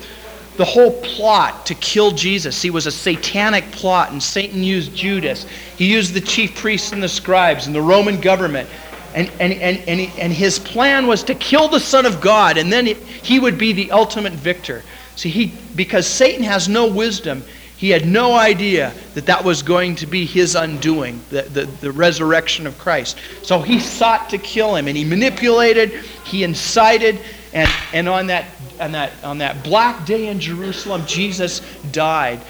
the 0.56 0.64
whole 0.64 1.00
plot 1.02 1.66
to 1.66 1.74
kill 1.74 2.10
Jesus. 2.10 2.62
He 2.62 2.70
was 2.70 2.86
a 2.86 2.90
satanic 2.92 3.70
plot, 3.72 4.10
and 4.10 4.22
Satan 4.22 4.62
used 4.62 4.94
Judas. 4.94 5.46
He 5.76 5.92
used 5.92 6.14
the 6.14 6.20
chief 6.20 6.54
priests 6.56 6.92
and 6.92 7.02
the 7.02 7.08
scribes 7.08 7.66
and 7.66 7.74
the 7.74 7.82
Roman 7.82 8.20
government. 8.20 8.68
And, 9.14 9.30
and, 9.40 9.52
and, 9.54 9.78
and, 9.88 10.00
and 10.18 10.32
his 10.32 10.58
plan 10.58 11.06
was 11.06 11.22
to 11.24 11.34
kill 11.34 11.68
the 11.68 11.80
Son 11.80 12.04
of 12.04 12.20
God, 12.20 12.58
and 12.58 12.72
then 12.72 12.86
he 12.86 13.38
would 13.38 13.56
be 13.56 13.72
the 13.72 13.90
ultimate 13.90 14.34
victor. 14.34 14.82
See, 15.16 15.30
he, 15.30 15.52
because 15.74 16.06
Satan 16.06 16.42
has 16.44 16.68
no 16.68 16.86
wisdom, 16.86 17.42
he 17.78 17.90
had 17.90 18.06
no 18.06 18.34
idea 18.34 18.92
that 19.14 19.26
that 19.26 19.44
was 19.44 19.62
going 19.62 19.96
to 19.96 20.06
be 20.06 20.24
his 20.24 20.54
undoing, 20.54 21.20
the, 21.28 21.42
the, 21.42 21.64
the 21.64 21.92
resurrection 21.92 22.66
of 22.66 22.78
Christ. 22.78 23.18
So 23.42 23.60
he 23.60 23.80
sought 23.80 24.30
to 24.30 24.38
kill 24.38 24.74
him, 24.74 24.88
and 24.88 24.96
he 24.96 25.04
manipulated, 25.04 25.92
he 26.24 26.42
incited, 26.42 27.20
and, 27.56 27.70
and 27.92 28.08
on 28.08 28.28
that 28.28 28.46
on 28.80 28.92
that, 28.92 29.12
on 29.22 29.38
that 29.38 29.62
black 29.64 30.06
day 30.06 30.28
in 30.28 30.40
Jerusalem, 30.40 31.04
Jesus 31.06 31.60
died. 31.92 32.40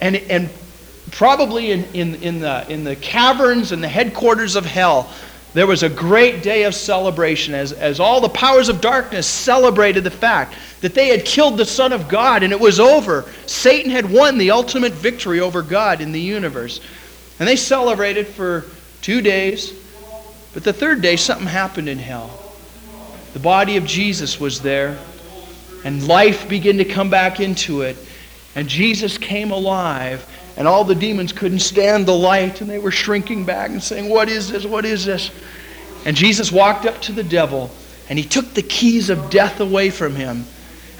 And, 0.00 0.16
and 0.16 0.50
probably 1.10 1.70
in, 1.70 1.84
in, 1.94 2.14
in, 2.16 2.40
the, 2.40 2.70
in 2.70 2.84
the 2.84 2.96
caverns 2.96 3.72
and 3.72 3.82
the 3.82 3.88
headquarters 3.88 4.56
of 4.56 4.64
hell, 4.64 5.12
there 5.54 5.66
was 5.66 5.82
a 5.82 5.88
great 5.88 6.42
day 6.42 6.64
of 6.64 6.74
celebration 6.74 7.54
as, 7.54 7.72
as 7.72 8.00
all 8.00 8.20
the 8.20 8.28
powers 8.28 8.68
of 8.68 8.80
darkness 8.80 9.26
celebrated 9.26 10.04
the 10.04 10.10
fact 10.10 10.54
that 10.80 10.94
they 10.94 11.08
had 11.08 11.24
killed 11.24 11.56
the 11.56 11.64
Son 11.64 11.92
of 11.92 12.08
God 12.08 12.42
and 12.42 12.52
it 12.52 12.60
was 12.60 12.78
over. 12.78 13.24
Satan 13.46 13.90
had 13.90 14.10
won 14.10 14.38
the 14.38 14.50
ultimate 14.50 14.92
victory 14.92 15.40
over 15.40 15.62
God 15.62 16.00
in 16.00 16.12
the 16.12 16.20
universe. 16.20 16.80
And 17.40 17.48
they 17.48 17.56
celebrated 17.56 18.26
for 18.26 18.64
two 19.00 19.22
days. 19.22 19.72
But 20.52 20.64
the 20.64 20.72
third 20.72 21.02
day, 21.02 21.16
something 21.16 21.46
happened 21.46 21.88
in 21.88 21.98
hell. 21.98 22.47
The 23.32 23.38
body 23.38 23.76
of 23.76 23.84
Jesus 23.84 24.40
was 24.40 24.60
there 24.60 24.98
and 25.84 26.06
life 26.06 26.48
began 26.48 26.78
to 26.78 26.84
come 26.84 27.10
back 27.10 27.40
into 27.40 27.82
it. 27.82 27.96
And 28.54 28.68
Jesus 28.68 29.18
came 29.18 29.52
alive, 29.52 30.26
and 30.56 30.66
all 30.66 30.84
the 30.84 30.94
demons 30.94 31.32
couldn't 31.32 31.60
stand 31.60 32.06
the 32.06 32.14
light, 32.14 32.60
and 32.60 32.68
they 32.68 32.78
were 32.78 32.90
shrinking 32.90 33.44
back 33.44 33.70
and 33.70 33.82
saying, 33.82 34.08
What 34.08 34.28
is 34.28 34.50
this? 34.50 34.64
What 34.64 34.84
is 34.84 35.04
this? 35.04 35.30
And 36.04 36.16
Jesus 36.16 36.50
walked 36.50 36.86
up 36.86 37.00
to 37.02 37.12
the 37.12 37.22
devil, 37.22 37.70
and 38.08 38.18
he 38.18 38.24
took 38.24 38.54
the 38.54 38.62
keys 38.62 39.10
of 39.10 39.30
death 39.30 39.60
away 39.60 39.90
from 39.90 40.14
him. 40.14 40.44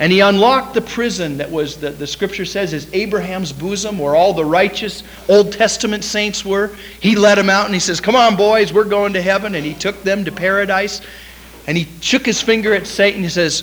And 0.01 0.13
he 0.13 0.21
unlocked 0.21 0.75
the 0.75 0.81
prison 0.81 1.39
that 1.39 1.51
was, 1.51 1.77
the, 1.77 1.91
the 1.91 2.07
scripture 2.07 2.45
says, 2.45 2.73
is 2.73 2.89
Abraham's 2.95 3.53
bosom, 3.53 3.99
where 3.99 4.15
all 4.15 4.33
the 4.33 4.45
righteous 4.45 5.03
Old 5.29 5.53
Testament 5.53 6.05
saints 6.05 6.45
were. 6.45 6.71
He 7.01 7.17
let 7.17 7.35
them 7.35 7.51
out 7.51 7.65
and 7.65 7.75
he 7.75 7.81
says, 7.81 8.01
Come 8.01 8.15
on, 8.15 8.37
boys, 8.37 8.73
we're 8.73 8.85
going 8.85 9.15
to 9.15 9.23
heaven. 9.23 9.57
And 9.57 9.67
he 9.67 9.75
took 9.75 10.05
them 10.05 10.25
to 10.25 10.31
paradise. 10.31 11.01
And 11.69 11.77
he 11.77 11.87
shook 12.01 12.25
his 12.25 12.41
finger 12.41 12.73
at 12.73 12.87
Satan. 12.87 13.23
He 13.23 13.29
says, 13.29 13.63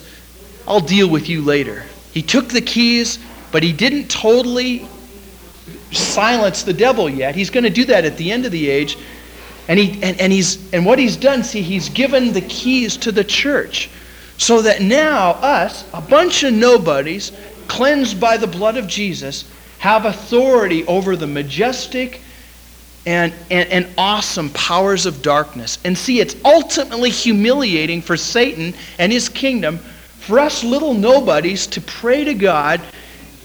I'll 0.67 0.79
deal 0.79 1.09
with 1.09 1.27
you 1.27 1.41
later. 1.41 1.83
He 2.13 2.21
took 2.21 2.49
the 2.49 2.61
keys, 2.61 3.17
but 3.51 3.63
he 3.63 3.73
didn't 3.73 4.09
totally 4.09 4.87
silence 5.91 6.61
the 6.61 6.73
devil 6.73 7.09
yet. 7.09 7.35
He's 7.35 7.49
going 7.49 7.63
to 7.63 7.71
do 7.71 7.83
that 7.85 8.05
at 8.05 8.15
the 8.15 8.31
end 8.31 8.45
of 8.45 8.51
the 8.51 8.69
age. 8.69 8.95
And, 9.67 9.79
he, 9.79 10.03
and, 10.03 10.21
and, 10.21 10.31
he's, 10.31 10.71
and 10.71 10.85
what 10.85 10.99
he's 10.99 11.17
done, 11.17 11.43
see, 11.43 11.63
he's 11.63 11.89
given 11.89 12.31
the 12.31 12.41
keys 12.41 12.95
to 12.97 13.11
the 13.11 13.23
church. 13.23 13.89
So 14.37 14.61
that 14.61 14.81
now, 14.83 15.31
us, 15.31 15.83
a 15.91 16.01
bunch 16.01 16.43
of 16.43 16.53
nobodies, 16.53 17.31
cleansed 17.67 18.19
by 18.19 18.37
the 18.37 18.45
blood 18.45 18.77
of 18.77 18.85
Jesus, 18.85 19.49
have 19.79 20.05
authority 20.05 20.85
over 20.85 21.15
the 21.15 21.25
majestic, 21.25 22.21
and, 23.05 23.33
and, 23.51 23.69
and 23.69 23.87
awesome 23.97 24.49
powers 24.49 25.05
of 25.05 25.21
darkness. 25.21 25.77
And 25.83 25.97
see, 25.97 26.19
it's 26.19 26.35
ultimately 26.43 27.09
humiliating 27.09 28.01
for 28.01 28.17
Satan 28.17 28.73
and 28.97 29.11
his 29.11 29.29
kingdom 29.29 29.77
for 29.77 30.39
us 30.39 30.63
little 30.63 30.93
nobodies 30.93 31.67
to 31.67 31.81
pray 31.81 32.23
to 32.23 32.33
God 32.33 32.81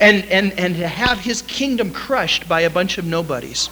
and, 0.00 0.24
and, 0.26 0.52
and 0.58 0.74
to 0.76 0.88
have 0.88 1.20
his 1.20 1.42
kingdom 1.42 1.92
crushed 1.92 2.48
by 2.48 2.62
a 2.62 2.70
bunch 2.70 2.96
of 2.96 3.04
nobodies. 3.04 3.68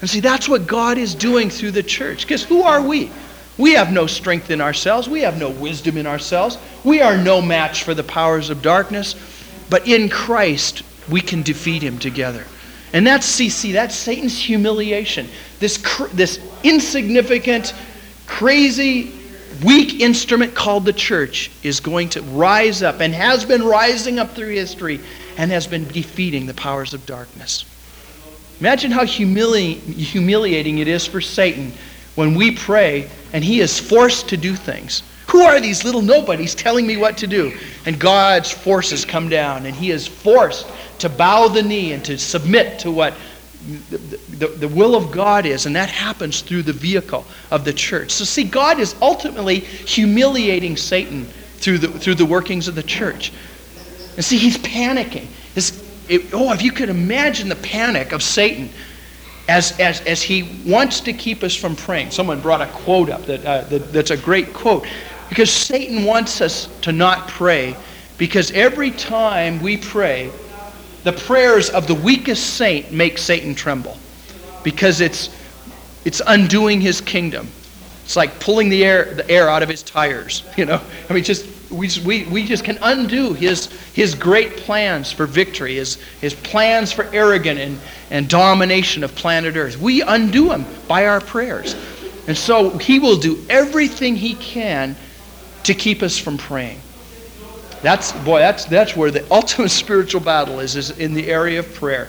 And 0.00 0.10
see, 0.10 0.20
that's 0.20 0.48
what 0.48 0.66
God 0.66 0.98
is 0.98 1.14
doing 1.14 1.50
through 1.50 1.70
the 1.70 1.82
church. 1.82 2.22
Because 2.22 2.42
who 2.42 2.62
are 2.62 2.82
we? 2.82 3.10
We 3.58 3.74
have 3.74 3.92
no 3.92 4.06
strength 4.06 4.50
in 4.50 4.60
ourselves. 4.60 5.08
We 5.08 5.20
have 5.22 5.38
no 5.38 5.50
wisdom 5.50 5.96
in 5.96 6.06
ourselves. 6.06 6.58
We 6.84 7.00
are 7.00 7.16
no 7.16 7.40
match 7.42 7.84
for 7.84 7.94
the 7.94 8.04
powers 8.04 8.50
of 8.50 8.62
darkness. 8.62 9.14
But 9.70 9.86
in 9.86 10.08
Christ, 10.08 10.82
we 11.08 11.20
can 11.20 11.42
defeat 11.42 11.82
him 11.82 11.98
together. 11.98 12.44
And 12.92 13.06
that's, 13.06 13.26
see 13.26 13.72
that's 13.72 13.94
Satan's 13.94 14.38
humiliation. 14.38 15.28
This, 15.60 15.78
this 16.12 16.40
insignificant, 16.62 17.74
crazy, 18.26 19.12
weak 19.62 20.00
instrument 20.00 20.54
called 20.54 20.84
the 20.84 20.92
church 20.92 21.50
is 21.62 21.80
going 21.80 22.08
to 22.10 22.22
rise 22.22 22.82
up 22.82 23.00
and 23.00 23.14
has 23.14 23.44
been 23.44 23.62
rising 23.62 24.18
up 24.18 24.34
through 24.34 24.54
history 24.54 25.00
and 25.36 25.50
has 25.50 25.66
been 25.66 25.86
defeating 25.88 26.46
the 26.46 26.54
powers 26.54 26.94
of 26.94 27.04
darkness. 27.06 27.64
Imagine 28.60 28.90
how 28.90 29.04
humili- 29.04 29.78
humiliating 29.78 30.78
it 30.78 30.88
is 30.88 31.06
for 31.06 31.20
Satan 31.20 31.72
when 32.14 32.34
we 32.34 32.52
pray 32.52 33.08
and 33.32 33.44
he 33.44 33.60
is 33.60 33.78
forced 33.78 34.28
to 34.30 34.36
do 34.36 34.56
things. 34.56 35.02
Who 35.28 35.42
are 35.42 35.60
these 35.60 35.84
little 35.84 36.02
nobodies 36.02 36.54
telling 36.54 36.86
me 36.86 36.96
what 36.96 37.18
to 37.18 37.26
do? 37.26 37.56
And 37.84 37.98
God's 37.98 38.50
forces 38.50 39.04
come 39.04 39.28
down 39.28 39.66
and 39.66 39.74
he 39.74 39.90
is 39.90 40.06
forced 40.06 40.66
to 41.00 41.08
bow 41.08 41.48
the 41.48 41.62
knee 41.62 41.92
and 41.92 42.04
to 42.06 42.18
submit 42.18 42.78
to 42.80 42.90
what 42.90 43.14
the, 43.90 43.98
the, 43.98 44.46
the, 44.46 44.68
will 44.68 44.94
of 44.94 45.10
God 45.10 45.44
is, 45.44 45.66
and 45.66 45.76
that 45.76 45.90
happens 45.90 46.40
through 46.40 46.62
the 46.62 46.72
vehicle 46.72 47.26
of 47.50 47.64
the 47.64 47.72
church. 47.72 48.12
So, 48.12 48.24
see, 48.24 48.44
God 48.44 48.78
is 48.78 48.94
ultimately 49.02 49.58
humiliating 49.58 50.76
Satan 50.76 51.24
through 51.24 51.78
the, 51.78 51.88
through 51.88 52.14
the 52.14 52.24
workings 52.24 52.68
of 52.68 52.74
the 52.74 52.82
church. 52.82 53.32
And 54.16 54.24
see, 54.24 54.38
he's 54.38 54.56
panicking. 54.58 55.26
it, 56.08 56.32
oh, 56.32 56.52
if 56.52 56.62
you 56.62 56.72
could 56.72 56.88
imagine 56.88 57.48
the 57.48 57.56
panic 57.56 58.12
of 58.12 58.22
Satan 58.22 58.70
as, 59.48 59.78
as, 59.80 60.00
as 60.02 60.22
he 60.22 60.60
wants 60.66 61.00
to 61.00 61.12
keep 61.12 61.42
us 61.42 61.54
from 61.54 61.74
praying. 61.74 62.10
Someone 62.10 62.40
brought 62.40 62.60
a 62.60 62.66
quote 62.66 63.08
up 63.08 63.24
that, 63.26 63.44
uh, 63.44 63.62
that, 63.62 63.92
that's 63.92 64.10
a 64.10 64.16
great 64.16 64.52
quote. 64.52 64.86
Because 65.28 65.50
Satan 65.50 66.04
wants 66.04 66.40
us 66.40 66.68
to 66.82 66.92
not 66.92 67.28
pray, 67.28 67.76
because 68.16 68.50
every 68.52 68.90
time 68.90 69.60
we 69.60 69.76
pray, 69.76 70.30
the 71.04 71.12
prayers 71.12 71.70
of 71.70 71.86
the 71.86 71.94
weakest 71.94 72.54
saint 72.54 72.92
make 72.92 73.18
Satan 73.18 73.54
tremble 73.54 73.96
because 74.62 75.00
it's, 75.00 75.30
it's 76.04 76.20
undoing 76.26 76.80
his 76.80 77.00
kingdom. 77.00 77.48
It's 78.04 78.16
like 78.16 78.40
pulling 78.40 78.68
the 78.68 78.84
air, 78.84 79.14
the 79.14 79.30
air 79.30 79.48
out 79.48 79.62
of 79.62 79.68
his 79.68 79.82
tires, 79.82 80.44
you 80.56 80.64
know? 80.64 80.80
I 81.08 81.12
mean, 81.12 81.24
just, 81.24 81.46
we, 81.70 81.90
we, 82.04 82.24
we 82.24 82.44
just 82.46 82.64
can 82.64 82.78
undo 82.82 83.32
his, 83.34 83.66
his 83.92 84.14
great 84.14 84.56
plans 84.56 85.12
for 85.12 85.26
victory, 85.26 85.76
his, 85.76 85.96
his 86.20 86.34
plans 86.34 86.92
for 86.92 87.04
arrogance 87.12 87.60
and, 87.60 87.78
and 88.10 88.28
domination 88.28 89.04
of 89.04 89.14
planet 89.14 89.56
Earth. 89.56 89.78
We 89.78 90.02
undo 90.02 90.50
him 90.50 90.64
by 90.88 91.06
our 91.06 91.20
prayers. 91.20 91.76
And 92.26 92.36
so 92.36 92.76
he 92.78 92.98
will 92.98 93.16
do 93.16 93.42
everything 93.48 94.16
he 94.16 94.34
can 94.34 94.96
to 95.64 95.74
keep 95.74 96.02
us 96.02 96.18
from 96.18 96.38
praying. 96.38 96.80
That's 97.82 98.12
boy, 98.24 98.38
that's 98.40 98.64
that's 98.64 98.96
where 98.96 99.10
the 99.10 99.26
ultimate 99.32 99.70
spiritual 99.70 100.20
battle 100.20 100.60
is, 100.60 100.76
is 100.76 100.90
in 100.98 101.14
the 101.14 101.28
area 101.28 101.58
of 101.58 101.74
prayer. 101.74 102.08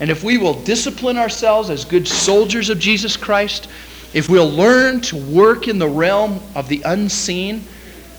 And 0.00 0.10
if 0.10 0.24
we 0.24 0.38
will 0.38 0.54
discipline 0.54 1.16
ourselves 1.16 1.70
as 1.70 1.84
good 1.84 2.08
soldiers 2.08 2.70
of 2.70 2.78
Jesus 2.78 3.16
Christ, 3.16 3.68
if 4.14 4.28
we'll 4.28 4.50
learn 4.50 5.00
to 5.02 5.16
work 5.16 5.68
in 5.68 5.78
the 5.78 5.88
realm 5.88 6.40
of 6.54 6.68
the 6.68 6.82
unseen, 6.84 7.62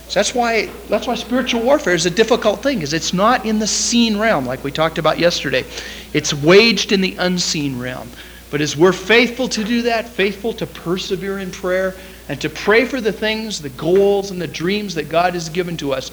so 0.08 0.20
that's 0.20 0.36
why 0.36 0.70
that's 0.90 1.08
why 1.08 1.16
spiritual 1.16 1.62
warfare 1.62 1.94
is 1.94 2.06
a 2.06 2.12
difficult 2.12 2.62
thing, 2.62 2.82
is 2.82 2.94
it's 2.94 3.14
not 3.14 3.46
in 3.46 3.60
the 3.60 3.68
seen 3.68 4.18
realm 4.18 4.46
like 4.46 4.64
we 4.64 4.72
talked 4.72 4.98
about 4.98 5.20
yesterday. 5.20 5.66
It's 6.14 6.34
waged 6.34 6.92
in 6.92 7.02
the 7.02 7.16
unseen 7.18 7.80
realm. 7.80 8.10
But 8.52 8.62
as 8.62 8.78
we're 8.78 8.94
faithful 8.94 9.48
to 9.50 9.64
do 9.64 9.82
that, 9.84 10.08
faithful 10.08 10.54
to 10.54 10.68
persevere 10.68 11.40
in 11.40 11.50
prayer, 11.50 11.96
and 12.30 12.40
to 12.42 12.50
pray 12.50 12.86
for 12.86 13.02
the 13.02 13.12
things, 13.12 13.62
the 13.62 13.70
goals, 13.70 14.32
and 14.32 14.42
the 14.42 14.48
dreams 14.48 14.96
that 14.96 15.10
God 15.10 15.34
has 15.34 15.50
given 15.50 15.78
to 15.78 15.94
us, 15.94 16.12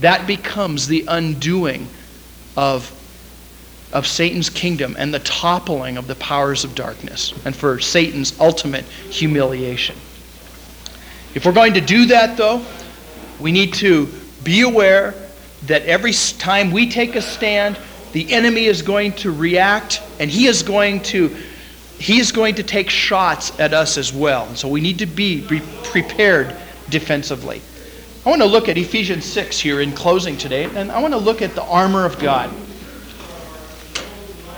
that 0.00 0.26
becomes 0.26 0.86
the 0.86 1.04
undoing 1.08 1.88
of, 2.56 2.92
of 3.92 4.06
Satan's 4.06 4.50
kingdom 4.50 4.96
and 4.98 5.12
the 5.12 5.20
toppling 5.20 5.96
of 5.96 6.06
the 6.06 6.14
powers 6.16 6.64
of 6.64 6.74
darkness, 6.74 7.32
and 7.44 7.56
for 7.56 7.80
Satan's 7.80 8.38
ultimate 8.38 8.84
humiliation. 8.84 9.96
If 11.34 11.44
we're 11.44 11.52
going 11.52 11.74
to 11.74 11.80
do 11.80 12.06
that, 12.06 12.36
though, 12.36 12.64
we 13.40 13.52
need 13.52 13.74
to 13.74 14.06
be 14.42 14.62
aware 14.62 15.14
that 15.66 15.82
every 15.82 16.12
time 16.12 16.70
we 16.70 16.90
take 16.90 17.16
a 17.16 17.22
stand, 17.22 17.78
the 18.12 18.32
enemy 18.32 18.66
is 18.66 18.82
going 18.82 19.12
to 19.12 19.30
react 19.30 20.02
and 20.18 20.30
he 20.30 20.46
is 20.46 20.62
going 20.62 21.02
to 21.02 21.36
he 21.98 22.18
is 22.18 22.32
going 22.32 22.56
to 22.56 22.62
take 22.62 22.90
shots 22.90 23.58
at 23.58 23.72
us 23.72 23.96
as 23.96 24.12
well. 24.12 24.46
And 24.46 24.58
so 24.58 24.68
we 24.68 24.80
need 24.80 24.98
to 24.98 25.06
be 25.06 25.42
prepared 25.84 26.54
defensively. 26.90 27.62
I 28.24 28.30
want 28.30 28.42
to 28.42 28.48
look 28.48 28.68
at 28.68 28.76
Ephesians 28.76 29.24
6 29.24 29.58
here 29.58 29.80
in 29.80 29.92
closing 29.92 30.36
today, 30.36 30.64
and 30.64 30.90
I 30.90 31.00
want 31.00 31.14
to 31.14 31.18
look 31.18 31.42
at 31.42 31.54
the 31.54 31.62
armor 31.62 32.04
of 32.04 32.18
God. 32.18 32.50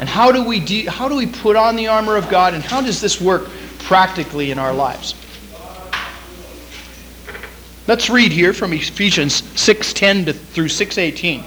And 0.01 0.09
how 0.09 0.33
do 0.33 0.45
we 0.45 0.61
de- 0.61 0.87
how 0.87 1.09
do 1.09 1.17
we 1.17 1.27
put 1.27 1.57
on 1.57 1.77
the 1.77 1.89
armor 1.89 2.17
of 2.17 2.29
God 2.29 2.55
and 2.55 2.63
how 2.63 2.81
does 2.81 3.01
this 3.01 3.21
work 3.21 3.49
practically 3.81 4.51
in 4.51 4.59
our 4.59 4.73
lives? 4.73 5.15
Let's 7.89 8.09
read 8.09 8.33
here 8.33 8.53
from 8.53 8.73
Ephesians 8.73 9.43
6:10 9.57 10.33
through 10.53 10.69
6:18. 10.69 11.43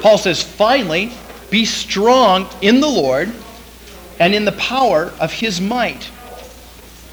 Paul 0.00 0.16
says, 0.16 0.42
"Finally, 0.42 1.12
be 1.50 1.64
strong 1.64 2.48
in 2.62 2.80
the 2.80 2.88
Lord 2.88 3.32
and 4.18 4.34
in 4.34 4.44
the 4.44 4.52
power 4.52 5.12
of 5.20 5.32
his 5.32 5.60
might." 5.60 6.08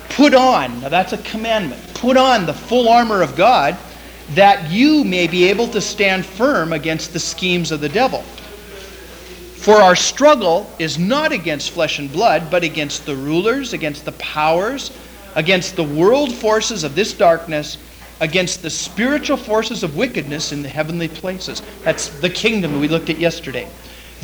Put 0.09 0.33
on, 0.33 0.81
now 0.81 0.89
that's 0.89 1.13
a 1.13 1.17
commandment, 1.17 1.81
put 1.95 2.17
on 2.17 2.45
the 2.45 2.53
full 2.53 2.87
armor 2.87 3.21
of 3.21 3.35
God 3.35 3.75
that 4.35 4.71
you 4.71 5.03
may 5.03 5.27
be 5.27 5.49
able 5.49 5.67
to 5.69 5.81
stand 5.81 6.25
firm 6.25 6.71
against 6.71 7.13
the 7.13 7.19
schemes 7.19 7.71
of 7.71 7.81
the 7.81 7.89
devil. 7.89 8.23
For 9.57 9.81
our 9.81 9.95
struggle 9.95 10.69
is 10.77 10.99
not 10.99 11.31
against 11.31 11.71
flesh 11.71 11.97
and 11.97 12.11
blood, 12.11 12.51
but 12.51 12.63
against 12.63 13.05
the 13.05 13.15
rulers, 13.15 13.73
against 13.73 14.05
the 14.05 14.11
powers, 14.13 14.91
against 15.35 15.75
the 15.75 15.83
world 15.83 16.33
forces 16.33 16.83
of 16.83 16.95
this 16.95 17.13
darkness, 17.13 17.77
against 18.19 18.61
the 18.61 18.69
spiritual 18.69 19.37
forces 19.37 19.83
of 19.83 19.95
wickedness 19.95 20.51
in 20.51 20.63
the 20.63 20.69
heavenly 20.69 21.07
places. 21.07 21.61
That's 21.83 22.07
the 22.07 22.29
kingdom 22.29 22.79
we 22.79 22.87
looked 22.87 23.09
at 23.09 23.19
yesterday. 23.19 23.67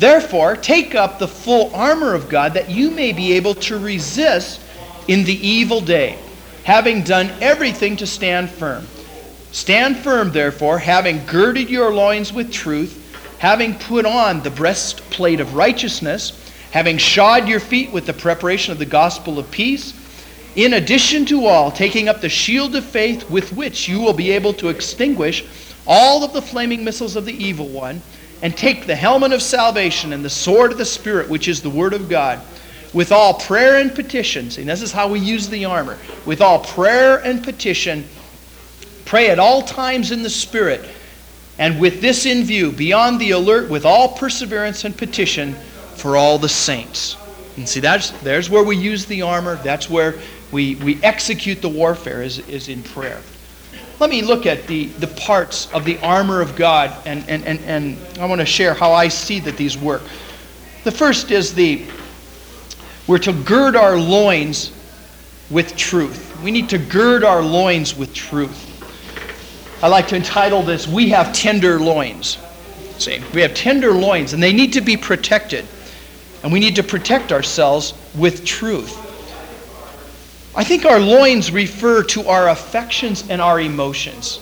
Therefore, 0.00 0.56
take 0.56 0.94
up 0.94 1.18
the 1.18 1.28
full 1.28 1.74
armor 1.74 2.14
of 2.14 2.30
God 2.30 2.54
that 2.54 2.70
you 2.70 2.90
may 2.90 3.12
be 3.12 3.34
able 3.34 3.54
to 3.56 3.78
resist 3.78 4.58
in 5.08 5.24
the 5.24 5.46
evil 5.46 5.82
day, 5.82 6.18
having 6.64 7.02
done 7.02 7.30
everything 7.42 7.96
to 7.98 8.06
stand 8.06 8.48
firm. 8.48 8.88
Stand 9.52 9.98
firm, 9.98 10.32
therefore, 10.32 10.78
having 10.78 11.26
girded 11.26 11.68
your 11.68 11.92
loins 11.92 12.32
with 12.32 12.50
truth, 12.50 12.96
having 13.40 13.74
put 13.74 14.06
on 14.06 14.42
the 14.42 14.50
breastplate 14.50 15.38
of 15.38 15.54
righteousness, 15.54 16.50
having 16.70 16.96
shod 16.96 17.46
your 17.46 17.60
feet 17.60 17.92
with 17.92 18.06
the 18.06 18.14
preparation 18.14 18.72
of 18.72 18.78
the 18.78 18.86
gospel 18.86 19.38
of 19.38 19.50
peace, 19.50 19.92
in 20.56 20.72
addition 20.72 21.26
to 21.26 21.44
all, 21.44 21.70
taking 21.70 22.08
up 22.08 22.22
the 22.22 22.28
shield 22.30 22.74
of 22.74 22.86
faith 22.86 23.28
with 23.28 23.52
which 23.52 23.86
you 23.86 24.00
will 24.00 24.14
be 24.14 24.30
able 24.30 24.54
to 24.54 24.70
extinguish 24.70 25.44
all 25.86 26.24
of 26.24 26.32
the 26.32 26.40
flaming 26.40 26.84
missiles 26.84 27.16
of 27.16 27.26
the 27.26 27.44
evil 27.44 27.68
one, 27.68 28.00
and 28.42 28.56
take 28.56 28.86
the 28.86 28.96
helmet 28.96 29.32
of 29.32 29.42
salvation 29.42 30.12
and 30.12 30.24
the 30.24 30.30
sword 30.30 30.72
of 30.72 30.78
the 30.78 30.84
Spirit, 30.84 31.28
which 31.28 31.48
is 31.48 31.62
the 31.62 31.70
word 31.70 31.92
of 31.92 32.08
God 32.08 32.40
with 32.92 33.12
all 33.12 33.34
prayer 33.34 33.80
and 33.80 33.94
petitions, 33.94 34.58
and 34.58 34.68
this 34.68 34.82
is 34.82 34.92
how 34.92 35.08
we 35.08 35.20
use 35.20 35.48
the 35.48 35.64
armor, 35.64 35.96
with 36.26 36.40
all 36.40 36.58
prayer 36.58 37.18
and 37.18 37.42
petition, 37.42 38.04
pray 39.04 39.30
at 39.30 39.38
all 39.38 39.62
times 39.62 40.10
in 40.10 40.22
the 40.22 40.30
Spirit, 40.30 40.88
and 41.58 41.78
with 41.78 42.00
this 42.00 42.26
in 42.26 42.44
view, 42.44 42.72
be 42.72 42.92
on 42.92 43.18
the 43.18 43.30
alert 43.30 43.70
with 43.70 43.84
all 43.84 44.08
perseverance 44.16 44.84
and 44.84 44.96
petition 44.96 45.54
for 45.94 46.16
all 46.16 46.38
the 46.38 46.48
saints. 46.48 47.16
And 47.56 47.68
see, 47.68 47.80
that's, 47.80 48.10
there's 48.22 48.50
where 48.50 48.64
we 48.64 48.76
use 48.76 49.06
the 49.06 49.22
armor, 49.22 49.56
that's 49.56 49.88
where 49.88 50.18
we, 50.50 50.74
we 50.76 51.00
execute 51.02 51.62
the 51.62 51.68
warfare, 51.68 52.22
is, 52.22 52.38
is 52.48 52.68
in 52.68 52.82
prayer. 52.82 53.20
Let 54.00 54.08
me 54.08 54.22
look 54.22 54.46
at 54.46 54.66
the, 54.66 54.86
the 54.86 55.08
parts 55.08 55.70
of 55.74 55.84
the 55.84 55.98
armor 55.98 56.40
of 56.40 56.56
God, 56.56 56.90
and, 57.06 57.22
and, 57.28 57.44
and, 57.44 57.60
and 57.60 58.18
I 58.18 58.24
want 58.24 58.40
to 58.40 58.46
share 58.46 58.72
how 58.72 58.92
I 58.92 59.08
see 59.08 59.40
that 59.40 59.58
these 59.58 59.76
work. 59.76 60.00
The 60.84 60.90
first 60.90 61.30
is 61.30 61.52
the 61.52 61.86
we're 63.06 63.18
to 63.18 63.32
gird 63.34 63.76
our 63.76 63.98
loins 63.98 64.72
with 65.50 65.76
truth. 65.76 66.40
We 66.42 66.50
need 66.50 66.70
to 66.70 66.78
gird 66.78 67.24
our 67.24 67.42
loins 67.42 67.94
with 67.94 68.14
truth. 68.14 68.66
I 69.82 69.88
like 69.88 70.08
to 70.08 70.16
entitle 70.16 70.62
this, 70.62 70.88
We 70.88 71.10
Have 71.10 71.34
Tender 71.34 71.78
Loins. 71.78 72.38
See, 72.98 73.20
we 73.34 73.42
have 73.42 73.52
tender 73.52 73.92
loins, 73.92 74.32
and 74.32 74.42
they 74.42 74.52
need 74.52 74.72
to 74.74 74.80
be 74.80 74.96
protected. 74.96 75.66
And 76.42 76.52
we 76.52 76.60
need 76.60 76.76
to 76.76 76.82
protect 76.82 77.32
ourselves 77.32 77.92
with 78.14 78.46
truth. 78.46 79.09
I 80.54 80.64
think 80.64 80.84
our 80.84 80.98
loins 80.98 81.52
refer 81.52 82.02
to 82.04 82.26
our 82.26 82.48
affections 82.48 83.28
and 83.28 83.40
our 83.40 83.60
emotions. 83.60 84.40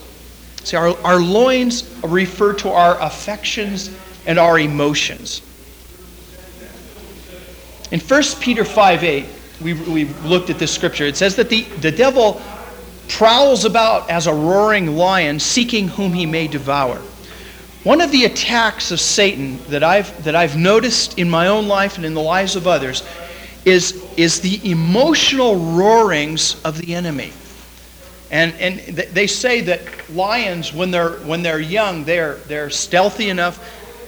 See, 0.63 0.75
our, 0.75 0.97
our 1.03 1.19
loins 1.19 1.89
refer 2.03 2.53
to 2.53 2.69
our 2.69 2.99
affections 3.01 3.95
and 4.25 4.39
our 4.39 4.59
emotions. 4.59 5.41
In 7.91 7.99
1 7.99 8.23
Peter 8.39 8.65
5 8.65 9.03
8, 9.03 9.25
we, 9.61 9.73
we 9.73 10.05
looked 10.05 10.49
at 10.49 10.59
this 10.59 10.73
scripture. 10.73 11.05
It 11.05 11.17
says 11.17 11.35
that 11.35 11.49
the, 11.49 11.61
the 11.81 11.91
devil 11.91 12.41
prowls 13.07 13.65
about 13.65 14.09
as 14.09 14.27
a 14.27 14.33
roaring 14.33 14.95
lion, 14.95 15.39
seeking 15.39 15.87
whom 15.87 16.13
he 16.13 16.25
may 16.25 16.47
devour. 16.47 17.01
One 17.83 18.01
of 18.01 18.11
the 18.11 18.25
attacks 18.25 18.91
of 18.91 18.99
Satan 18.99 19.59
that 19.69 19.83
I've, 19.83 20.23
that 20.23 20.35
I've 20.35 20.57
noticed 20.57 21.17
in 21.17 21.29
my 21.29 21.47
own 21.47 21.67
life 21.67 21.97
and 21.97 22.05
in 22.05 22.13
the 22.13 22.21
lives 22.21 22.55
of 22.55 22.67
others 22.67 23.03
is, 23.69 24.03
is 24.17 24.41
the 24.41 24.69
emotional 24.69 25.55
roarings 25.75 26.61
of 26.63 26.77
the 26.77 26.95
enemy. 26.95 27.33
And, 28.31 28.53
and 28.55 28.79
they 28.97 29.27
say 29.27 29.61
that 29.61 29.81
lions, 30.09 30.73
when 30.73 30.91
they're, 30.91 31.11
when 31.19 31.41
they're 31.41 31.59
young, 31.59 32.03
they're, 32.03 32.35
they're 32.35 32.69
stealthy 32.69 33.29
enough, 33.29 33.59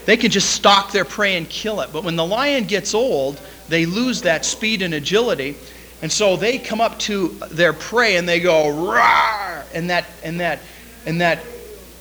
they 0.05 0.17
can 0.17 0.31
just 0.31 0.51
stalk 0.51 0.91
their 0.91 1.05
prey 1.05 1.37
and 1.37 1.49
kill 1.49 1.81
it. 1.81 1.91
But 1.93 2.03
when 2.03 2.15
the 2.15 2.25
lion 2.25 2.65
gets 2.65 2.93
old, 2.93 3.39
they 3.69 3.85
lose 3.85 4.23
that 4.23 4.45
speed 4.45 4.81
and 4.81 4.93
agility. 4.93 5.55
And 6.01 6.11
so 6.11 6.35
they 6.35 6.57
come 6.57 6.81
up 6.81 6.97
to 6.99 7.29
their 7.51 7.73
prey 7.73 8.17
and 8.17 8.27
they 8.27 8.39
go, 8.39 8.69
roar! 8.69 9.63
And 9.73 9.89
that, 9.89 10.05
and 10.23 10.39
that, 10.39 10.59
and 11.05 11.21
that, 11.21 11.39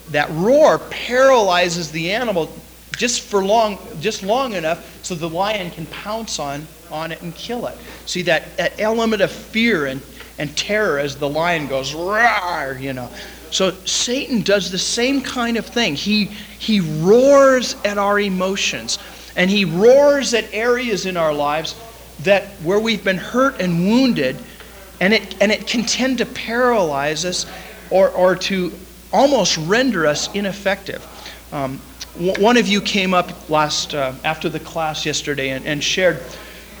that 0.09 0.29
roar 0.31 0.79
paralyzes 0.79 1.91
the 1.91 2.11
animal 2.11 2.51
just 2.97 3.21
for 3.21 3.43
long, 3.43 3.77
just 3.99 4.23
long 4.23 4.53
enough 4.53 5.03
so 5.03 5.15
the 5.15 5.29
lion 5.29 5.71
can 5.71 5.85
pounce 5.87 6.39
on, 6.39 6.67
on 6.91 7.11
it 7.11 7.21
and 7.21 7.33
kill 7.35 7.67
it. 7.67 7.77
See 8.05 8.21
that, 8.23 8.57
that 8.57 8.79
element 8.79 9.21
of 9.21 9.31
fear 9.31 9.85
and 9.85 10.01
and 10.41 10.57
terror 10.57 10.97
as 10.97 11.15
the 11.15 11.29
lion 11.29 11.67
goes, 11.67 11.93
roar, 11.93 12.75
you 12.81 12.93
know. 12.93 13.09
So 13.51 13.71
Satan 13.85 14.41
does 14.41 14.71
the 14.71 14.77
same 14.79 15.21
kind 15.21 15.55
of 15.55 15.67
thing. 15.67 15.93
He, 15.93 16.25
he 16.25 16.79
roars 16.79 17.75
at 17.85 17.99
our 17.99 18.19
emotions, 18.19 18.97
and 19.35 19.51
he 19.51 19.65
roars 19.65 20.33
at 20.33 20.51
areas 20.51 21.05
in 21.05 21.15
our 21.15 21.31
lives 21.31 21.75
that 22.23 22.47
where 22.63 22.79
we've 22.79 23.03
been 23.03 23.17
hurt 23.17 23.61
and 23.61 23.87
wounded, 23.87 24.35
and 24.99 25.13
it, 25.13 25.39
and 25.41 25.51
it 25.51 25.67
can 25.67 25.83
tend 25.83 26.17
to 26.17 26.25
paralyze 26.25 27.23
us 27.23 27.45
or, 27.91 28.09
or 28.09 28.35
to 28.35 28.71
almost 29.13 29.57
render 29.57 30.07
us 30.07 30.33
ineffective. 30.33 31.05
Um, 31.51 31.79
one 32.17 32.57
of 32.57 32.67
you 32.67 32.81
came 32.81 33.13
up 33.13 33.49
last 33.49 33.93
uh, 33.93 34.13
after 34.25 34.49
the 34.49 34.59
class 34.59 35.05
yesterday 35.05 35.49
and, 35.49 35.65
and 35.65 35.83
shared 35.83 36.21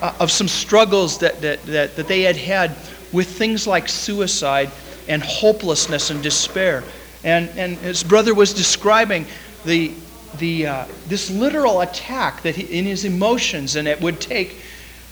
uh, 0.01 0.13
of 0.19 0.29
some 0.29 0.47
struggles 0.47 1.17
that, 1.19 1.39
that, 1.41 1.63
that, 1.63 1.95
that 1.95 2.07
they 2.07 2.21
had 2.21 2.35
had 2.35 2.75
with 3.13 3.27
things 3.27 3.65
like 3.65 3.87
suicide 3.87 4.69
and 5.07 5.21
hopelessness 5.23 6.09
and 6.09 6.21
despair. 6.21 6.83
And, 7.23 7.49
and 7.57 7.77
his 7.77 8.03
brother 8.03 8.33
was 8.33 8.53
describing 8.53 9.25
the, 9.63 9.93
the, 10.37 10.67
uh, 10.67 10.85
this 11.07 11.29
literal 11.29 11.81
attack 11.81 12.41
that 12.43 12.55
he, 12.55 12.63
in 12.77 12.85
his 12.85 13.05
emotions, 13.05 13.75
and 13.75 13.87
it 13.87 14.01
would 14.01 14.19
take, 14.19 14.57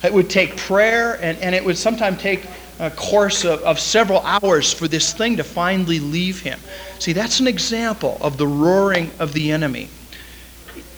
it 0.04 0.14
would 0.14 0.30
take 0.30 0.58
prayer, 0.58 1.18
and, 1.22 1.38
and 1.40 1.56
it 1.56 1.64
would 1.64 1.78
sometimes 1.78 2.20
take 2.22 2.46
a 2.80 2.92
course 2.92 3.46
of, 3.46 3.62
of 3.64 3.80
several 3.80 4.20
hours 4.22 4.74
for 4.74 4.88
this 4.88 5.14
thing 5.14 5.38
to 5.38 5.44
finally 5.44 6.00
leave 6.00 6.42
him. 6.42 6.60
See, 7.00 7.14
that's 7.14 7.40
an 7.40 7.48
example 7.48 8.18
of 8.22 8.38
the 8.38 8.48
roaring 8.48 9.12
of 9.20 9.34
the 9.34 9.52
enemy. 9.52 9.90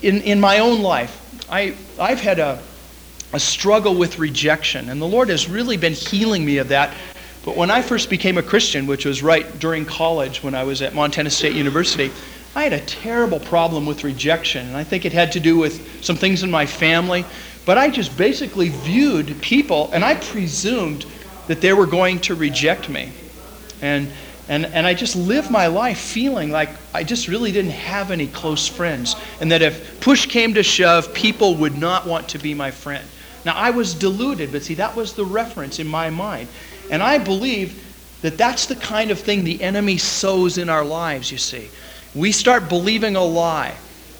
In, 0.02 0.20
in 0.22 0.40
my 0.40 0.58
own 0.58 0.82
life, 0.82 1.18
I, 1.48 1.74
I've 1.98 2.20
had 2.20 2.38
a, 2.38 2.60
a 3.32 3.40
struggle 3.40 3.94
with 3.94 4.18
rejection. 4.18 4.88
And 4.88 5.00
the 5.00 5.06
Lord 5.06 5.28
has 5.28 5.48
really 5.48 5.76
been 5.76 5.92
healing 5.92 6.44
me 6.44 6.58
of 6.58 6.68
that. 6.68 6.94
But 7.44 7.56
when 7.56 7.70
I 7.70 7.82
first 7.82 8.10
became 8.10 8.38
a 8.38 8.42
Christian, 8.42 8.86
which 8.86 9.04
was 9.04 9.22
right 9.22 9.58
during 9.58 9.84
college 9.84 10.42
when 10.42 10.54
I 10.54 10.64
was 10.64 10.82
at 10.82 10.94
Montana 10.94 11.30
State 11.30 11.54
University, 11.54 12.10
I 12.54 12.64
had 12.64 12.72
a 12.72 12.80
terrible 12.80 13.40
problem 13.40 13.86
with 13.86 14.04
rejection. 14.04 14.66
And 14.66 14.76
I 14.76 14.84
think 14.84 15.04
it 15.04 15.12
had 15.12 15.32
to 15.32 15.40
do 15.40 15.56
with 15.56 16.04
some 16.04 16.16
things 16.16 16.42
in 16.42 16.50
my 16.50 16.66
family. 16.66 17.24
But 17.64 17.78
I 17.78 17.90
just 17.90 18.16
basically 18.16 18.70
viewed 18.70 19.40
people, 19.40 19.90
and 19.92 20.04
I 20.04 20.16
presumed 20.16 21.06
that 21.46 21.60
they 21.60 21.72
were 21.72 21.86
going 21.86 22.20
to 22.20 22.34
reject 22.34 22.88
me. 22.88 23.12
And, 23.80 24.10
and, 24.48 24.66
and 24.66 24.86
I 24.86 24.94
just 24.94 25.14
lived 25.14 25.50
my 25.50 25.68
life 25.68 25.98
feeling 25.98 26.50
like 26.50 26.70
I 26.92 27.04
just 27.04 27.28
really 27.28 27.52
didn't 27.52 27.70
have 27.72 28.10
any 28.10 28.26
close 28.26 28.66
friends. 28.66 29.14
And 29.40 29.52
that 29.52 29.62
if 29.62 30.00
push 30.00 30.26
came 30.26 30.54
to 30.54 30.62
shove, 30.62 31.14
people 31.14 31.54
would 31.56 31.78
not 31.78 32.06
want 32.06 32.28
to 32.30 32.38
be 32.38 32.52
my 32.52 32.70
friend. 32.70 33.04
Now, 33.44 33.54
I 33.54 33.70
was 33.70 33.94
deluded, 33.94 34.52
but 34.52 34.62
see, 34.62 34.74
that 34.74 34.94
was 34.96 35.14
the 35.14 35.24
reference 35.24 35.78
in 35.78 35.86
my 35.86 36.10
mind. 36.10 36.48
And 36.90 37.02
I 37.02 37.18
believe 37.18 37.84
that 38.22 38.38
that's 38.38 38.66
the 38.66 38.76
kind 38.76 39.10
of 39.10 39.18
thing 39.18 39.44
the 39.44 39.62
enemy 39.62 39.98
sows 39.98 40.58
in 40.58 40.68
our 40.68 40.84
lives, 40.84 41.30
you 41.30 41.38
see. 41.38 41.68
We 42.14 42.30
start 42.30 42.68
believing 42.68 43.16
a 43.16 43.24
lie, 43.24 43.74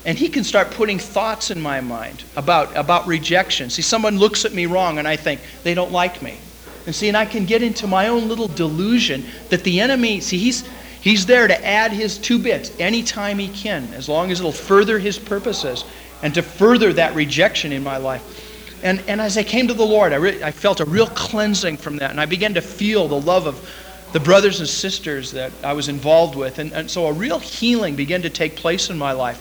and 0.04 0.18
he 0.18 0.28
can 0.28 0.42
start 0.42 0.72
putting 0.72 0.98
thoughts 0.98 1.50
in 1.50 1.60
my 1.60 1.80
mind 1.80 2.24
about, 2.36 2.76
about 2.76 3.06
rejection. 3.06 3.70
See, 3.70 3.82
someone 3.82 4.18
looks 4.18 4.44
at 4.44 4.52
me 4.52 4.66
wrong, 4.66 4.98
and 4.98 5.06
I 5.06 5.16
think 5.16 5.40
they 5.62 5.74
don't 5.74 5.92
like 5.92 6.20
me. 6.22 6.38
And 6.86 6.94
see, 6.94 7.08
and 7.08 7.16
I 7.16 7.26
can 7.26 7.44
get 7.44 7.62
into 7.62 7.86
my 7.86 8.08
own 8.08 8.28
little 8.28 8.48
delusion 8.48 9.24
that 9.50 9.64
the 9.64 9.80
enemy, 9.80 10.20
see, 10.20 10.38
he's, 10.38 10.68
he's 11.00 11.26
there 11.26 11.46
to 11.46 11.66
add 11.66 11.92
his 11.92 12.18
two 12.18 12.38
bits 12.38 12.72
anytime 12.80 13.38
he 13.38 13.48
can, 13.48 13.92
as 13.94 14.08
long 14.08 14.30
as 14.30 14.40
it'll 14.40 14.52
further 14.52 14.98
his 14.98 15.18
purposes 15.18 15.84
and 16.22 16.34
to 16.34 16.42
further 16.42 16.92
that 16.92 17.14
rejection 17.14 17.72
in 17.72 17.82
my 17.82 17.96
life. 17.96 18.80
And, 18.82 19.02
and 19.06 19.20
as 19.20 19.38
I 19.38 19.44
came 19.44 19.68
to 19.68 19.74
the 19.74 19.86
Lord, 19.86 20.12
I, 20.12 20.16
re- 20.16 20.42
I 20.42 20.50
felt 20.50 20.80
a 20.80 20.84
real 20.84 21.06
cleansing 21.06 21.76
from 21.76 21.96
that. 21.98 22.10
And 22.10 22.20
I 22.20 22.26
began 22.26 22.54
to 22.54 22.60
feel 22.60 23.06
the 23.06 23.20
love 23.20 23.46
of 23.46 23.68
the 24.12 24.20
brothers 24.20 24.58
and 24.60 24.68
sisters 24.68 25.30
that 25.32 25.52
I 25.62 25.72
was 25.72 25.88
involved 25.88 26.34
with. 26.34 26.58
And, 26.58 26.72
and 26.72 26.90
so 26.90 27.06
a 27.06 27.12
real 27.12 27.38
healing 27.38 27.94
began 27.94 28.22
to 28.22 28.30
take 28.30 28.56
place 28.56 28.90
in 28.90 28.98
my 28.98 29.12
life. 29.12 29.40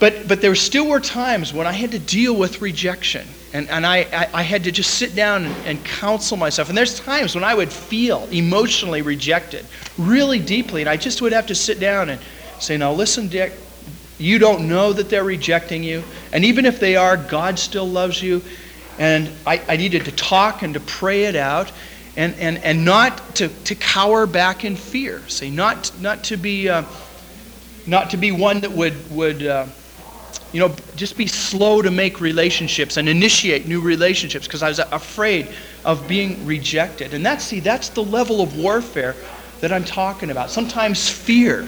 But, 0.00 0.26
but 0.26 0.40
there 0.40 0.54
still 0.56 0.88
were 0.88 1.00
times 1.00 1.52
when 1.52 1.66
I 1.66 1.72
had 1.72 1.92
to 1.92 1.98
deal 1.98 2.34
with 2.34 2.60
rejection. 2.60 3.26
And, 3.54 3.70
and 3.70 3.86
I, 3.86 3.98
I, 4.12 4.28
I 4.34 4.42
had 4.42 4.64
to 4.64 4.72
just 4.72 4.94
sit 4.98 5.14
down 5.14 5.44
and, 5.44 5.54
and 5.64 5.84
counsel 5.84 6.36
myself. 6.36 6.68
And 6.68 6.76
there's 6.76 6.98
times 6.98 7.36
when 7.36 7.44
I 7.44 7.54
would 7.54 7.72
feel 7.72 8.28
emotionally 8.32 9.00
rejected 9.00 9.64
really 9.96 10.40
deeply. 10.40 10.82
And 10.82 10.90
I 10.90 10.96
just 10.96 11.22
would 11.22 11.32
have 11.32 11.46
to 11.46 11.54
sit 11.54 11.78
down 11.78 12.10
and 12.10 12.20
say, 12.58 12.76
Now, 12.76 12.92
listen, 12.92 13.28
Dick, 13.28 13.52
you 14.18 14.40
don't 14.40 14.66
know 14.68 14.92
that 14.92 15.08
they're 15.08 15.24
rejecting 15.24 15.84
you. 15.84 16.02
And 16.32 16.44
even 16.44 16.66
if 16.66 16.80
they 16.80 16.96
are, 16.96 17.16
God 17.16 17.58
still 17.60 17.88
loves 17.88 18.20
you. 18.20 18.42
And 18.98 19.30
I, 19.46 19.62
I 19.68 19.76
needed 19.76 20.04
to 20.06 20.12
talk 20.12 20.62
and 20.62 20.74
to 20.74 20.80
pray 20.80 21.24
it 21.24 21.36
out 21.36 21.70
and, 22.16 22.34
and, 22.34 22.58
and 22.58 22.84
not 22.84 23.36
to, 23.36 23.48
to 23.48 23.74
cower 23.76 24.26
back 24.26 24.64
in 24.64 24.74
fear. 24.74 25.22
See, 25.28 25.50
not, 25.50 25.92
not, 26.00 26.24
to 26.24 26.36
be, 26.36 26.68
uh, 26.68 26.84
not 27.86 28.10
to 28.10 28.16
be 28.16 28.32
one 28.32 28.60
that 28.60 28.72
would, 28.72 29.10
would 29.12 29.46
uh, 29.46 29.66
you 30.54 30.60
know, 30.60 30.74
just 30.96 31.18
be 31.18 31.26
slow 31.26 31.82
to 31.82 31.90
make 31.90 32.20
relationships 32.20 32.96
and 32.96 33.08
initiate 33.08 33.66
new 33.66 33.80
relationships 33.80 34.46
because 34.46 34.62
I 34.62 34.68
was 34.68 34.78
afraid 34.78 35.48
of 35.84 36.08
being 36.08 36.46
rejected. 36.46 37.12
And 37.12 37.26
that's, 37.26 37.44
see, 37.44 37.60
that's 37.60 37.90
the 37.90 38.02
level 38.02 38.40
of 38.40 38.56
warfare 38.56 39.14
that 39.60 39.72
I'm 39.72 39.84
talking 39.84 40.30
about. 40.30 40.50
Sometimes 40.50 41.10
fear 41.10 41.66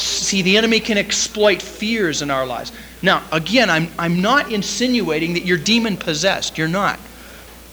See, 0.00 0.40
the 0.40 0.56
enemy 0.56 0.80
can 0.80 0.96
exploit 0.96 1.60
fears 1.60 2.22
in 2.22 2.30
our 2.30 2.46
lives. 2.46 2.72
Now, 3.02 3.22
again, 3.32 3.68
I'm, 3.68 3.88
I'm 3.98 4.22
not 4.22 4.50
insinuating 4.50 5.34
that 5.34 5.44
you're 5.44 5.58
demon 5.58 5.96
possessed. 5.96 6.56
You're 6.56 6.68
not. 6.68 6.98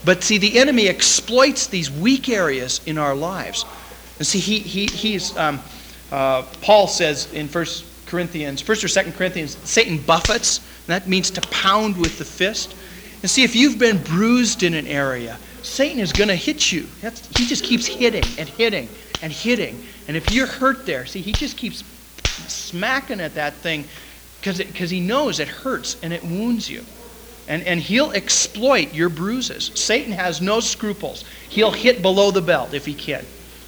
But 0.04 0.24
see, 0.24 0.38
the 0.38 0.60
enemy 0.60 0.90
exploits 0.90 1.68
these 1.68 1.90
weak 1.90 2.28
areas 2.28 2.82
in 2.86 2.98
our 2.98 3.16
lives. 3.16 3.66
And 4.18 4.28
see, 4.28 4.40
he, 4.40 4.60
he, 4.60 4.88
he's, 4.88 5.36
um, 5.38 5.62
uh, 6.12 6.44
Paul 6.62 6.88
says 6.88 7.32
in 7.34 7.48
1 7.48 7.66
Corinthians, 8.08 8.62
1st 8.64 8.84
or 8.84 8.88
2nd 8.88 9.16
Corinthians, 9.16 9.58
Satan 9.64 9.98
buffets. 9.98 10.62
that 10.88 11.08
means 11.08 11.30
to 11.32 11.42
pound 11.42 11.98
with 11.98 12.18
the 12.18 12.26
fist. 12.26 12.76
And 13.22 13.30
see, 13.30 13.44
if 13.44 13.56
you've 13.56 13.80
been 13.80 13.98
bruised 13.98 14.64
in 14.64 14.74
an 14.74 14.88
area, 14.88 15.38
Satan 15.64 16.00
is 16.00 16.14
going 16.14 16.30
to 16.30 16.36
hit 16.36 16.72
you. 16.72 16.88
That's, 17.02 17.28
he 17.38 17.46
just 17.46 17.64
keeps 17.64 17.86
hitting 17.86 18.24
and 18.38 18.48
hitting 18.48 18.88
and 19.22 19.32
hitting. 19.32 19.84
And 20.08 20.16
if 20.16 20.32
you're 20.32 20.48
hurt 20.48 20.86
there, 20.86 21.06
see, 21.06 21.22
he 21.22 21.34
just 21.34 21.58
keeps 21.58 21.84
smacking 22.48 23.20
at 23.20 23.36
that 23.36 23.54
thing 23.54 23.86
because 24.42 24.90
he 24.90 25.00
knows 25.00 25.40
it 25.40 25.48
hurts 25.48 25.98
and 26.02 26.14
it 26.14 26.24
wounds 26.24 26.70
you. 26.70 26.86
And, 27.48 27.64
and 27.64 27.80
he'll 27.80 28.12
exploit 28.12 28.94
your 28.94 29.10
bruises. 29.10 29.72
Satan 29.74 30.12
has 30.12 30.42
no 30.42 30.60
scruples. 30.60 31.24
He'll 31.50 31.72
hit 31.72 32.02
below 32.02 32.32
the 32.32 32.42
belt 32.42 32.74
if 32.74 32.86
he 32.86 32.94
can. 32.94 33.26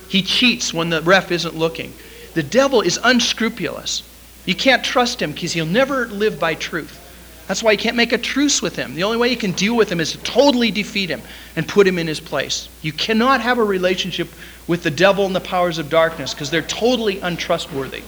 He 0.09 0.21
cheats 0.21 0.73
when 0.73 0.89
the 0.89 1.01
ref 1.01 1.31
isn't 1.31 1.55
looking. 1.55 1.93
The 2.33 2.43
devil 2.43 2.81
is 2.81 2.99
unscrupulous. 3.03 4.03
You 4.45 4.55
can't 4.55 4.83
trust 4.83 5.21
him 5.21 5.31
because 5.31 5.53
he'll 5.53 5.65
never 5.65 6.07
live 6.07 6.39
by 6.39 6.55
truth. 6.55 6.99
That's 7.47 7.63
why 7.63 7.71
you 7.71 7.79
can't 7.79 7.95
make 7.95 8.13
a 8.13 8.17
truce 8.17 8.61
with 8.61 8.75
him. 8.75 8.93
The 8.93 9.03
only 9.03 9.17
way 9.17 9.29
you 9.29 9.37
can 9.37 9.53
deal 9.53 9.75
with 9.75 9.91
him 9.91 9.99
is 9.99 10.11
to 10.11 10.19
totally 10.19 10.69
defeat 10.69 11.09
him 11.09 11.21
and 11.55 11.67
put 11.67 11.87
him 11.87 11.97
in 11.97 12.05
his 12.05 12.19
place. 12.19 12.69
You 12.83 12.93
cannot 12.93 13.41
have 13.41 13.57
a 13.57 13.63
relationship 13.63 14.29
with 14.67 14.83
the 14.83 14.91
devil 14.91 15.25
and 15.25 15.35
the 15.35 15.39
powers 15.39 15.79
of 15.79 15.89
darkness 15.89 16.33
because 16.33 16.51
they're 16.51 16.61
totally 16.61 17.19
untrustworthy. 17.19 18.03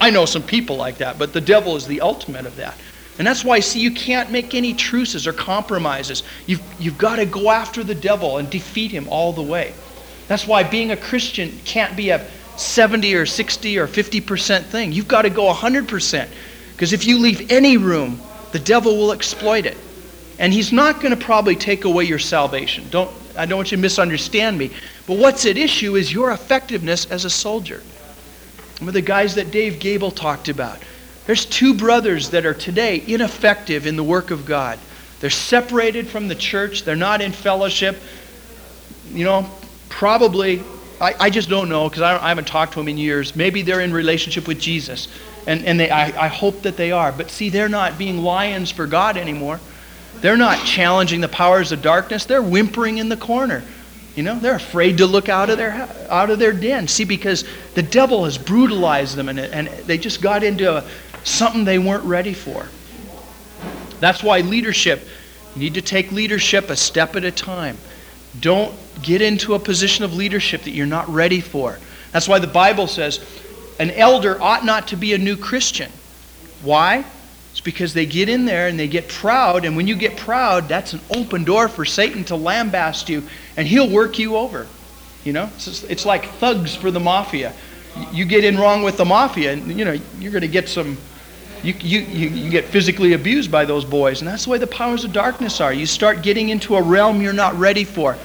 I 0.00 0.10
know 0.10 0.26
some 0.26 0.44
people 0.44 0.76
like 0.76 0.98
that, 0.98 1.18
but 1.18 1.32
the 1.32 1.40
devil 1.40 1.74
is 1.74 1.88
the 1.88 2.02
ultimate 2.02 2.46
of 2.46 2.54
that. 2.56 2.78
And 3.18 3.26
that's 3.26 3.44
why, 3.44 3.60
see, 3.60 3.80
you 3.80 3.90
can't 3.90 4.30
make 4.30 4.54
any 4.54 4.74
truces 4.74 5.26
or 5.26 5.32
compromises. 5.32 6.22
You've, 6.46 6.62
you've 6.80 6.98
got 6.98 7.16
to 7.16 7.26
go 7.26 7.50
after 7.50 7.82
the 7.82 7.94
devil 7.94 8.38
and 8.38 8.48
defeat 8.48 8.92
him 8.92 9.08
all 9.08 9.32
the 9.32 9.42
way. 9.42 9.74
That's 10.28 10.46
why 10.46 10.62
being 10.62 10.90
a 10.90 10.96
Christian 10.96 11.58
can't 11.64 11.96
be 11.96 12.10
a 12.10 12.26
70 12.56 13.14
or 13.14 13.26
60 13.26 13.78
or 13.78 13.86
50% 13.86 14.64
thing. 14.64 14.92
You've 14.92 15.08
got 15.08 15.22
to 15.22 15.30
go 15.30 15.52
100%. 15.52 16.28
Because 16.72 16.92
if 16.92 17.06
you 17.06 17.18
leave 17.18 17.50
any 17.50 17.76
room, 17.76 18.20
the 18.52 18.58
devil 18.58 18.96
will 18.96 19.12
exploit 19.12 19.66
it. 19.66 19.76
And 20.38 20.52
he's 20.52 20.72
not 20.72 21.00
going 21.00 21.16
to 21.16 21.24
probably 21.24 21.56
take 21.56 21.84
away 21.84 22.04
your 22.04 22.18
salvation. 22.18 22.88
Don't, 22.90 23.10
I 23.36 23.46
don't 23.46 23.58
want 23.58 23.70
you 23.70 23.76
to 23.76 23.82
misunderstand 23.82 24.58
me. 24.58 24.70
But 25.06 25.18
what's 25.18 25.46
at 25.46 25.56
issue 25.56 25.96
is 25.96 26.12
your 26.12 26.32
effectiveness 26.32 27.06
as 27.06 27.24
a 27.24 27.30
soldier. 27.30 27.82
Of 28.80 28.92
the 28.92 29.00
guys 29.00 29.36
that 29.36 29.50
Dave 29.50 29.78
Gable 29.78 30.10
talked 30.10 30.48
about. 30.48 30.78
There's 31.26 31.46
two 31.46 31.74
brothers 31.74 32.30
that 32.30 32.44
are 32.44 32.54
today 32.54 33.02
ineffective 33.06 33.86
in 33.86 33.96
the 33.96 34.04
work 34.04 34.30
of 34.30 34.44
God. 34.44 34.78
They're 35.20 35.30
separated 35.30 36.08
from 36.08 36.28
the 36.28 36.34
church, 36.34 36.82
they're 36.82 36.96
not 36.96 37.22
in 37.22 37.32
fellowship. 37.32 37.96
You 39.10 39.24
know, 39.24 39.50
probably, 39.88 40.62
I, 41.00 41.14
I 41.18 41.30
just 41.30 41.48
don't 41.48 41.68
know 41.68 41.88
because 41.88 42.02
I, 42.02 42.22
I, 42.22 42.28
haven't 42.28 42.46
talked 42.46 42.72
to 42.74 42.78
them 42.78 42.88
in 42.88 42.98
years. 42.98 43.34
Maybe 43.34 43.62
they're 43.62 43.80
in 43.80 43.92
relationship 43.92 44.46
with 44.46 44.60
Jesus. 44.60 45.08
And, 45.46 45.64
and 45.64 45.78
they, 45.78 45.90
I, 45.90 46.24
I 46.24 46.28
hope 46.28 46.62
that 46.62 46.76
they 46.76 46.92
are. 46.92 47.12
But 47.12 47.30
see, 47.30 47.50
they're 47.50 47.68
not 47.68 47.98
being 47.98 48.18
lions 48.18 48.70
for 48.70 48.86
God 48.86 49.16
anymore. 49.16 49.60
They're 50.20 50.36
not 50.36 50.64
challenging 50.64 51.20
the 51.20 51.28
powers 51.28 51.72
of 51.72 51.82
darkness. 51.82 52.24
They're 52.24 52.42
whimpering 52.42 52.98
in 52.98 53.08
the 53.08 53.16
corner. 53.16 53.62
You 54.16 54.22
know, 54.22 54.38
they're 54.38 54.54
afraid 54.54 54.98
to 54.98 55.06
look 55.06 55.28
out 55.28 55.50
of 55.50 55.58
their 55.58 55.72
out 56.08 56.30
of 56.30 56.38
their 56.38 56.52
den. 56.52 56.86
See, 56.86 57.04
because 57.04 57.44
the 57.74 57.82
devil 57.82 58.24
has 58.24 58.38
brutalized 58.38 59.16
them, 59.16 59.28
and, 59.28 59.40
and 59.40 59.66
they 59.86 59.98
just 59.98 60.22
got 60.22 60.44
into 60.44 60.76
a, 60.76 60.84
something 61.24 61.64
they 61.64 61.80
weren't 61.80 62.04
ready 62.04 62.32
for. 62.32 62.68
That's 63.98 64.22
why 64.22 64.40
leadership. 64.40 65.06
You 65.56 65.62
need 65.62 65.74
to 65.74 65.82
take 65.82 66.12
leadership 66.12 66.70
a 66.70 66.76
step 66.76 67.16
at 67.16 67.24
a 67.24 67.30
time. 67.30 67.76
Don't 68.40 68.74
get 69.02 69.22
into 69.22 69.54
a 69.54 69.58
position 69.58 70.04
of 70.04 70.14
leadership 70.14 70.62
that 70.62 70.70
you're 70.70 70.86
not 70.86 71.08
ready 71.08 71.40
for. 71.40 71.78
That's 72.12 72.28
why 72.28 72.38
the 72.38 72.46
Bible 72.46 72.86
says 72.86 73.24
an 73.78 73.90
elder 73.90 74.40
ought 74.40 74.64
not 74.64 74.88
to 74.88 74.96
be 74.96 75.14
a 75.14 75.18
new 75.18 75.36
Christian. 75.36 75.90
Why? 76.62 77.04
It's 77.50 77.60
because 77.60 77.94
they 77.94 78.06
get 78.06 78.28
in 78.28 78.44
there 78.46 78.68
and 78.68 78.78
they 78.78 78.88
get 78.88 79.08
proud, 79.08 79.64
and 79.64 79.76
when 79.76 79.86
you 79.86 79.94
get 79.94 80.16
proud, 80.16 80.68
that's 80.68 80.92
an 80.92 81.00
open 81.14 81.44
door 81.44 81.68
for 81.68 81.84
Satan 81.84 82.24
to 82.24 82.34
lambast 82.34 83.08
you, 83.08 83.22
and 83.56 83.66
he'll 83.66 83.88
work 83.88 84.18
you 84.18 84.36
over. 84.36 84.66
You 85.24 85.32
know, 85.32 85.50
it's, 85.54 85.84
it's 85.84 86.04
like 86.04 86.26
thugs 86.34 86.74
for 86.74 86.90
the 86.90 87.00
mafia. 87.00 87.52
You 88.12 88.24
get 88.24 88.44
in 88.44 88.58
wrong 88.58 88.82
with 88.82 88.96
the 88.96 89.04
mafia, 89.04 89.52
and 89.52 89.78
you 89.78 89.84
know 89.84 89.96
you're 90.18 90.32
going 90.32 90.42
to 90.42 90.48
get 90.48 90.68
some. 90.68 90.98
You, 91.64 91.72
you, 91.80 92.00
you, 92.00 92.50
get 92.50 92.66
physically 92.66 93.14
abused 93.14 93.50
by 93.50 93.64
those 93.64 93.86
boys, 93.86 94.20
and 94.20 94.28
that's 94.28 94.44
the 94.44 94.50
way 94.50 94.58
the 94.58 94.66
powers 94.66 95.02
of 95.02 95.14
darkness 95.14 95.62
are. 95.62 95.72
You 95.72 95.86
start 95.86 96.22
getting 96.22 96.50
into 96.50 96.76
a 96.76 96.82
realm 96.82 97.22
you're 97.22 97.32
not 97.32 97.58
ready 97.58 97.84
for. 97.84 98.18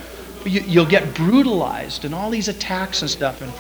You, 0.43 0.59
you'll 0.59 0.85
get 0.85 1.13
brutalized, 1.13 2.03
and 2.03 2.13
all 2.13 2.29
these 2.29 2.49
attacks 2.49 3.01
and 3.01 3.09
stuff. 3.09 3.41
And 3.41 3.53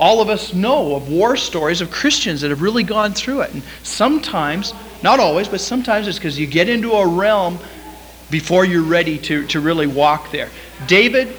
all 0.00 0.22
of 0.22 0.30
us 0.30 0.54
know 0.54 0.96
of 0.96 1.10
war 1.10 1.36
stories 1.36 1.82
of 1.82 1.90
Christians 1.90 2.40
that 2.40 2.48
have 2.48 2.62
really 2.62 2.82
gone 2.82 3.12
through 3.12 3.42
it. 3.42 3.52
And 3.52 3.62
sometimes, 3.82 4.72
not 5.02 5.20
always, 5.20 5.48
but 5.48 5.60
sometimes 5.60 6.08
it's 6.08 6.18
because 6.18 6.38
you 6.38 6.46
get 6.46 6.70
into 6.70 6.92
a 6.92 7.06
realm 7.06 7.58
before 8.30 8.64
you're 8.64 8.82
ready 8.82 9.18
to, 9.18 9.46
to 9.48 9.60
really 9.60 9.86
walk 9.86 10.30
there. 10.30 10.48
David 10.86 11.36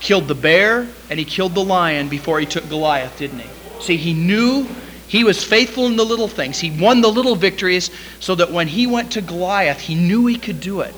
killed 0.00 0.28
the 0.28 0.34
bear 0.34 0.86
and 1.08 1.18
he 1.18 1.24
killed 1.24 1.54
the 1.54 1.64
lion 1.64 2.10
before 2.10 2.38
he 2.38 2.44
took 2.44 2.68
Goliath, 2.68 3.16
didn't 3.16 3.38
he? 3.38 3.48
See, 3.80 3.96
he 3.96 4.12
knew 4.12 4.68
he 5.08 5.24
was 5.24 5.42
faithful 5.42 5.86
in 5.86 5.96
the 5.96 6.04
little 6.04 6.28
things. 6.28 6.58
He 6.58 6.70
won 6.70 7.00
the 7.00 7.08
little 7.08 7.34
victories 7.34 7.90
so 8.20 8.34
that 8.34 8.52
when 8.52 8.68
he 8.68 8.86
went 8.86 9.12
to 9.12 9.22
Goliath, 9.22 9.80
he 9.80 9.94
knew 9.94 10.26
he 10.26 10.36
could 10.36 10.60
do 10.60 10.80
it. 10.82 10.94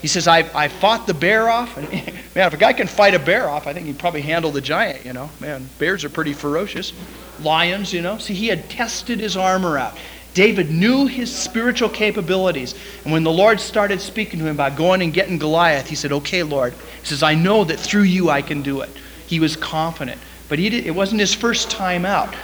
He 0.00 0.08
says, 0.08 0.26
I, 0.26 0.38
I 0.52 0.66
fought 0.66 1.06
the 1.06 1.14
bear 1.14 1.48
off. 1.48 1.76
And 1.76 1.88
man, 2.34 2.48
if 2.48 2.52
a 2.52 2.56
guy 2.56 2.72
can 2.72 2.88
fight 2.88 3.14
a 3.14 3.20
bear 3.20 3.48
off, 3.48 3.68
I 3.68 3.72
think 3.72 3.86
he'd 3.86 4.00
probably 4.00 4.22
handle 4.22 4.50
the 4.50 4.60
giant, 4.60 5.06
you 5.06 5.12
know. 5.12 5.30
Man, 5.38 5.68
bears 5.78 6.02
are 6.02 6.08
pretty 6.08 6.32
ferocious. 6.32 6.92
Lions, 7.40 7.92
you 7.92 8.02
know. 8.02 8.18
See, 8.18 8.34
he 8.34 8.48
had 8.48 8.68
tested 8.68 9.20
his 9.20 9.36
armor 9.36 9.78
out. 9.78 9.96
David 10.34 10.72
knew 10.72 11.06
his 11.06 11.32
spiritual 11.34 11.90
capabilities. 11.90 12.74
And 13.04 13.12
when 13.12 13.22
the 13.22 13.30
Lord 13.30 13.60
started 13.60 14.00
speaking 14.00 14.40
to 14.40 14.46
him 14.46 14.56
about 14.56 14.76
going 14.76 15.02
and 15.02 15.14
getting 15.14 15.38
Goliath, 15.38 15.86
he 15.86 15.94
said, 15.94 16.10
Okay, 16.10 16.42
Lord. 16.42 16.72
He 16.72 17.06
says, 17.06 17.22
I 17.22 17.34
know 17.34 17.62
that 17.62 17.78
through 17.78 18.02
you 18.02 18.30
I 18.30 18.42
can 18.42 18.62
do 18.62 18.80
it. 18.80 18.90
He 19.28 19.38
was 19.38 19.54
confident. 19.54 20.20
But 20.48 20.58
he 20.58 20.68
did, 20.68 20.84
it 20.84 20.94
wasn't 20.94 21.20
his 21.20 21.32
first 21.32 21.70
time 21.70 22.04
out. 22.04 22.34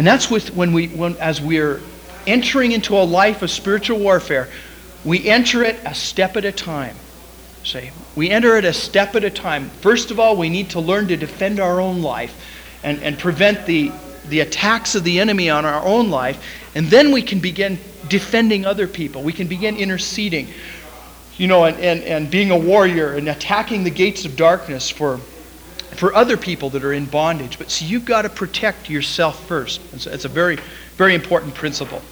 And 0.00 0.06
that's 0.06 0.30
with 0.30 0.54
when 0.54 0.72
we 0.72 0.88
when 0.88 1.14
as 1.18 1.42
we're 1.42 1.78
entering 2.26 2.72
into 2.72 2.96
a 2.96 3.04
life 3.04 3.42
of 3.42 3.50
spiritual 3.50 3.98
warfare, 3.98 4.48
we 5.04 5.28
enter 5.28 5.62
it 5.62 5.78
a 5.84 5.94
step 5.94 6.38
at 6.38 6.46
a 6.46 6.52
time. 6.52 6.96
Say, 7.64 7.92
we 8.16 8.30
enter 8.30 8.56
it 8.56 8.64
a 8.64 8.72
step 8.72 9.14
at 9.14 9.24
a 9.24 9.30
time. 9.30 9.68
First 9.82 10.10
of 10.10 10.18
all, 10.18 10.38
we 10.38 10.48
need 10.48 10.70
to 10.70 10.80
learn 10.80 11.08
to 11.08 11.18
defend 11.18 11.60
our 11.60 11.82
own 11.82 12.00
life 12.00 12.34
and, 12.82 13.02
and 13.02 13.18
prevent 13.18 13.66
the, 13.66 13.92
the 14.30 14.40
attacks 14.40 14.94
of 14.94 15.04
the 15.04 15.20
enemy 15.20 15.50
on 15.50 15.66
our 15.66 15.84
own 15.84 16.08
life. 16.08 16.42
And 16.74 16.86
then 16.86 17.12
we 17.12 17.20
can 17.20 17.40
begin 17.40 17.78
defending 18.08 18.64
other 18.64 18.86
people. 18.86 19.22
We 19.22 19.34
can 19.34 19.48
begin 19.48 19.76
interceding, 19.76 20.48
you 21.36 21.46
know, 21.46 21.66
and, 21.66 21.78
and, 21.78 22.02
and 22.04 22.30
being 22.30 22.50
a 22.50 22.58
warrior 22.58 23.12
and 23.12 23.28
attacking 23.28 23.84
the 23.84 23.90
gates 23.90 24.24
of 24.24 24.34
darkness 24.34 24.88
for, 24.88 25.20
for 25.96 26.14
other 26.14 26.36
people 26.36 26.70
that 26.70 26.84
are 26.84 26.92
in 26.92 27.06
bondage. 27.06 27.58
But 27.58 27.70
see, 27.70 27.84
you've 27.84 28.04
got 28.04 28.22
to 28.22 28.28
protect 28.28 28.88
yourself 28.88 29.46
first. 29.46 29.80
It's, 29.92 30.06
it's 30.06 30.24
a 30.24 30.28
very, 30.28 30.58
very 30.96 31.14
important 31.14 31.54
principle. 31.54 32.02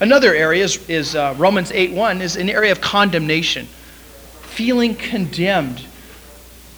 Another 0.00 0.34
area 0.34 0.64
is, 0.64 0.88
is 0.88 1.16
uh, 1.16 1.34
Romans 1.38 1.72
8.1 1.72 2.20
is 2.20 2.36
an 2.36 2.48
area 2.48 2.70
of 2.70 2.80
condemnation, 2.80 3.66
feeling 4.42 4.94
condemned. 4.94 5.84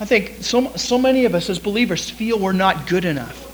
I 0.01 0.07
think 0.07 0.37
so, 0.41 0.75
so 0.77 0.99
many 0.99 1.27
of 1.27 1.35
us 1.35 1.51
as 1.51 1.59
believers 1.59 2.09
feel 2.09 2.39
we're 2.39 2.53
not 2.53 2.87
good 2.87 3.05
enough. 3.05 3.47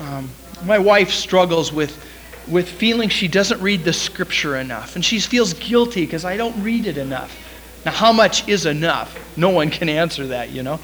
Um, 0.00 0.30
my 0.64 0.78
wife 0.78 1.10
struggles 1.10 1.72
with, 1.72 1.98
with 2.46 2.68
feeling 2.68 3.08
she 3.08 3.26
doesn't 3.26 3.60
read 3.60 3.82
the 3.82 3.92
scripture 3.92 4.56
enough, 4.56 4.94
and 4.94 5.04
she 5.04 5.18
feels 5.18 5.54
guilty 5.54 6.04
because 6.04 6.24
I 6.24 6.36
don't 6.36 6.62
read 6.62 6.86
it 6.86 6.96
enough. 6.96 7.36
Now, 7.84 7.92
how 7.92 8.12
much 8.12 8.48
is 8.48 8.66
enough? 8.66 9.16
No 9.36 9.50
one 9.50 9.70
can 9.70 9.88
answer 9.88 10.28
that, 10.28 10.50
you 10.50 10.62
know. 10.62 10.78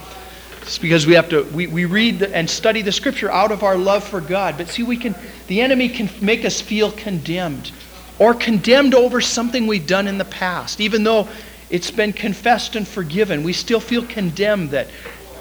It's 0.63 0.79
because 0.79 1.07
we 1.07 1.15
have 1.15 1.29
to 1.31 1.43
we, 1.45 1.67
we 1.67 1.85
read 1.85 2.23
and 2.23 2.49
study 2.49 2.83
the 2.83 2.93
scripture 2.93 3.31
out 3.31 3.51
of 3.51 3.63
our 3.63 3.77
love 3.77 4.05
for 4.05 4.21
God. 4.21 4.57
But 4.57 4.69
see, 4.69 4.83
we 4.83 4.97
can 4.97 5.15
the 5.49 5.61
enemy 5.61 5.89
can 5.89 6.09
make 6.21 6.45
us 6.45 6.61
feel 6.61 6.93
condemned 6.93 7.73
or 8.19 8.33
condemned 8.35 8.95
over 8.95 9.21
something 9.21 9.67
we've 9.67 9.87
done 9.87 10.07
in 10.07 10.19
the 10.19 10.25
past. 10.25 10.81
Even 10.81 11.03
though 11.03 11.29
it's 11.69 11.91
been 11.91 12.13
confessed 12.13 12.77
and 12.77 12.87
forgiven, 12.87 13.43
we 13.43 13.53
still 13.53 13.81
feel 13.81 14.07
condemned 14.07 14.71
that 14.71 14.89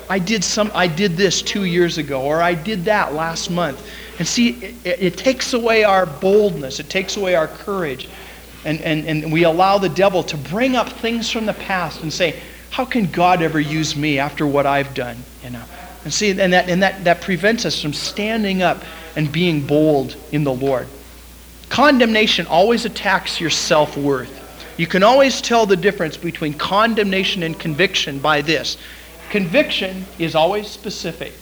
I 0.10 0.18
did 0.20 0.44
some 0.44 0.72
I 0.74 0.88
did 0.88 1.16
this 1.18 1.42
2 1.42 1.66
years 1.66 1.98
ago 1.98 2.22
or 2.24 2.42
I 2.42 2.56
did 2.56 2.86
that 2.86 3.14
last 3.14 3.50
month. 3.52 3.88
And 4.18 4.28
see 4.28 4.76
it, 4.84 5.02
it 5.02 5.18
takes 5.18 5.54
away 5.54 5.84
our 5.84 6.06
boldness, 6.06 6.80
it 6.80 6.90
takes 6.90 7.16
away 7.16 7.36
our 7.36 7.48
courage. 7.48 8.10
And, 8.64 8.80
and, 8.82 9.06
and 9.08 9.32
we 9.32 9.44
allow 9.44 9.80
the 9.80 9.90
devil 9.90 10.22
to 10.24 10.38
bring 10.38 10.76
up 10.76 10.90
things 10.90 11.32
from 11.32 11.48
the 11.48 11.54
past 11.54 12.04
and 12.04 12.14
say, 12.14 12.40
how 12.72 12.86
can 12.86 13.06
God 13.06 13.42
ever 13.42 13.60
use 13.60 13.96
me 13.96 14.18
after 14.18 14.48
what 14.48 14.66
I've 14.66 14.94
done? 14.94 15.18
You 15.44 15.52
know. 15.52 15.64
And 16.04 16.12
see, 16.12 16.32
and 16.32 16.54
that 16.54 16.70
and 16.70 16.82
that, 16.82 17.04
that 17.04 17.22
prevents 17.22 17.66
us 17.66 17.80
from 17.80 17.94
standing 17.94 18.64
up 18.64 18.82
and 19.16 19.32
being 19.32 19.68
bold 19.68 20.16
in 20.32 20.44
the 20.44 20.54
Lord. 20.54 20.88
Condemnation 21.70 22.48
always 22.48 22.86
attacks 22.86 23.40
your 23.40 23.50
self 23.50 23.96
worth. 23.96 24.40
You 24.78 24.88
can 24.88 25.04
always 25.04 25.42
tell 25.42 25.66
the 25.66 25.76
difference 25.76 26.18
between 26.18 26.54
condemnation 26.54 27.44
and 27.44 27.60
conviction 27.60 28.20
by 28.20 28.42
this. 28.42 28.78
Conviction 29.30 30.06
is 30.18 30.34
always 30.34 30.68
specific. 30.68 31.34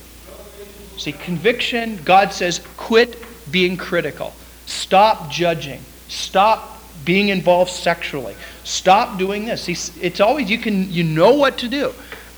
See, 0.97 1.13
conviction, 1.13 1.99
God 2.03 2.33
says, 2.33 2.59
quit 2.75 3.17
being 3.51 3.77
critical. 3.77 4.33
Stop 4.65 5.31
judging. 5.31 5.81
Stop 6.09 6.83
being 7.05 7.29
involved 7.29 7.71
sexually. 7.71 8.35
Stop 8.63 9.17
doing 9.17 9.45
this. 9.45 9.67
It's 10.01 10.19
always, 10.19 10.49
you 10.49 10.57
can, 10.57 10.91
you 10.91 11.03
know 11.03 11.33
what 11.33 11.57
to 11.59 11.67
do. 11.67 11.93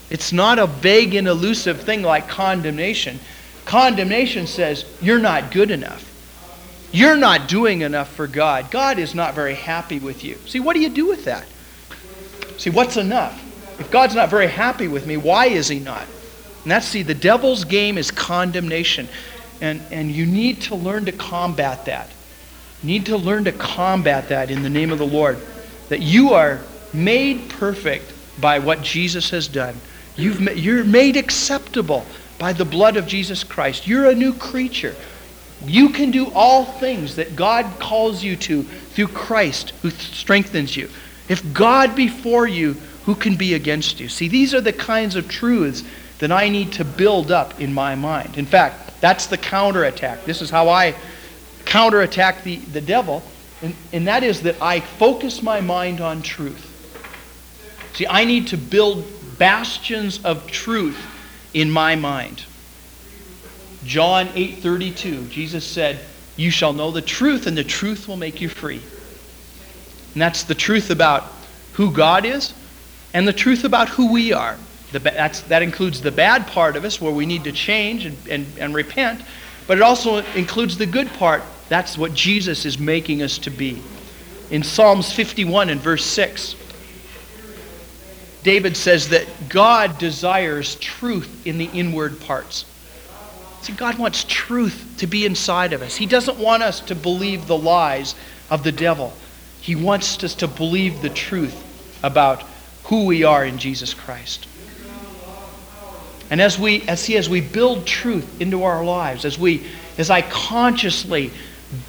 It's 0.09 0.31
not 0.31 0.59
a 0.59 0.67
vague 0.67 1.15
and 1.15 1.27
elusive 1.27 1.81
thing 1.81 2.01
like 2.01 2.27
condemnation. 2.27 3.19
Condemnation 3.65 4.47
says, 4.47 4.85
you're 5.01 5.19
not 5.19 5.51
good 5.51 5.71
enough. 5.71 6.07
You're 6.91 7.15
not 7.15 7.47
doing 7.47 7.81
enough 7.81 8.09
for 8.09 8.27
God. 8.27 8.69
God 8.69 8.99
is 8.99 9.15
not 9.15 9.33
very 9.33 9.55
happy 9.55 9.99
with 9.99 10.23
you. 10.23 10.35
See, 10.45 10.59
what 10.59 10.73
do 10.73 10.81
you 10.81 10.89
do 10.89 11.07
with 11.07 11.23
that? 11.25 11.45
See, 12.57 12.69
what's 12.69 12.97
enough? 12.97 13.41
If 13.79 13.89
God's 13.89 14.13
not 14.13 14.29
very 14.29 14.47
happy 14.47 14.87
with 14.87 15.07
me, 15.07 15.15
why 15.15 15.45
is 15.45 15.69
He 15.69 15.79
not? 15.79 16.05
And 16.63 16.71
that's, 16.71 16.85
see, 16.85 17.01
the 17.01 17.15
devil's 17.15 17.63
game 17.63 17.97
is 17.97 18.11
condemnation. 18.11 19.07
And, 19.61 19.81
and 19.91 20.11
you 20.11 20.25
need 20.25 20.61
to 20.63 20.75
learn 20.75 21.05
to 21.05 21.11
combat 21.11 21.85
that. 21.85 22.09
You 22.83 22.87
need 22.87 23.05
to 23.05 23.17
learn 23.17 23.45
to 23.45 23.51
combat 23.51 24.29
that 24.29 24.51
in 24.51 24.61
the 24.61 24.69
name 24.69 24.91
of 24.91 24.99
the 24.99 25.07
Lord. 25.07 25.39
That 25.91 26.01
you 26.01 26.31
are 26.31 26.61
made 26.93 27.49
perfect 27.49 28.13
by 28.39 28.59
what 28.59 28.81
Jesus 28.81 29.29
has 29.31 29.49
done. 29.49 29.75
You've, 30.15 30.39
you're 30.57 30.85
made 30.85 31.17
acceptable 31.17 32.05
by 32.39 32.53
the 32.53 32.63
blood 32.63 32.95
of 32.95 33.07
Jesus 33.07 33.43
Christ. 33.43 33.87
You're 33.87 34.09
a 34.09 34.15
new 34.15 34.33
creature. 34.33 34.95
You 35.65 35.89
can 35.89 36.09
do 36.09 36.31
all 36.33 36.63
things 36.63 37.17
that 37.17 37.35
God 37.35 37.65
calls 37.77 38.23
you 38.23 38.37
to 38.37 38.63
through 38.63 39.09
Christ 39.09 39.73
who 39.81 39.89
strengthens 39.89 40.77
you. 40.77 40.89
If 41.27 41.53
God 41.53 41.93
be 41.93 42.07
for 42.07 42.47
you, 42.47 42.77
who 43.03 43.13
can 43.13 43.35
be 43.35 43.53
against 43.53 43.99
you? 43.99 44.07
See, 44.07 44.29
these 44.29 44.53
are 44.53 44.61
the 44.61 44.71
kinds 44.71 45.17
of 45.17 45.27
truths 45.27 45.83
that 46.19 46.31
I 46.31 46.47
need 46.47 46.71
to 46.73 46.85
build 46.85 47.33
up 47.33 47.59
in 47.59 47.73
my 47.73 47.95
mind. 47.95 48.37
In 48.37 48.45
fact, 48.45 49.01
that's 49.01 49.27
the 49.27 49.37
counterattack. 49.37 50.23
This 50.23 50.41
is 50.41 50.49
how 50.49 50.69
I 50.69 50.95
counterattack 51.65 52.43
the, 52.43 52.55
the 52.55 52.79
devil, 52.79 53.23
and, 53.61 53.75
and 53.93 54.07
that 54.07 54.23
is 54.23 54.41
that 54.41 54.61
I 54.61 54.79
focus 54.79 55.41
my 55.41 55.61
mind 55.61 56.01
on 56.01 56.21
truth. 56.21 56.67
See, 57.93 58.07
I 58.07 58.25
need 58.25 58.47
to 58.47 58.57
build 58.57 59.05
bastions 59.37 60.23
of 60.23 60.47
truth 60.47 60.99
in 61.53 61.69
my 61.69 61.95
mind. 61.95 62.43
John 63.85 64.29
8:32, 64.35 65.29
Jesus 65.29 65.65
said, 65.65 65.99
"You 66.37 66.51
shall 66.51 66.73
know 66.73 66.91
the 66.91 67.01
truth 67.01 67.47
and 67.47 67.57
the 67.57 67.63
truth 67.63 68.07
will 68.07 68.17
make 68.17 68.41
you 68.41 68.49
free." 68.49 68.81
And 70.13 70.21
that's 70.21 70.43
the 70.43 70.55
truth 70.55 70.89
about 70.89 71.31
who 71.73 71.91
God 71.91 72.25
is 72.25 72.53
and 73.13 73.27
the 73.27 73.33
truth 73.33 73.63
about 73.63 73.89
who 73.89 74.11
we 74.11 74.33
are. 74.33 74.57
The, 74.91 74.99
that 74.99 75.61
includes 75.61 76.01
the 76.01 76.11
bad 76.11 76.47
part 76.47 76.75
of 76.75 76.83
us 76.83 76.99
where 76.99 77.13
we 77.13 77.25
need 77.25 77.45
to 77.45 77.51
change 77.51 78.05
and, 78.05 78.17
and, 78.29 78.45
and 78.59 78.75
repent, 78.75 79.21
but 79.65 79.77
it 79.77 79.83
also 79.83 80.17
includes 80.35 80.77
the 80.77 80.85
good 80.85 81.11
part. 81.13 81.43
That's 81.71 81.97
what 81.97 82.13
Jesus 82.13 82.65
is 82.65 82.77
making 82.77 83.21
us 83.21 83.37
to 83.37 83.49
be. 83.49 83.81
In 84.49 84.61
Psalms 84.61 85.13
51 85.13 85.69
and 85.69 85.79
verse 85.79 86.03
6, 86.03 86.57
David 88.43 88.75
says 88.75 89.07
that 89.07 89.25
God 89.47 89.97
desires 89.97 90.75
truth 90.75 91.47
in 91.47 91.57
the 91.57 91.69
inward 91.73 92.19
parts. 92.19 92.65
See, 93.61 93.71
God 93.71 93.97
wants 93.97 94.25
truth 94.27 94.95
to 94.97 95.07
be 95.07 95.25
inside 95.25 95.71
of 95.71 95.81
us. 95.81 95.95
He 95.95 96.05
doesn't 96.07 96.37
want 96.37 96.61
us 96.61 96.81
to 96.81 96.93
believe 96.93 97.47
the 97.47 97.57
lies 97.57 98.15
of 98.49 98.65
the 98.65 98.73
devil. 98.73 99.13
He 99.61 99.77
wants 99.77 100.21
us 100.25 100.35
to 100.35 100.49
believe 100.49 101.01
the 101.01 101.09
truth 101.09 101.55
about 102.03 102.43
who 102.83 103.05
we 103.05 103.23
are 103.23 103.45
in 103.45 103.57
Jesus 103.57 103.93
Christ. 103.93 104.45
And 106.29 106.41
as 106.41 106.59
we 106.59 106.81
as 106.89 107.05
he 107.05 107.15
as 107.15 107.29
we 107.29 107.39
build 107.39 107.87
truth 107.87 108.41
into 108.41 108.63
our 108.63 108.83
lives, 108.83 109.23
as 109.23 109.39
we 109.39 109.65
as 109.97 110.09
I 110.09 110.21
consciously 110.21 111.31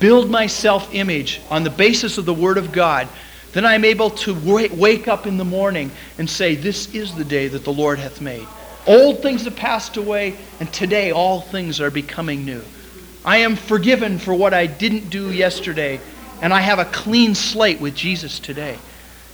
build 0.01 0.30
my 0.30 0.47
self-image 0.47 1.41
on 1.51 1.64
the 1.64 1.70
basis 1.70 2.18
of 2.18 2.24
the 2.24 2.35
word 2.35 2.59
of 2.59 2.72
God, 2.72 3.09
then 3.53 3.66
I'm 3.66 3.85
able 3.85 4.11
to 4.11 4.35
wake 4.74 5.09
up 5.09 5.26
in 5.26 5.37
the 5.37 5.45
morning 5.45 5.91
and 6.18 6.28
say, 6.28 6.55
This 6.55 6.95
is 6.95 7.14
the 7.14 7.24
day 7.24 7.49
that 7.49 7.64
the 7.64 7.72
Lord 7.72 7.99
hath 7.99 8.20
made. 8.20 8.47
Old 8.87 9.22
things 9.22 9.45
have 9.45 9.57
passed 9.57 9.97
away, 9.97 10.37
and 10.59 10.72
today 10.72 11.12
all 11.12 11.41
things 11.41 11.80
are 11.80 11.91
becoming 11.91 12.45
new. 12.45 12.62
I 13.24 13.39
am 13.39 13.55
forgiven 13.55 14.18
for 14.18 14.35
what 14.35 14.55
I 14.55 14.66
didn't 14.66 15.11
do 15.11 15.30
yesterday, 15.30 16.01
and 16.41 16.53
I 16.53 16.61
have 16.61 16.78
a 16.78 16.87
clean 16.87 17.35
slate 17.35 17.80
with 17.80 17.95
Jesus 17.95 18.41
today. 18.41 18.78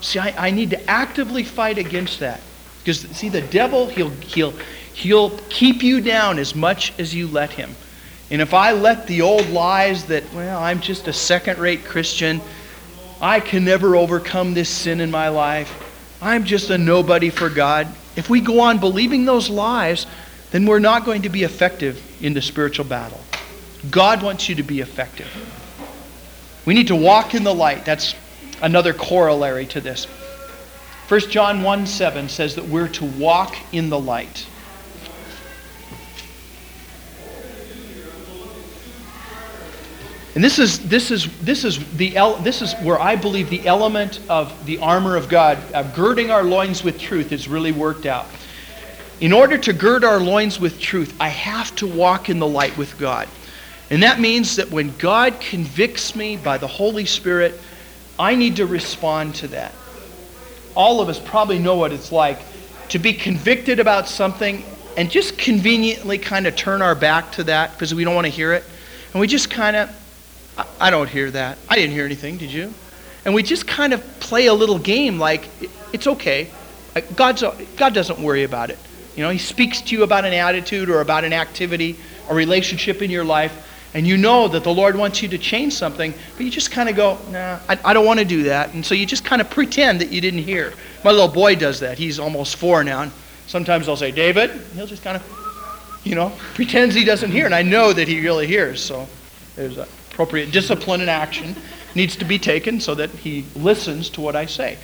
See, 0.01 0.19
I, 0.19 0.49
I 0.49 0.51
need 0.51 0.71
to 0.71 0.91
actively 0.91 1.45
fight 1.45 1.79
against 1.79 2.21
that. 2.21 2.41
Because, 2.81 3.01
see, 3.17 3.29
the 3.29 3.41
devil, 3.41 3.87
he'll, 3.87 4.11
he'll, 4.11 4.53
he'll 4.95 5.31
keep 5.49 5.83
you 5.83 6.01
down 6.01 6.39
as 6.39 6.55
much 6.55 6.93
as 6.99 7.15
you 7.15 7.27
let 7.27 7.51
him. 7.51 7.75
And 8.31 8.43
if 8.43 8.53
I 8.53 8.73
let 8.73 9.07
the 9.07 9.23
old 9.23 9.49
lies 9.49 10.05
that, 10.07 10.33
well, 10.35 10.61
I'm 10.61 10.81
just 10.81 11.09
a 11.09 11.13
second 11.13 11.59
rate 11.59 11.85
Christian, 11.85 12.41
I 13.21 13.41
can 13.41 13.65
never 13.65 13.97
overcome 13.97 14.55
this 14.55 14.69
sin 14.69 15.01
in 15.01 15.11
my 15.11 15.29
life, 15.29 15.73
I'm 16.21 16.45
just 16.45 16.71
a 16.71 16.79
nobody 16.79 17.31
for 17.31 17.49
God, 17.49 17.89
if 18.17 18.29
we 18.29 18.41
go 18.41 18.61
on 18.61 18.79
believing 18.79 19.25
those 19.25 19.49
lies, 19.49 20.07
then 20.51 20.67
we're 20.67 20.81
not 20.81 21.05
going 21.05 21.23
to 21.23 21.29
be 21.29 21.45
effective 21.45 22.03
in 22.21 22.35
the 22.35 22.43
spiritual 22.43 22.85
battle. 22.85 23.21
God 23.91 24.23
wants 24.23 24.49
you 24.49 24.57
to 24.57 24.65
be 24.65 24.81
effective. 24.81 25.29
We 26.67 26.75
need 26.75 26.89
to 26.89 26.97
walk 26.97 27.35
in 27.35 27.45
the 27.45 27.55
light. 27.55 27.85
That's 27.85 28.15
another 28.61 28.93
corollary 28.93 29.67
to 29.67 29.81
this. 29.81 30.07
1 31.09 31.21
John 31.31 31.63
1 31.63 31.87
7 31.87 32.29
says 32.29 32.57
that 32.57 32.67
we're 32.67 32.89
to 32.89 33.05
walk 33.05 33.57
in 33.73 33.89
the 33.89 33.99
light. 33.99 34.47
And 40.35 40.45
this 40.45 40.59
is, 40.59 40.87
this 40.89 41.11
is, 41.11 41.27
this 41.41 41.65
is, 41.65 41.79
the, 41.97 42.11
this 42.43 42.63
is 42.63 42.75
where 42.75 43.01
I 43.01 43.17
believe 43.17 43.51
the 43.51 43.67
element 43.67 44.21
of 44.29 44.67
the 44.67 44.79
armor 44.79 45.17
of 45.17 45.29
God, 45.29 45.59
of 45.73 45.95
girding 45.95 46.31
our 46.31 46.43
loins 46.43 46.85
with 46.85 46.99
truth, 46.99 47.33
is 47.33 47.49
really 47.49 47.73
worked 47.73 48.07
out. 48.07 48.27
In 49.21 49.33
order 49.33 49.59
to 49.59 49.73
gird 49.73 50.05
our 50.05 50.21
loins 50.21 50.61
with 50.61 50.79
truth, 50.79 51.15
I 51.19 51.29
have 51.29 51.75
to 51.77 51.87
walk 51.87 52.29
in 52.29 52.39
the 52.39 52.47
light 52.47 52.77
with 52.77 52.99
God. 52.99 53.27
And 53.91 54.03
that 54.03 54.21
means 54.21 54.57
that 54.57 54.71
when 54.71 54.97
God 54.99 55.41
convicts 55.41 56.15
me 56.15 56.37
by 56.37 56.59
the 56.59 56.67
Holy 56.67 57.07
Spirit, 57.07 57.59
I 58.19 58.35
need 58.35 58.57
to 58.57 58.67
respond 58.67 59.35
to 59.37 59.49
that. 59.49 59.73
All 60.77 61.01
of 61.01 61.09
us 61.09 61.19
probably 61.19 61.59
know 61.59 61.77
what 61.77 61.93
it's 61.93 62.13
like 62.13 62.39
to 62.91 62.99
be 62.99 63.13
convicted 63.13 63.81
about 63.81 64.09
something 64.09 64.63
and 64.97 65.11
just 65.11 65.39
conveniently 65.39 66.19
kind 66.19 66.47
of 66.47 66.55
turn 66.55 66.83
our 66.83 66.95
back 66.95 67.33
to 67.33 67.45
that 67.45 67.73
because 67.73 67.95
we 67.95 68.05
don't 68.05 68.15
want 68.15 68.27
to 68.27 68.33
hear 68.33 68.53
it. 68.53 68.65
And 69.13 69.21
we 69.21 69.27
just 69.27 69.51
kind 69.51 69.75
of 69.75 69.91
I 70.81 70.91
don't 70.91 71.09
hear 71.09 71.31
that. 71.31 71.59
I 71.69 71.77
didn't 71.77 71.93
hear 71.93 72.05
anything, 72.05 72.37
did 72.37 72.53
you? 72.53 72.73
And 73.25 73.35
we 73.35 73.43
just 73.43 73.67
kind 73.67 73.93
of 73.93 74.03
play 74.21 74.47
a 74.47 74.55
little 74.55 74.79
game 74.79 75.19
like 75.19 75.49
it's 75.93 76.07
okay. 76.07 76.51
Uh, 76.97 77.01
God's, 77.15 77.43
uh, 77.43 77.57
God 77.77 77.95
doesn't 77.95 78.19
worry 78.19 78.45
about 78.45 78.71
it. 78.71 78.79
You 79.17 79.23
know, 79.23 79.31
He 79.31 79.39
speaks 79.39 79.81
to 79.83 79.97
you 79.97 80.03
about 80.03 80.25
an 80.25 80.33
attitude 80.33 80.89
or 80.89 81.01
about 81.01 81.25
an 81.25 81.33
activity, 81.33 81.97
a 82.29 82.35
relationship 82.35 83.03
in 83.03 83.11
your 83.11 83.25
life, 83.25 83.67
and 83.95 84.07
you 84.07 84.17
know 84.17 84.49
that 84.49 84.65
the 84.65 84.73
Lord 84.73 84.97
wants 84.97 85.23
you 85.23 85.29
to 85.29 85.39
change 85.39 85.73
something, 85.73 86.13
but 86.37 86.45
you 86.45 86.51
just 86.51 86.71
kind 86.71 86.89
of 86.89 86.97
go, 86.97 87.19
nah, 87.31 87.59
I, 87.69 87.79
I 87.85 87.93
don't 87.95 88.05
want 88.05 88.19
to 88.19 88.25
do 88.25 88.45
that. 88.45 88.75
And 88.75 88.85
so 88.85 88.95
you 88.95 89.07
just 89.07 89.25
kind 89.25 89.41
of 89.41 89.49
pretend 89.49 90.01
that 90.01 90.13
you 90.13 90.21
didn't 90.21 90.43
hear. 90.43 90.75
My 91.05 91.11
little 91.11 91.29
boy 91.29 91.55
does 91.55 91.81
that. 91.81 91.99
He's 91.99 92.19
almost 92.19 92.57
four 92.57 92.85
now. 92.85 93.03
And 93.03 93.13
sometimes 93.47 93.89
I'll 93.89 93.97
say, 93.97 94.11
David, 94.11 94.51
he'll 94.75 94.87
just 94.87 95.03
kind 95.03 95.17
of, 95.17 96.01
you 96.05 96.15
know, 96.15 96.33
pretends 96.55 96.95
he 96.95 97.05
doesn't 97.05 97.31
hear. 97.31 97.47
And 97.47 97.55
I 97.55 97.63
know 97.63 97.93
that 97.93 98.07
he 98.09 98.21
really 98.21 98.47
hears. 98.47 98.83
So 98.83 99.09
there's 99.57 99.79
a 99.79 99.89
appropriate 100.19 100.51
discipline 100.51 101.01
and 101.01 101.09
action 101.09 101.55
needs 101.95 102.17
to 102.17 102.25
be 102.25 102.41
taken 102.41 102.81
so 102.81 102.93
that 102.93 103.09
he 103.09 103.45
listens 103.55 104.11
to 104.11 104.21
what 104.21 104.35
I 104.35 104.47
say. 104.47 104.77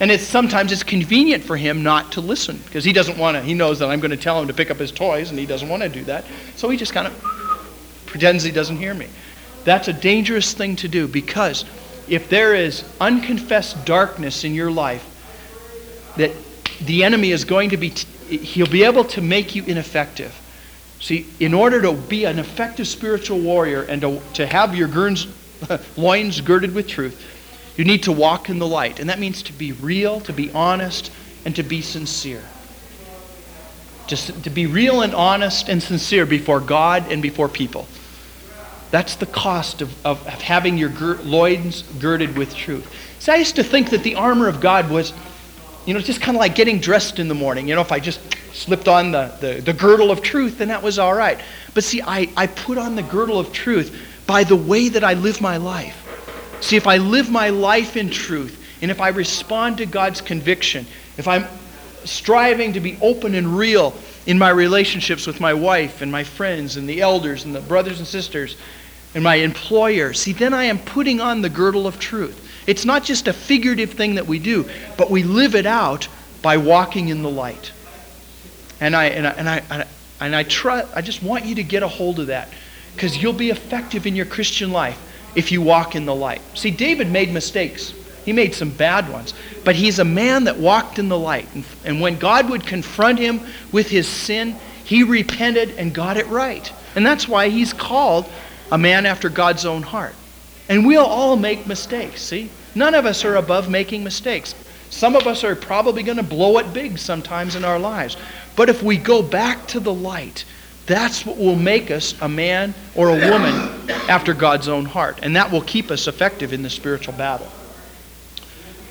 And 0.00 0.10
it's 0.10 0.24
sometimes 0.24 0.72
it's 0.72 0.82
convenient 0.82 1.44
for 1.44 1.56
him 1.56 1.84
not 1.84 2.10
to 2.12 2.20
listen 2.20 2.56
because 2.64 2.82
he 2.82 2.92
doesn't 2.92 3.16
want 3.16 3.36
to. 3.36 3.40
He 3.40 3.54
knows 3.54 3.78
that 3.78 3.88
I'm 3.88 4.00
going 4.00 4.10
to 4.10 4.16
tell 4.16 4.40
him 4.40 4.48
to 4.48 4.52
pick 4.52 4.68
up 4.68 4.78
his 4.78 4.90
toys, 4.90 5.30
and 5.30 5.38
he 5.38 5.46
doesn't 5.46 5.68
want 5.68 5.84
to 5.84 5.88
do 5.88 6.02
that. 6.04 6.24
So 6.56 6.68
he 6.70 6.76
just 6.76 6.92
kind 6.92 7.06
of 7.06 7.12
pretends 8.06 8.42
he 8.42 8.50
doesn't 8.50 8.78
hear 8.78 8.92
me. 8.92 9.06
That's 9.62 9.86
a 9.86 9.92
dangerous 9.92 10.54
thing 10.54 10.74
to 10.76 10.88
do 10.88 11.06
because 11.06 11.64
if 12.08 12.28
there 12.28 12.56
is 12.56 12.82
unconfessed 13.00 13.84
darkness 13.84 14.42
in 14.42 14.54
your 14.54 14.72
life, 14.72 15.06
that 16.16 16.32
the 16.80 17.04
enemy 17.04 17.30
is 17.30 17.44
going 17.44 17.70
to 17.70 17.76
be, 17.76 17.90
he'll 18.28 18.66
be 18.66 18.82
able 18.82 19.04
to 19.04 19.20
make 19.20 19.54
you 19.54 19.62
ineffective. 19.66 20.36
See, 21.00 21.26
in 21.40 21.54
order 21.54 21.80
to 21.82 21.94
be 21.94 22.26
an 22.26 22.38
effective 22.38 22.86
spiritual 22.86 23.40
warrior 23.40 23.82
and 23.82 24.02
to, 24.02 24.20
to 24.34 24.46
have 24.46 24.74
your 24.74 24.88
loins 25.96 26.40
girded 26.42 26.74
with 26.74 26.88
truth, 26.88 27.26
you 27.76 27.84
need 27.84 28.02
to 28.02 28.12
walk 28.12 28.50
in 28.50 28.58
the 28.58 28.66
light. 28.66 29.00
And 29.00 29.08
that 29.08 29.18
means 29.18 29.42
to 29.44 29.52
be 29.52 29.72
real, 29.72 30.20
to 30.20 30.32
be 30.32 30.50
honest, 30.52 31.10
and 31.44 31.56
to 31.56 31.62
be 31.62 31.80
sincere. 31.80 32.44
Just 34.06 34.44
to 34.44 34.50
be 34.50 34.66
real 34.66 35.00
and 35.00 35.14
honest 35.14 35.68
and 35.68 35.82
sincere 35.82 36.26
before 36.26 36.60
God 36.60 37.10
and 37.10 37.22
before 37.22 37.48
people. 37.48 37.88
That's 38.90 39.16
the 39.16 39.26
cost 39.26 39.82
of, 39.82 39.90
of, 40.04 40.26
of 40.26 40.42
having 40.42 40.76
your 40.76 40.88
gir- 40.88 41.20
loins 41.22 41.82
girded 42.00 42.36
with 42.36 42.54
truth. 42.54 42.92
See, 43.20 43.32
I 43.32 43.36
used 43.36 43.56
to 43.56 43.64
think 43.64 43.90
that 43.90 44.02
the 44.02 44.16
armor 44.16 44.48
of 44.48 44.60
God 44.60 44.90
was, 44.90 45.12
you 45.86 45.94
know, 45.94 45.98
it's 45.98 46.06
just 46.06 46.20
kind 46.20 46.36
of 46.36 46.40
like 46.40 46.54
getting 46.54 46.80
dressed 46.80 47.18
in 47.18 47.28
the 47.28 47.34
morning. 47.34 47.68
You 47.68 47.74
know, 47.74 47.80
if 47.80 47.92
I 47.92 48.00
just 48.00 48.20
slipped 48.52 48.88
on 48.88 49.12
the, 49.12 49.34
the, 49.40 49.60
the 49.60 49.72
girdle 49.72 50.10
of 50.10 50.22
truth, 50.22 50.58
then 50.58 50.68
that 50.68 50.82
was 50.82 50.98
all 50.98 51.14
right. 51.14 51.40
But 51.74 51.84
see, 51.84 52.02
I, 52.02 52.28
I 52.36 52.46
put 52.46 52.78
on 52.78 52.96
the 52.96 53.02
girdle 53.02 53.38
of 53.38 53.52
truth 53.52 53.96
by 54.26 54.44
the 54.44 54.56
way 54.56 54.88
that 54.90 55.02
I 55.02 55.14
live 55.14 55.40
my 55.40 55.56
life. 55.56 55.96
See, 56.60 56.76
if 56.76 56.86
I 56.86 56.98
live 56.98 57.30
my 57.30 57.48
life 57.48 57.96
in 57.96 58.10
truth, 58.10 58.56
and 58.82 58.90
if 58.90 59.00
I 59.00 59.08
respond 59.08 59.78
to 59.78 59.86
God's 59.86 60.20
conviction, 60.20 60.86
if 61.16 61.26
I'm 61.26 61.46
striving 62.04 62.74
to 62.74 62.80
be 62.80 62.98
open 63.00 63.34
and 63.34 63.56
real 63.58 63.94
in 64.26 64.38
my 64.38 64.50
relationships 64.50 65.26
with 65.26 65.40
my 65.40 65.54
wife 65.54 66.02
and 66.02 66.12
my 66.12 66.24
friends 66.24 66.76
and 66.76 66.88
the 66.88 67.00
elders 67.00 67.44
and 67.44 67.54
the 67.54 67.60
brothers 67.60 67.98
and 67.98 68.06
sisters 68.06 68.56
and 69.14 69.24
my 69.24 69.36
employer, 69.36 70.12
see, 70.12 70.32
then 70.32 70.54
I 70.54 70.64
am 70.64 70.78
putting 70.78 71.20
on 71.20 71.42
the 71.42 71.50
girdle 71.50 71.86
of 71.86 71.98
truth. 71.98 72.46
It's 72.66 72.84
not 72.84 73.04
just 73.04 73.28
a 73.28 73.32
figurative 73.32 73.92
thing 73.92 74.16
that 74.16 74.26
we 74.26 74.38
do, 74.38 74.68
but 74.96 75.10
we 75.10 75.22
live 75.22 75.54
it 75.54 75.66
out 75.66 76.08
by 76.42 76.56
walking 76.56 77.08
in 77.08 77.22
the 77.22 77.30
light. 77.30 77.72
And 78.80 78.96
I, 78.96 79.06
and 79.06 79.26
I, 79.26 79.30
and 79.32 79.48
I, 79.48 79.86
and 80.20 80.36
I, 80.36 80.42
try, 80.44 80.84
I 80.94 81.02
just 81.02 81.22
want 81.22 81.44
you 81.44 81.54
to 81.56 81.62
get 81.62 81.82
a 81.82 81.88
hold 81.88 82.18
of 82.20 82.28
that 82.28 82.48
because 82.94 83.22
you'll 83.22 83.32
be 83.32 83.50
effective 83.50 84.06
in 84.06 84.16
your 84.16 84.26
Christian 84.26 84.70
life 84.72 84.98
if 85.34 85.52
you 85.52 85.62
walk 85.62 85.94
in 85.94 86.06
the 86.06 86.14
light. 86.14 86.40
See, 86.54 86.70
David 86.70 87.10
made 87.10 87.32
mistakes. 87.32 87.94
He 88.24 88.32
made 88.32 88.54
some 88.54 88.70
bad 88.70 89.10
ones. 89.10 89.34
But 89.64 89.76
he's 89.76 89.98
a 89.98 90.04
man 90.04 90.44
that 90.44 90.58
walked 90.58 90.98
in 90.98 91.08
the 91.08 91.18
light. 91.18 91.48
And, 91.54 91.64
and 91.84 92.00
when 92.00 92.18
God 92.18 92.50
would 92.50 92.66
confront 92.66 93.18
him 93.18 93.40
with 93.72 93.88
his 93.88 94.06
sin, 94.06 94.56
he 94.84 95.02
repented 95.02 95.70
and 95.78 95.94
got 95.94 96.16
it 96.16 96.26
right. 96.26 96.70
And 96.94 97.06
that's 97.06 97.28
why 97.28 97.48
he's 97.48 97.72
called 97.72 98.28
a 98.72 98.78
man 98.78 99.06
after 99.06 99.28
God's 99.28 99.64
own 99.64 99.82
heart. 99.82 100.14
And 100.70 100.86
we'll 100.86 101.04
all 101.04 101.36
make 101.36 101.66
mistakes, 101.66 102.22
see? 102.22 102.48
None 102.76 102.94
of 102.94 103.04
us 103.04 103.24
are 103.24 103.34
above 103.34 103.68
making 103.68 104.04
mistakes. 104.04 104.54
Some 104.88 105.16
of 105.16 105.26
us 105.26 105.42
are 105.42 105.56
probably 105.56 106.04
going 106.04 106.16
to 106.16 106.22
blow 106.22 106.58
it 106.58 106.72
big 106.72 106.96
sometimes 106.96 107.56
in 107.56 107.64
our 107.64 107.78
lives. 107.78 108.16
But 108.54 108.68
if 108.68 108.80
we 108.80 108.96
go 108.96 109.20
back 109.20 109.66
to 109.68 109.80
the 109.80 109.92
light, 109.92 110.44
that's 110.86 111.26
what 111.26 111.36
will 111.36 111.56
make 111.56 111.90
us 111.90 112.14
a 112.20 112.28
man 112.28 112.72
or 112.94 113.08
a 113.08 113.30
woman 113.30 113.90
after 114.08 114.32
God's 114.32 114.68
own 114.68 114.84
heart. 114.84 115.18
And 115.24 115.34
that 115.34 115.50
will 115.50 115.60
keep 115.60 115.90
us 115.90 116.06
effective 116.06 116.52
in 116.52 116.62
the 116.62 116.70
spiritual 116.70 117.14
battle. 117.14 117.50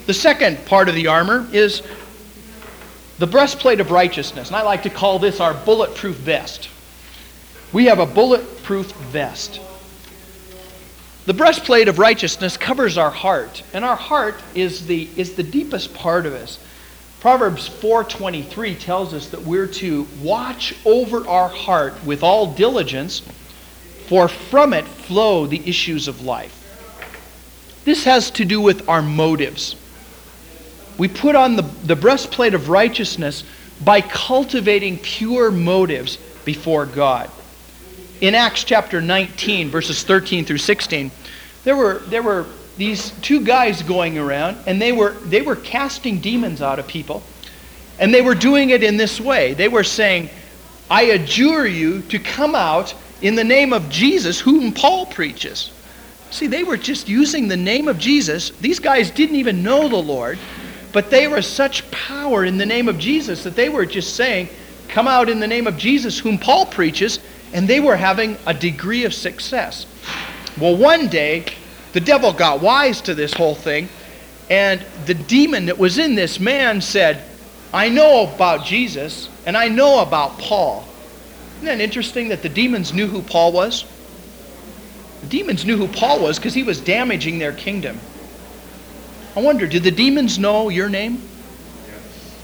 The 0.05 0.13
second 0.13 0.65
part 0.65 0.89
of 0.89 0.95
the 0.95 1.07
armor 1.07 1.47
is 1.53 1.81
the 3.19 3.27
breastplate 3.27 3.79
of 3.79 3.89
righteousness. 3.89 4.49
And 4.49 4.57
I 4.57 4.63
like 4.63 4.83
to 4.83 4.89
call 4.89 5.17
this 5.17 5.39
our 5.39 5.53
bulletproof 5.53 6.17
vest. 6.17 6.69
We 7.71 7.85
have 7.85 7.99
a 7.99 8.05
bulletproof 8.05 8.91
vest. 8.91 9.61
The 11.25 11.33
breastplate 11.33 11.87
of 11.87 11.99
righteousness 11.99 12.57
covers 12.57 12.97
our 12.97 13.11
heart, 13.11 13.63
and 13.73 13.83
our 13.85 13.95
heart 13.95 14.41
is 14.55 14.87
the, 14.87 15.09
is 15.15 15.33
the 15.33 15.43
deepest 15.43 15.93
part 15.93 16.25
of 16.25 16.33
us. 16.33 16.59
Proverbs 17.19 17.67
4:23 17.67 18.79
tells 18.79 19.13
us 19.13 19.27
that 19.27 19.41
we're 19.41 19.67
to 19.67 20.07
watch 20.21 20.73
over 20.85 21.27
our 21.27 21.49
heart 21.49 21.93
with 22.05 22.23
all 22.23 22.53
diligence, 22.53 23.21
for 24.07 24.27
from 24.29 24.73
it 24.73 24.85
flow 24.85 25.45
the 25.45 25.61
issues 25.67 26.07
of 26.07 26.21
life. 26.21 26.55
This 27.83 28.05
has 28.05 28.31
to 28.31 28.45
do 28.45 28.61
with 28.61 28.87
our 28.87 29.01
motives. 29.01 29.75
We 30.97 31.09
put 31.09 31.35
on 31.35 31.55
the, 31.55 31.63
the 31.83 31.95
breastplate 31.95 32.53
of 32.53 32.69
righteousness 32.69 33.43
by 33.83 34.01
cultivating 34.01 34.97
pure 34.97 35.51
motives 35.51 36.17
before 36.45 36.85
God. 36.85 37.29
In 38.21 38.35
Acts 38.35 38.65
chapter 38.65 39.01
19, 39.01 39.69
verses 39.69 40.03
13 40.03 40.43
through 40.43 40.57
16, 40.57 41.09
there 41.63 41.77
were, 41.77 41.99
there 42.07 42.21
were 42.21 42.45
these 42.75 43.11
two 43.21 43.45
guys 43.45 43.81
going 43.81 44.17
around, 44.17 44.57
and 44.67 44.81
they 44.81 44.91
were, 44.91 45.11
they 45.11 45.41
were 45.41 45.55
casting 45.55 46.19
demons 46.19 46.61
out 46.61 46.79
of 46.79 46.87
people. 46.87 47.23
And 47.97 48.13
they 48.13 48.21
were 48.21 48.35
doing 48.35 48.71
it 48.71 48.83
in 48.83 48.97
this 48.97 49.21
way. 49.21 49.53
They 49.53 49.69
were 49.69 49.83
saying, 49.83 50.29
I 50.89 51.03
adjure 51.03 51.65
you 51.65 52.01
to 52.03 52.19
come 52.19 52.55
out 52.55 52.93
in 53.21 53.35
the 53.35 53.43
name 53.43 53.71
of 53.71 53.89
Jesus, 53.89 54.39
whom 54.39 54.73
Paul 54.73 55.05
preaches. 55.05 55.71
See, 56.31 56.47
they 56.47 56.63
were 56.63 56.77
just 56.77 57.07
using 57.07 57.47
the 57.47 57.57
name 57.57 57.87
of 57.87 57.97
Jesus. 57.97 58.49
These 58.51 58.79
guys 58.79 59.11
didn't 59.11 59.37
even 59.37 59.63
know 59.63 59.87
the 59.87 59.95
Lord, 59.95 60.37
but 60.91 61.09
they 61.09 61.27
were 61.27 61.41
such 61.41 61.89
power 61.91 62.43
in 62.43 62.57
the 62.57 62.65
name 62.65 62.87
of 62.87 62.97
Jesus 62.97 63.43
that 63.43 63.55
they 63.55 63.69
were 63.69 63.85
just 63.85 64.15
saying, 64.15 64.49
Come 64.89 65.07
out 65.07 65.29
in 65.29 65.39
the 65.39 65.47
name 65.47 65.67
of 65.67 65.77
Jesus, 65.77 66.17
whom 66.17 66.37
Paul 66.37 66.65
preaches, 66.65 67.19
and 67.53 67.67
they 67.67 67.79
were 67.79 67.95
having 67.95 68.37
a 68.45 68.53
degree 68.53 69.05
of 69.05 69.13
success. 69.13 69.85
Well, 70.59 70.75
one 70.75 71.07
day, 71.07 71.45
the 71.93 71.99
devil 71.99 72.33
got 72.33 72.61
wise 72.61 73.01
to 73.01 73.15
this 73.15 73.33
whole 73.33 73.55
thing, 73.55 73.89
and 74.49 74.83
the 75.05 75.13
demon 75.13 75.67
that 75.67 75.77
was 75.77 75.97
in 75.97 76.15
this 76.15 76.39
man 76.39 76.81
said, 76.81 77.23
I 77.73 77.89
know 77.89 78.27
about 78.33 78.65
Jesus, 78.65 79.29
and 79.45 79.55
I 79.55 79.67
know 79.67 80.01
about 80.01 80.37
Paul. 80.39 80.87
Isn't 81.57 81.65
that 81.65 81.81
interesting 81.81 82.29
that 82.29 82.41
the 82.41 82.49
demons 82.49 82.93
knew 82.93 83.07
who 83.07 83.21
Paul 83.21 83.51
was? 83.51 83.85
The 85.21 85.27
demons 85.27 85.65
knew 85.65 85.77
who 85.77 85.87
Paul 85.87 86.21
was 86.21 86.39
because 86.39 86.53
he 86.53 86.63
was 86.63 86.79
damaging 86.79 87.39
their 87.39 87.51
kingdom. 87.51 87.99
I 89.35 89.41
wonder, 89.41 89.67
did 89.67 89.83
the 89.83 89.91
demons 89.91 90.39
know 90.39 90.69
your 90.69 90.89
name? 90.89 91.21
Yes. 91.87 92.37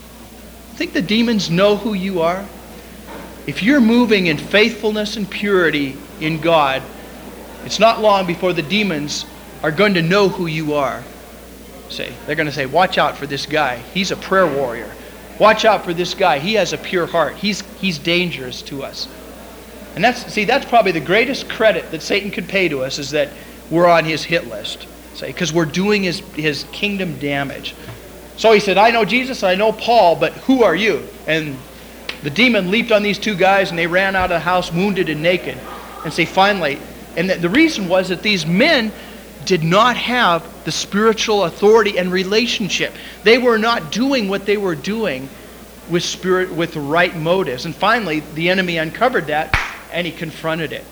Think 0.76 0.94
the 0.94 1.02
demons 1.02 1.50
know 1.50 1.78
who 1.78 1.94
you 1.94 2.22
are? 2.22 2.46
If 3.48 3.62
you're 3.62 3.82
moving 3.82 4.28
in 4.28 4.38
faithfulness 4.38 5.18
and 5.18 5.30
purity 5.30 5.96
in 6.20 6.40
God, 6.40 6.82
it's 7.64 7.80
not 7.80 8.02
long 8.02 8.26
before 8.26 8.54
the 8.54 8.64
demons 8.64 9.26
are 9.62 9.72
going 9.72 9.94
to 9.96 10.02
know 10.02 10.30
who 10.30 10.48
you 10.48 10.74
are. 10.74 11.04
Say, 11.90 12.12
they're 12.26 12.36
going 12.36 12.48
to 12.48 12.54
say, 12.54 12.66
"Watch 12.66 12.98
out 12.98 13.18
for 13.18 13.28
this 13.28 13.46
guy. 13.46 13.78
He's 13.94 14.12
a 14.12 14.16
prayer 14.16 14.48
warrior. 14.48 14.92
Watch 15.40 15.66
out 15.66 15.84
for 15.86 15.94
this 15.94 16.14
guy. 16.14 16.40
He 16.40 16.56
has 16.56 16.74
a 16.74 16.78
pure 16.78 17.06
heart. 17.06 17.36
He's 17.36 17.62
he's 17.80 18.00
dangerous 18.00 18.62
to 18.64 18.84
us." 18.84 19.08
And 19.94 20.04
that's 20.04 20.34
see, 20.34 20.46
that's 20.46 20.66
probably 20.66 20.92
the 20.92 21.00
greatest 21.00 21.48
credit 21.48 21.92
that 21.92 22.02
Satan 22.02 22.32
could 22.32 22.48
pay 22.50 22.68
to 22.70 22.84
us 22.84 22.98
is 22.98 23.12
that 23.12 23.30
we're 23.70 23.88
on 23.88 24.06
his 24.06 24.24
hit 24.24 24.48
list. 24.48 24.88
Say, 25.14 25.28
because 25.28 25.54
we're 25.54 25.66
doing 25.66 26.04
his 26.04 26.20
his 26.36 26.66
kingdom 26.72 27.20
damage. 27.20 27.76
So 28.38 28.52
he 28.52 28.60
said, 28.60 28.78
"I 28.78 28.90
know 28.90 29.06
Jesus, 29.06 29.44
I 29.44 29.56
know 29.56 29.72
Paul, 29.72 30.16
but 30.16 30.34
who 30.34 30.64
are 30.64 30.76
you?" 30.76 31.08
And 31.28 31.56
the 32.26 32.32
demon 32.32 32.72
leaped 32.72 32.92
on 32.92 33.04
these 33.04 33.20
two 33.20 33.36
guys, 33.36 33.70
and 33.70 33.78
they 33.78 33.86
ran 33.86 34.16
out 34.16 34.32
of 34.32 34.38
the 34.38 34.40
house 34.40 34.74
wounded 34.74 35.10
and 35.10 35.22
naked. 35.22 35.56
And 36.04 36.12
say, 36.12 36.26
finally, 36.26 36.80
and 37.16 37.30
the 37.30 37.50
reason 37.50 37.88
was 37.88 38.10
that 38.10 38.24
these 38.24 38.48
men 38.48 38.92
did 39.46 39.64
not 39.64 39.96
have 39.96 40.44
the 40.66 40.72
spiritual 40.72 41.44
authority 41.44 42.00
and 42.00 42.12
relationship. 42.12 42.96
They 43.22 43.38
were 43.38 43.60
not 43.60 43.92
doing 43.92 44.28
what 44.28 44.48
they 44.48 44.58
were 44.58 44.74
doing 44.74 45.30
with 45.88 46.02
spirit 46.02 46.52
with 46.52 46.74
the 46.74 46.80
right 46.80 47.16
motives. 47.16 47.66
And 47.66 47.76
finally, 47.76 48.22
the 48.34 48.50
enemy 48.50 48.78
uncovered 48.78 49.28
that 49.28 49.56
and 49.92 50.08
he 50.08 50.12
confronted 50.12 50.74
it. 50.74 50.84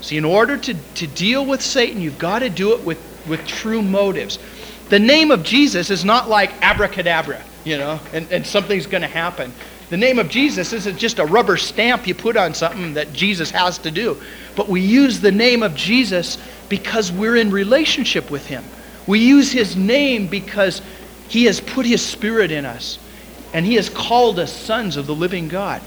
See, 0.00 0.16
in 0.16 0.24
order 0.24 0.56
to, 0.56 0.74
to 0.74 1.06
deal 1.06 1.46
with 1.46 1.62
Satan, 1.62 2.00
you've 2.00 2.18
got 2.18 2.40
to 2.40 2.50
do 2.50 2.74
it 2.74 2.84
with, 2.84 2.98
with 3.28 3.46
true 3.46 3.82
motives. 3.82 4.40
The 4.88 4.98
name 4.98 5.30
of 5.30 5.44
Jesus 5.44 5.90
is 5.90 6.04
not 6.04 6.28
like 6.28 6.60
abracadabra, 6.60 7.40
you 7.62 7.78
know, 7.78 8.00
and, 8.12 8.26
and 8.32 8.44
something's 8.44 8.86
going 8.86 9.02
to 9.02 9.08
happen. 9.08 9.52
The 9.92 9.98
name 9.98 10.18
of 10.18 10.30
Jesus 10.30 10.72
isn't 10.72 10.96
just 10.96 11.18
a 11.18 11.26
rubber 11.26 11.58
stamp 11.58 12.06
you 12.06 12.14
put 12.14 12.38
on 12.38 12.54
something 12.54 12.94
that 12.94 13.12
Jesus 13.12 13.50
has 13.50 13.76
to 13.80 13.90
do. 13.90 14.16
But 14.56 14.66
we 14.66 14.80
use 14.80 15.20
the 15.20 15.30
name 15.30 15.62
of 15.62 15.74
Jesus 15.74 16.38
because 16.70 17.12
we're 17.12 17.36
in 17.36 17.50
relationship 17.50 18.30
with 18.30 18.46
Him. 18.46 18.64
We 19.06 19.18
use 19.18 19.52
His 19.52 19.76
name 19.76 20.28
because 20.28 20.80
He 21.28 21.44
has 21.44 21.60
put 21.60 21.84
His 21.84 22.00
Spirit 22.00 22.50
in 22.50 22.64
us. 22.64 22.98
And 23.52 23.66
He 23.66 23.74
has 23.74 23.90
called 23.90 24.38
us 24.38 24.50
sons 24.50 24.96
of 24.96 25.06
the 25.06 25.14
living 25.14 25.48
God. 25.48 25.82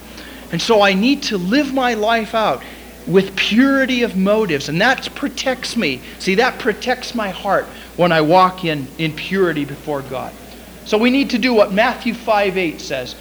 And 0.52 0.62
so 0.62 0.84
I 0.84 0.94
need 0.94 1.24
to 1.24 1.40
live 1.40 1.74
my 1.74 1.96
life 1.96 2.36
out 2.36 2.62
with 3.08 3.36
purity 3.36 4.04
of 4.04 4.16
motives. 4.16 4.70
And 4.70 4.80
that 4.82 5.10
protects 5.16 5.76
me. 5.76 6.00
See, 6.20 6.36
that 6.36 6.60
protects 6.60 7.16
my 7.16 7.32
heart 7.32 7.66
when 7.98 8.12
I 8.12 8.22
walk 8.22 8.66
in, 8.66 8.88
in 9.00 9.14
purity 9.14 9.66
before 9.66 10.04
God. 10.04 10.32
So 10.86 11.00
we 11.00 11.10
need 11.10 11.32
to 11.32 11.40
do 11.40 11.56
what 11.56 11.74
Matthew 11.74 12.14
5 12.14 12.56
8 12.56 12.80
says. 12.80 13.16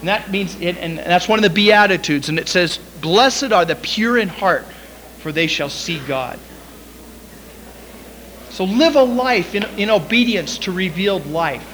And 0.00 0.08
that 0.08 0.30
means, 0.30 0.60
it, 0.60 0.76
and 0.76 0.98
that's 0.98 1.28
one 1.28 1.38
of 1.38 1.42
the 1.42 1.50
Beatitudes. 1.50 2.28
And 2.28 2.38
it 2.38 2.48
says, 2.48 2.78
Blessed 3.00 3.52
are 3.52 3.64
the 3.64 3.76
pure 3.76 4.18
in 4.18 4.28
heart, 4.28 4.64
for 5.18 5.32
they 5.32 5.46
shall 5.46 5.70
see 5.70 5.98
God. 6.06 6.38
So 8.50 8.64
live 8.64 8.96
a 8.96 9.02
life 9.02 9.54
in, 9.54 9.64
in 9.78 9.90
obedience 9.90 10.58
to 10.58 10.72
revealed 10.72 11.26
life. 11.26 11.72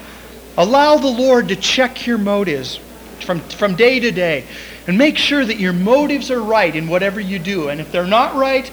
Allow 0.57 0.97
the 0.99 1.09
Lord 1.09 1.49
to 1.49 1.57
check 1.57 2.07
your 2.07 2.19
motives 2.19 2.79
from, 3.21 3.41
from 3.41 3.77
day 3.77 4.01
to 4.01 4.11
day. 4.11 4.45
And 4.87 4.99
make 4.99 5.17
sure 5.17 5.45
that 5.45 5.59
your 5.59 5.73
motives 5.73 6.31
are 6.31 6.43
right 6.43 6.75
in 6.75 6.89
whatever 6.89 7.21
you 7.21 7.39
do. 7.39 7.69
And 7.69 7.81
if 7.81 7.93
they're 7.93 8.05
not 8.05 8.35
right, 8.35 8.71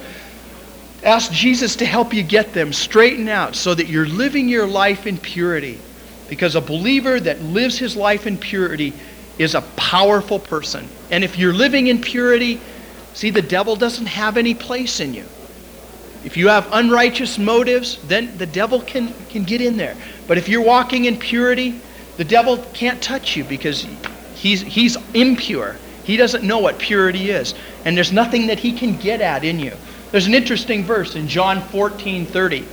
ask 1.04 1.32
Jesus 1.32 1.76
to 1.78 1.86
help 1.86 2.14
you 2.14 2.24
get 2.24 2.54
them 2.54 2.74
straightened 2.74 3.30
out 3.30 3.56
so 3.56 3.76
that 3.76 3.88
you're 3.88 4.08
living 4.08 4.50
your 4.50 4.66
life 4.66 5.06
in 5.06 5.18
purity. 5.18 5.80
Because 6.30 6.56
a 6.56 6.62
believer 6.62 7.20
that 7.20 7.41
lives 7.41 7.78
his 7.78 7.95
life 7.95 8.26
in 8.26 8.38
purity 8.38 8.93
is 9.40 9.56
a 9.56 9.62
powerful 9.62 10.38
person. 10.38 10.88
And 11.10 11.24
if 11.24 11.40
you're 11.40 11.54
living 11.54 11.88
in 11.88 12.02
purity, 12.02 12.62
see, 13.14 13.32
the 13.32 13.42
devil 13.42 13.76
doesn't 13.76 14.06
have 14.06 14.38
any 14.38 14.54
place 14.54 15.00
in 15.00 15.16
you. 15.16 15.26
If 16.24 16.36
you 16.36 16.50
have 16.50 16.68
unrighteous 16.72 17.40
motives, 17.40 17.98
then 18.08 18.38
the 18.38 18.46
devil 18.46 18.82
can, 18.82 19.14
can 19.30 19.46
get 19.46 19.62
in 19.62 19.78
there. 19.78 19.96
But 20.28 20.38
if 20.38 20.50
you're 20.50 20.62
walking 20.62 21.06
in 21.06 21.18
purity, 21.18 21.80
the 22.18 22.26
devil 22.26 22.58
can't 22.74 23.02
touch 23.02 23.38
you 23.38 23.46
because 23.46 23.88
he's, 24.36 24.62
he's 24.62 24.98
impure. 25.14 25.78
He 26.04 26.18
doesn't 26.18 26.44
know 26.44 26.60
what 26.60 26.78
purity 26.78 27.30
is. 27.30 27.56
And 27.86 27.96
there's 27.96 28.12
nothing 28.12 28.48
that 28.48 28.60
he 28.60 28.74
can 28.74 28.98
get 28.98 29.22
at 29.22 29.46
in 29.46 29.60
you. 29.60 29.72
There's 30.12 30.28
an 30.28 30.34
interesting 30.34 30.84
verse 30.84 31.16
in 31.16 31.28
John 31.28 31.62
14 31.62 32.26
30. 32.26 32.66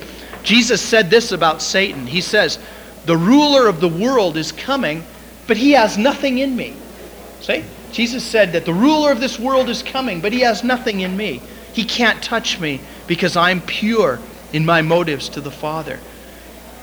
Jesus 0.43 0.81
said 0.81 1.11
this 1.11 1.33
about 1.33 1.61
Satan. 1.63 2.07
He 2.07 2.21
says, 2.21 2.59
The 3.05 3.17
ruler 3.17 3.69
of 3.69 3.81
the 3.81 3.89
world 3.89 4.37
is 4.37 4.53
coming, 4.53 5.05
but 5.47 5.57
he 5.57 5.73
has 5.73 5.97
nothing 5.97 6.39
in 6.39 6.57
me. 6.57 6.75
See? 7.41 7.65
Jesus 7.93 8.25
said 8.25 8.53
that 8.53 8.65
the 8.65 8.75
ruler 8.75 9.11
of 9.11 9.21
this 9.21 9.39
world 9.39 9.69
is 9.69 9.83
coming, 9.83 10.21
but 10.21 10.33
he 10.33 10.41
has 10.41 10.65
nothing 10.65 11.01
in 11.01 11.17
me. 11.17 11.41
He 11.73 11.85
can't 11.85 12.23
touch 12.23 12.59
me 12.61 12.81
because 13.07 13.37
I'm 13.37 13.61
pure 13.61 14.19
in 14.53 14.65
my 14.65 14.83
motives 14.83 15.29
to 15.31 15.41
the 15.41 15.51
Father. 15.51 15.99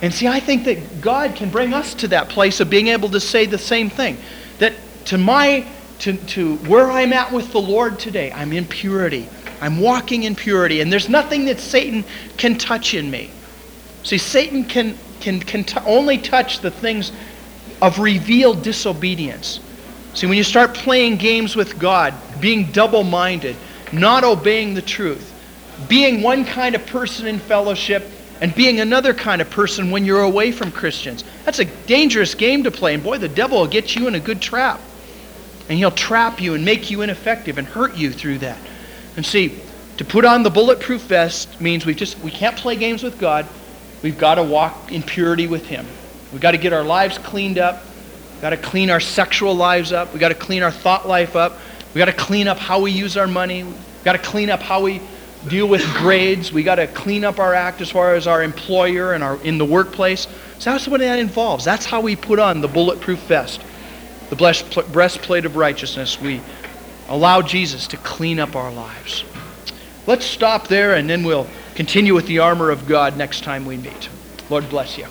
And 0.01 0.13
see, 0.13 0.27
I 0.27 0.39
think 0.39 0.65
that 0.65 1.01
God 1.01 1.35
can 1.35 1.49
bring 1.49 1.73
us 1.73 1.93
to 1.95 2.07
that 2.09 2.29
place 2.29 2.59
of 2.59 2.69
being 2.69 2.87
able 2.87 3.09
to 3.09 3.19
say 3.19 3.45
the 3.45 3.57
same 3.57 3.89
thing. 3.89 4.17
That 4.59 4.73
to 5.05 5.17
my 5.17 5.65
to, 5.99 6.13
to 6.13 6.57
where 6.57 6.91
I'm 6.91 7.13
at 7.13 7.31
with 7.31 7.51
the 7.51 7.61
Lord 7.61 7.99
today, 7.99 8.31
I'm 8.31 8.51
in 8.51 8.65
purity. 8.65 9.29
I'm 9.61 9.79
walking 9.79 10.23
in 10.23 10.35
purity, 10.35 10.81
and 10.81 10.91
there's 10.91 11.07
nothing 11.07 11.45
that 11.45 11.59
Satan 11.59 12.03
can 12.35 12.57
touch 12.57 12.93
in 12.93 13.09
me. 13.09 13.31
See, 14.03 14.17
Satan 14.17 14.65
can 14.65 14.97
can, 15.21 15.39
can 15.39 15.63
t- 15.63 15.79
only 15.85 16.17
touch 16.17 16.59
the 16.59 16.69
things 16.69 17.13
of 17.81 17.99
revealed 17.99 18.63
disobedience. 18.63 19.59
See, 20.13 20.27
when 20.27 20.37
you 20.37 20.43
start 20.43 20.73
playing 20.73 21.17
games 21.17 21.55
with 21.55 21.79
God, 21.79 22.13
being 22.39 22.71
double 22.71 23.03
minded, 23.03 23.55
not 23.91 24.23
obeying 24.23 24.73
the 24.73 24.81
truth, 24.81 25.31
being 25.87 26.21
one 26.21 26.45
kind 26.45 26.75
of 26.75 26.85
person 26.85 27.25
in 27.25 27.39
fellowship 27.39 28.03
and 28.41 28.53
being 28.53 28.79
another 28.79 29.13
kind 29.13 29.41
of 29.41 29.49
person 29.49 29.89
when 29.89 30.05
you're 30.05 30.21
away 30.21 30.51
from 30.51 30.71
Christians. 30.71 31.23
That's 31.45 31.59
a 31.59 31.65
dangerous 31.65 32.35
game 32.35 32.63
to 32.63 32.71
play, 32.71 32.93
and 32.93 33.03
boy, 33.03 33.17
the 33.17 33.29
devil 33.29 33.59
will 33.59 33.67
get 33.67 33.95
you 33.95 34.07
in 34.07 34.15
a 34.15 34.19
good 34.19 34.41
trap. 34.41 34.79
And 35.69 35.77
he'll 35.77 35.91
trap 35.91 36.41
you 36.41 36.53
and 36.53 36.65
make 36.65 36.91
you 36.91 37.01
ineffective 37.01 37.57
and 37.57 37.65
hurt 37.65 37.95
you 37.95 38.11
through 38.11 38.39
that. 38.39 38.57
And 39.15 39.25
see, 39.25 39.59
to 39.97 40.05
put 40.05 40.25
on 40.25 40.43
the 40.43 40.49
bulletproof 40.49 41.01
vest 41.03 41.61
means 41.61 41.85
we 41.85 41.95
just 41.95 42.19
we 42.19 42.31
can't 42.31 42.57
play 42.57 42.75
games 42.75 43.01
with 43.01 43.17
God. 43.17 43.47
We've 44.01 44.17
got 44.17 44.35
to 44.35 44.43
walk 44.43 44.91
in 44.91 45.03
purity 45.03 45.47
with 45.47 45.65
him. 45.65 45.87
We've 46.33 46.41
got 46.41 46.51
to 46.51 46.57
get 46.57 46.73
our 46.73 46.83
lives 46.83 47.17
cleaned 47.19 47.59
up. 47.59 47.83
We've 48.33 48.41
got 48.41 48.49
to 48.49 48.57
clean 48.57 48.89
our 48.89 48.99
sexual 48.99 49.55
lives 49.55 49.93
up. 49.93 50.11
We've 50.11 50.19
got 50.19 50.29
to 50.29 50.35
clean 50.35 50.63
our 50.63 50.71
thought 50.71 51.07
life 51.07 51.35
up. 51.35 51.59
We've 51.93 51.99
got 51.99 52.05
to 52.05 52.13
clean 52.13 52.47
up 52.47 52.57
how 52.57 52.81
we 52.81 52.91
use 52.91 53.15
our 53.15 53.27
money. 53.27 53.63
We've 53.63 54.03
got 54.03 54.13
to 54.13 54.19
clean 54.19 54.49
up 54.49 54.59
how 54.59 54.81
we 54.81 54.99
deal 55.47 55.67
with 55.67 55.85
grades. 55.93 56.51
We've 56.51 56.65
got 56.65 56.75
to 56.75 56.87
clean 56.87 57.23
up 57.23 57.37
our 57.37 57.53
act 57.53 57.81
as 57.81 57.91
far 57.91 58.15
as 58.15 58.25
our 58.25 58.41
employer 58.41 59.13
and 59.13 59.23
our 59.23 59.39
in 59.43 59.59
the 59.59 59.65
workplace. 59.65 60.27
So 60.57 60.71
that's 60.71 60.87
what 60.87 61.01
that 61.01 61.19
involves. 61.19 61.63
That's 61.63 61.85
how 61.85 62.01
we 62.01 62.15
put 62.15 62.39
on 62.39 62.61
the 62.61 62.67
bulletproof 62.67 63.19
vest, 63.19 63.61
the 64.31 64.85
breastplate 64.91 65.45
of 65.45 65.55
righteousness. 65.55 66.19
We 66.19 66.41
allow 67.09 67.43
Jesus 67.43 67.85
to 67.87 67.97
clean 67.97 68.39
up 68.39 68.55
our 68.55 68.71
lives. 68.71 69.23
Let's 70.07 70.25
stop 70.25 70.67
there 70.67 70.95
and 70.95 71.07
then 71.09 71.23
we'll 71.23 71.47
continue 71.75 72.15
with 72.15 72.25
the 72.25 72.39
armor 72.39 72.71
of 72.71 72.87
God 72.87 73.17
next 73.17 73.43
time 73.43 73.65
we 73.65 73.77
meet. 73.77 74.09
Lord 74.49 74.67
bless 74.69 74.97
you. 74.97 75.05